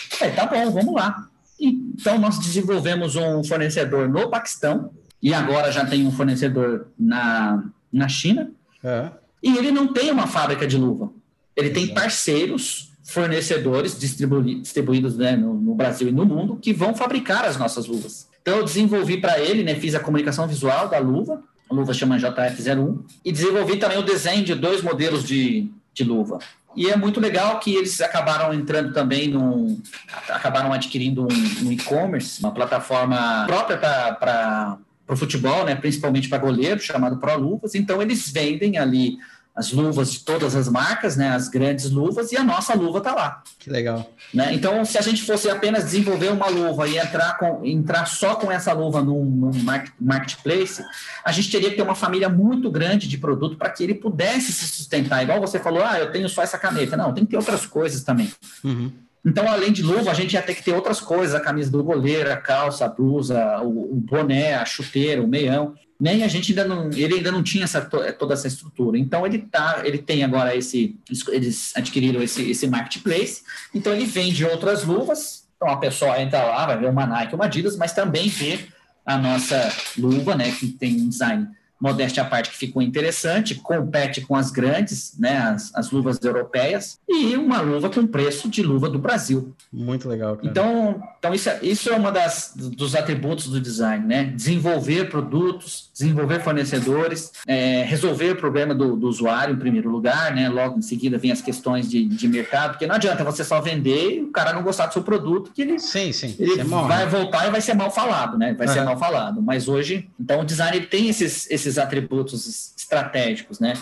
Falei, 0.10 0.34
tá 0.34 0.45
bom, 0.45 0.72
vamos 0.72 0.93
lá. 0.93 1.30
Então, 1.58 2.18
nós 2.18 2.38
desenvolvemos 2.38 3.16
um 3.16 3.45
fornecedor 3.45 4.10
no 4.10 4.30
Paquistão, 4.30 4.91
e 5.22 5.34
agora 5.34 5.72
já 5.72 5.86
tem 5.86 6.06
um 6.06 6.12
fornecedor 6.12 6.88
na, 6.99 7.64
na 7.93 8.07
China, 8.07 8.51
é. 8.83 9.11
e 9.41 9.55
ele 9.55 9.71
não 9.71 9.93
tem 9.93 10.11
uma 10.11 10.27
fábrica 10.27 10.65
de 10.65 10.77
luva. 10.77 11.11
Ele 11.55 11.69
tem 11.69 11.93
parceiros, 11.93 12.91
fornecedores 13.03 13.97
distribuídos 13.99 15.15
né, 15.15 15.35
no, 15.35 15.53
no 15.53 15.75
Brasil 15.75 16.07
e 16.07 16.11
no 16.11 16.25
mundo, 16.25 16.57
que 16.59 16.73
vão 16.73 16.95
fabricar 16.95 17.45
as 17.45 17.57
nossas 17.57 17.85
luvas. 17.85 18.27
Então, 18.41 18.57
eu 18.57 18.63
desenvolvi 18.63 19.21
para 19.21 19.39
ele, 19.39 19.63
né, 19.63 19.75
fiz 19.75 19.93
a 19.93 19.99
comunicação 19.99 20.47
visual 20.47 20.89
da 20.89 20.97
luva, 20.97 21.43
a 21.69 21.73
luva 21.73 21.93
chama 21.93 22.17
JF01, 22.17 22.99
e 23.23 23.31
desenvolvi 23.31 23.77
também 23.77 23.97
o 23.97 24.03
desenho 24.03 24.43
de 24.43 24.55
dois 24.55 24.81
modelos 24.81 25.23
de, 25.23 25.69
de 25.93 26.03
luva. 26.03 26.39
E 26.75 26.89
é 26.89 26.95
muito 26.95 27.19
legal 27.19 27.59
que 27.59 27.75
eles 27.75 28.01
acabaram 28.01 28.53
entrando 28.53 28.91
também 28.93 29.27
num. 29.27 29.79
acabaram 30.27 30.73
adquirindo 30.73 31.23
um, 31.23 31.67
um 31.67 31.71
e-commerce, 31.71 32.39
uma 32.39 32.51
plataforma 32.51 33.45
própria 33.45 33.77
para 33.77 34.77
o 35.08 35.16
futebol, 35.16 35.66
né, 35.66 35.76
principalmente 35.76 36.30
para 36.30 36.38
goleiro, 36.38 36.80
chamado 36.80 37.18
Pro 37.18 37.38
Luvas. 37.38 37.76
Então, 37.76 38.01
eles 38.01 38.30
vendem 38.30 38.78
ali 38.78 39.18
as 39.56 39.72
luvas 39.72 40.12
de 40.12 40.20
todas 40.22 40.56
as 40.56 40.68
marcas, 40.68 41.16
né, 41.16 41.30
as 41.30 41.47
grandes 41.47 41.91
luvas, 41.91 42.32
e 42.32 42.38
a 42.38 42.43
nossa 42.43 42.74
luva 42.74 42.97
está 42.97 43.14
lá. 43.14 43.43
Que 43.60 43.70
legal. 43.70 44.12
Né? 44.34 44.51
Então, 44.54 44.84
se 44.84 44.97
a 44.97 45.01
gente 45.01 45.22
fosse 45.22 45.47
apenas 45.47 45.84
desenvolver 45.84 46.32
uma 46.32 46.47
luva 46.47 46.88
e 46.88 46.97
entrar, 46.97 47.38
com, 47.38 47.64
entrar 47.64 48.06
só 48.08 48.36
com 48.36 48.51
essa 48.51 48.74
luva 48.74 49.01
num, 49.01 49.24
num 49.24 49.51
marketplace, 49.99 50.84
a 51.24 51.32
gente 51.32 51.51
teria 51.51 51.70
que 51.70 51.76
ter 51.76 51.84
uma 51.84 51.93
família 51.93 52.30
muito 52.30 52.72
grande 52.72 53.08
de 53.08 53.18
produto 53.18 53.56
para 53.56 53.70
que 53.70 53.84
ele 53.84 53.93
pudesse 53.93 54.51
se 54.51 54.66
sustentar. 54.66 55.22
Igual 55.22 55.39
você 55.39 55.60
falou, 55.60 55.84
ah, 55.84 55.99
eu 55.99 56.12
tenho 56.12 56.28
só 56.28 56.41
essa 56.41 56.58
caneta. 56.58 56.97
Não, 56.97 57.14
tem 57.14 57.24
que 57.24 57.32
ter 57.32 57.38
outras 57.38 57.66
coisas 57.68 58.04
também. 58.04 58.32
Uhum. 58.64 58.91
Então, 59.26 59.47
além 59.49 59.71
de 59.71 59.82
luva, 59.82 60.11
a 60.11 60.13
gente 60.13 60.34
ia 60.34 60.41
ter 60.41 60.53
que 60.53 60.63
ter 60.63 60.74
outras 60.74 60.99
coisas, 60.99 61.34
a 61.34 61.39
camisa 61.39 61.71
do 61.71 61.84
goleiro, 61.84 62.32
a 62.32 62.36
calça, 62.36 62.86
a 62.86 62.89
blusa, 62.89 63.61
o, 63.61 63.93
o 63.93 63.95
boné, 63.95 64.55
a 64.55 64.65
chuteira, 64.65 65.24
o 65.24 65.28
meião 65.28 65.76
nem 66.03 66.21
a 66.21 66.28
gente 66.28 66.51
ainda 66.51 66.65
não, 66.65 66.89
ele 66.91 67.15
ainda 67.15 67.32
não 67.32 67.41
tinha 67.41 67.63
essa, 67.63 67.80
toda 67.80 68.34
essa 68.34 68.45
estrutura. 68.45 68.97
Então 68.97 69.26
ele 69.26 69.39
tá, 69.39 69.84
ele 69.86 69.97
tem 69.97 70.21
agora 70.21 70.53
esse, 70.53 70.99
eles 71.30 71.71
adquiriram 71.78 72.21
esse, 72.21 72.51
esse 72.51 72.67
marketplace. 72.67 73.41
Então 73.74 73.93
ele 73.93 74.03
vende 74.03 74.43
outras 74.43 74.84
luvas. 74.84 75.47
Então 75.55 75.69
a 75.69 75.78
pessoa 75.78 76.21
entra 76.21 76.43
lá, 76.43 76.65
vai 76.65 76.78
ver 76.78 76.89
uma 76.89 77.05
Nike, 77.05 77.36
uma 77.36 77.45
Adidas, 77.45 77.78
mas 77.78 77.93
também 77.93 78.28
vê 78.28 78.59
a 79.05 79.17
nossa 79.17 79.71
luva, 79.97 80.36
né, 80.36 80.51
que 80.51 80.67
tem 80.67 81.01
um 81.01 81.07
design 81.07 81.47
modéstia 81.84 82.23
à 82.23 82.25
parte, 82.25 82.49
que 82.49 82.55
ficou 82.55 82.81
interessante, 82.81 83.55
compete 83.55 84.21
com 84.21 84.38
as 84.38 84.49
grandes, 84.49 85.15
né, 85.19 85.38
as, 85.38 85.75
as 85.75 85.91
luvas 85.91 86.17
europeias, 86.23 86.97
e 87.09 87.36
uma 87.36 87.59
luva 87.59 87.89
com 87.89 88.07
preço 88.07 88.47
de 88.47 88.63
luva 88.63 88.89
do 88.89 88.97
Brasil. 88.97 89.53
Muito 89.71 90.07
legal, 90.07 90.38
cara. 90.38 90.47
Então, 90.47 91.03
então 91.19 91.34
isso, 91.34 91.49
é, 91.49 91.59
isso 91.61 91.89
é 91.89 91.95
uma 91.95 92.09
das 92.09 92.53
dos 92.55 92.95
atributos 92.95 93.47
do 93.47 93.59
design, 93.59 94.05
né? 94.05 94.23
Desenvolver 94.23 95.09
produtos, 95.09 95.89
desenvolver 95.91 96.41
fornecedores, 96.41 97.34
é, 97.45 97.84
resolver 97.84 98.31
o 98.31 98.36
problema 98.38 98.73
do, 98.73 98.95
do, 98.95 99.07
usuário 99.07 99.53
em 99.53 99.57
primeiro 99.57 99.89
lugar, 99.89 100.34
né? 100.34 100.47
Logo 100.47 100.79
em 100.79 100.81
seguida 100.81 101.17
vem 101.17 101.31
as 101.31 101.41
questões 101.41 101.89
de, 101.89 102.05
de 102.05 102.27
mercado, 102.29 102.71
porque 102.71 102.88
não 102.88 102.95
adianta 102.95 103.23
você 103.25 103.43
só 103.43 103.59
vender 103.59 104.19
e 104.19 104.21
o 104.21 104.31
cara 104.31 104.53
não 104.53 104.63
gostar 104.63 104.86
do 104.86 104.93
seu 104.93 105.03
produto, 105.03 105.51
que 105.53 105.61
ele, 105.61 105.79
sim, 105.79 106.13
sim. 106.13 106.36
ele 106.39 106.63
vai 106.63 107.05
voltar 107.07 107.47
e 107.47 107.51
vai 107.51 107.59
ser 107.59 107.73
mal 107.73 107.91
falado, 107.91 108.38
né? 108.38 108.53
Vai 108.53 108.67
uhum. 108.67 108.73
ser 108.73 108.84
mal 108.84 108.97
falado. 108.97 109.41
Mas 109.41 109.67
hoje, 109.67 110.09
então 110.17 110.41
o 110.41 110.45
design 110.45 110.79
tem 110.81 111.09
esses, 111.09 111.49
esses 111.49 111.72
esses 111.74 111.78
atributos 111.78 112.76
estratégicos, 112.78 113.59
né? 113.59 113.74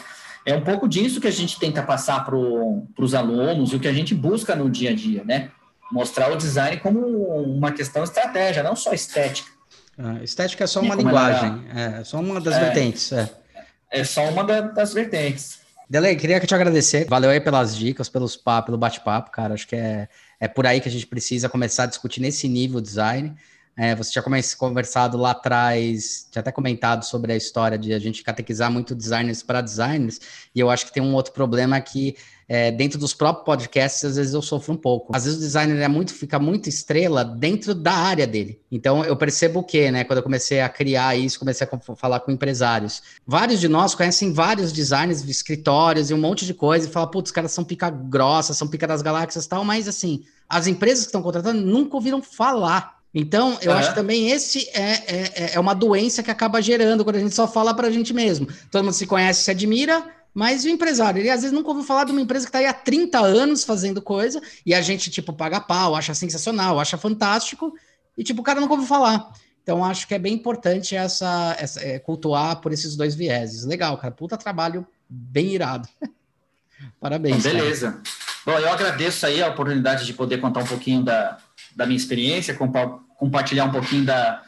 É 0.45 0.55
um 0.55 0.61
pouco 0.61 0.87
disso 0.87 1.21
que 1.21 1.27
a 1.27 1.31
gente 1.31 1.59
tenta 1.59 1.83
passar 1.83 2.25
para 2.25 2.35
os 2.35 3.13
alunos 3.13 3.71
e 3.71 3.75
o 3.75 3.79
que 3.79 3.87
a 3.87 3.93
gente 3.93 4.15
busca 4.15 4.55
no 4.55 4.69
dia 4.69 4.89
a 4.89 4.95
dia, 4.95 5.23
né? 5.23 5.51
Mostrar 5.91 6.31
o 6.31 6.35
design 6.35 6.77
como 6.77 6.99
uma 6.99 7.71
questão 7.71 8.03
estratégia, 8.03 8.63
não 8.63 8.75
só 8.75 8.93
estética. 8.93 9.49
Ah, 9.97 10.23
estética 10.23 10.63
é 10.63 10.67
só 10.67 10.79
uma 10.79 10.95
linguagem, 10.95 11.63
é 11.75 12.03
só 12.03 12.19
uma 12.19 12.41
das 12.41 12.55
é, 12.55 12.59
vertentes. 12.59 13.11
É. 13.11 13.29
é 13.91 14.03
só 14.03 14.27
uma 14.29 14.43
da, 14.43 14.61
das 14.61 14.93
vertentes. 14.93 15.59
Delei, 15.87 16.15
queria 16.15 16.39
te 16.39 16.55
agradecer. 16.55 17.05
Valeu 17.07 17.29
aí 17.29 17.41
pelas 17.41 17.75
dicas, 17.75 18.07
pelos 18.07 18.37
papos, 18.37 18.67
pelo 18.67 18.77
bate-papo, 18.77 19.29
cara. 19.29 19.53
Acho 19.53 19.67
que 19.67 19.75
é, 19.75 20.07
é 20.39 20.47
por 20.47 20.65
aí 20.65 20.79
que 20.79 20.87
a 20.87 20.91
gente 20.91 21.05
precisa 21.05 21.49
começar 21.49 21.83
a 21.83 21.87
discutir 21.87 22.21
nesse 22.21 22.47
nível 22.47 22.79
design. 22.79 23.35
É, 23.77 23.95
você 23.95 24.11
tinha 24.11 24.23
conversado 24.57 25.17
lá 25.17 25.31
atrás, 25.31 26.27
tinha 26.29 26.41
até 26.41 26.51
comentado 26.51 27.03
sobre 27.03 27.31
a 27.31 27.35
história 27.35 27.77
de 27.77 27.93
a 27.93 27.99
gente 27.99 28.23
catequizar 28.23 28.71
muito 28.71 28.93
designers 28.93 29.41
para 29.41 29.61
designers, 29.61 30.19
e 30.53 30.59
eu 30.59 30.69
acho 30.69 30.85
que 30.85 30.93
tem 30.93 31.01
um 31.01 31.13
outro 31.13 31.33
problema 31.33 31.79
que 31.79 32.15
é, 32.53 32.69
dentro 32.69 32.99
dos 32.99 33.13
próprios 33.13 33.45
podcasts, 33.45 34.03
às 34.03 34.17
vezes 34.17 34.33
eu 34.33 34.41
sofro 34.41 34.73
um 34.73 34.77
pouco. 34.77 35.15
Às 35.15 35.23
vezes 35.23 35.39
o 35.39 35.41
designer 35.41 35.81
é 35.81 35.87
muito, 35.87 36.13
fica 36.13 36.37
muito 36.37 36.67
estrela 36.67 37.23
dentro 37.23 37.73
da 37.73 37.93
área 37.93 38.27
dele. 38.27 38.59
Então 38.69 39.05
eu 39.05 39.15
percebo 39.15 39.61
o 39.61 39.63
quê, 39.63 39.89
né? 39.89 40.03
Quando 40.03 40.17
eu 40.17 40.23
comecei 40.23 40.59
a 40.59 40.67
criar 40.67 41.15
isso, 41.15 41.39
comecei 41.39 41.65
a 41.65 41.95
falar 41.95 42.19
com 42.19 42.29
empresários. 42.29 43.01
Vários 43.25 43.61
de 43.61 43.69
nós 43.69 43.95
conhecem 43.95 44.33
vários 44.33 44.73
designers, 44.73 45.23
escritórios 45.23 46.09
e 46.09 46.13
um 46.13 46.19
monte 46.19 46.45
de 46.45 46.53
coisa, 46.53 46.85
e 46.85 46.91
falam, 46.91 47.09
putz, 47.09 47.29
os 47.29 47.33
caras 47.33 47.53
são 47.53 47.63
pica 47.63 47.89
grossa, 47.89 48.53
são 48.53 48.67
pica 48.67 48.85
das 48.85 49.01
galáxias 49.01 49.45
e 49.45 49.49
tal, 49.49 49.63
mas 49.63 49.87
assim, 49.87 50.25
as 50.49 50.67
empresas 50.67 51.05
que 51.05 51.07
estão 51.07 51.21
contratando 51.21 51.61
nunca 51.61 51.95
ouviram 51.95 52.21
falar 52.21 53.00
então, 53.13 53.57
eu 53.61 53.73
acho 53.73 53.89
que 53.89 53.95
também 53.95 54.31
esse 54.31 54.69
é, 54.69 54.91
é, 55.07 55.55
é 55.55 55.59
uma 55.59 55.73
doença 55.73 56.23
que 56.23 56.31
acaba 56.31 56.61
gerando 56.61 57.03
quando 57.03 57.17
a 57.17 57.19
gente 57.19 57.35
só 57.35 57.45
fala 57.45 57.73
para 57.73 57.87
a 57.87 57.91
gente 57.91 58.13
mesmo. 58.13 58.47
Todo 58.71 58.85
mundo 58.85 58.93
se 58.93 59.05
conhece, 59.05 59.43
se 59.43 59.51
admira, 59.51 60.03
mas 60.33 60.63
o 60.63 60.69
empresário, 60.69 61.19
ele 61.19 61.29
às 61.29 61.41
vezes 61.41 61.53
nunca 61.53 61.69
ouviu 61.69 61.83
falar 61.83 62.05
de 62.05 62.13
uma 62.13 62.21
empresa 62.21 62.45
que 62.45 62.49
está 62.49 62.59
aí 62.59 62.65
há 62.65 62.73
30 62.73 63.19
anos 63.19 63.65
fazendo 63.65 64.01
coisa 64.01 64.41
e 64.65 64.73
a 64.73 64.81
gente, 64.81 65.11
tipo, 65.11 65.33
paga 65.33 65.59
pau, 65.59 65.93
acha 65.93 66.13
sensacional, 66.13 66.79
acha 66.79 66.97
fantástico 66.97 67.73
e, 68.17 68.23
tipo, 68.23 68.39
o 68.39 68.43
cara 68.43 68.61
nunca 68.61 68.73
ouviu 68.73 68.87
falar. 68.87 69.29
Então, 69.61 69.83
acho 69.83 70.07
que 70.07 70.15
é 70.15 70.19
bem 70.19 70.33
importante 70.33 70.95
essa, 70.95 71.55
essa 71.59 71.81
é, 71.81 71.99
cultuar 71.99 72.61
por 72.61 72.71
esses 72.71 72.95
dois 72.95 73.13
vieses. 73.13 73.65
Legal, 73.65 73.97
cara. 73.97 74.13
Puta 74.13 74.37
trabalho 74.37 74.87
bem 75.07 75.47
irado. 75.47 75.87
Parabéns. 76.99 77.43
Beleza. 77.43 77.91
Cara. 77.91 78.03
Bom, 78.45 78.53
eu 78.53 78.71
agradeço 78.71 79.25
aí 79.25 79.41
a 79.41 79.49
oportunidade 79.49 80.05
de 80.05 80.13
poder 80.13 80.39
contar 80.39 80.61
um 80.61 80.65
pouquinho 80.65 81.03
da, 81.03 81.37
da 81.75 81.85
minha 81.85 81.97
experiência, 81.97 82.53
compa 82.53 82.99
compartilhar 83.17 83.65
um 83.65 83.71
pouquinho 83.71 84.03
da, 84.03 84.41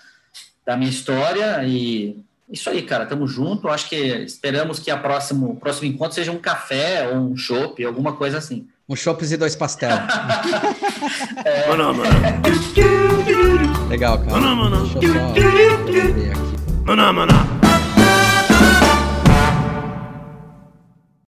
da 0.66 0.76
minha 0.76 0.90
história 0.90 1.64
e 1.64 2.18
isso 2.50 2.70
aí, 2.70 2.82
cara, 2.82 3.06
tamo 3.06 3.28
junto. 3.28 3.68
Acho 3.68 3.90
que 3.90 3.96
esperamos 3.96 4.80
que 4.80 4.92
a 4.92 4.98
próximo, 4.98 5.56
próximo 5.56 5.88
encontro 5.88 6.14
seja 6.14 6.32
um 6.32 6.38
café 6.38 7.10
ou 7.10 7.18
um 7.18 7.38
chopp, 7.38 7.84
alguma 7.84 8.14
coisa 8.14 8.38
assim. 8.38 8.68
Um 8.88 8.96
chopp 8.96 9.24
e 9.24 9.38
dois 9.38 9.56
pastel. 9.56 9.90
é... 11.46 11.68
mano, 11.70 11.96
mano. 11.96 12.10
Legal, 13.90 14.20
cara. 14.20 14.32
Mano, 14.32 14.56
mano. 14.56 14.88
Deixa 15.00 15.08
eu 15.08 15.14
só 15.14 15.32
aqui. 15.32 15.42
Mano, 16.86 17.14
mano. 17.14 17.53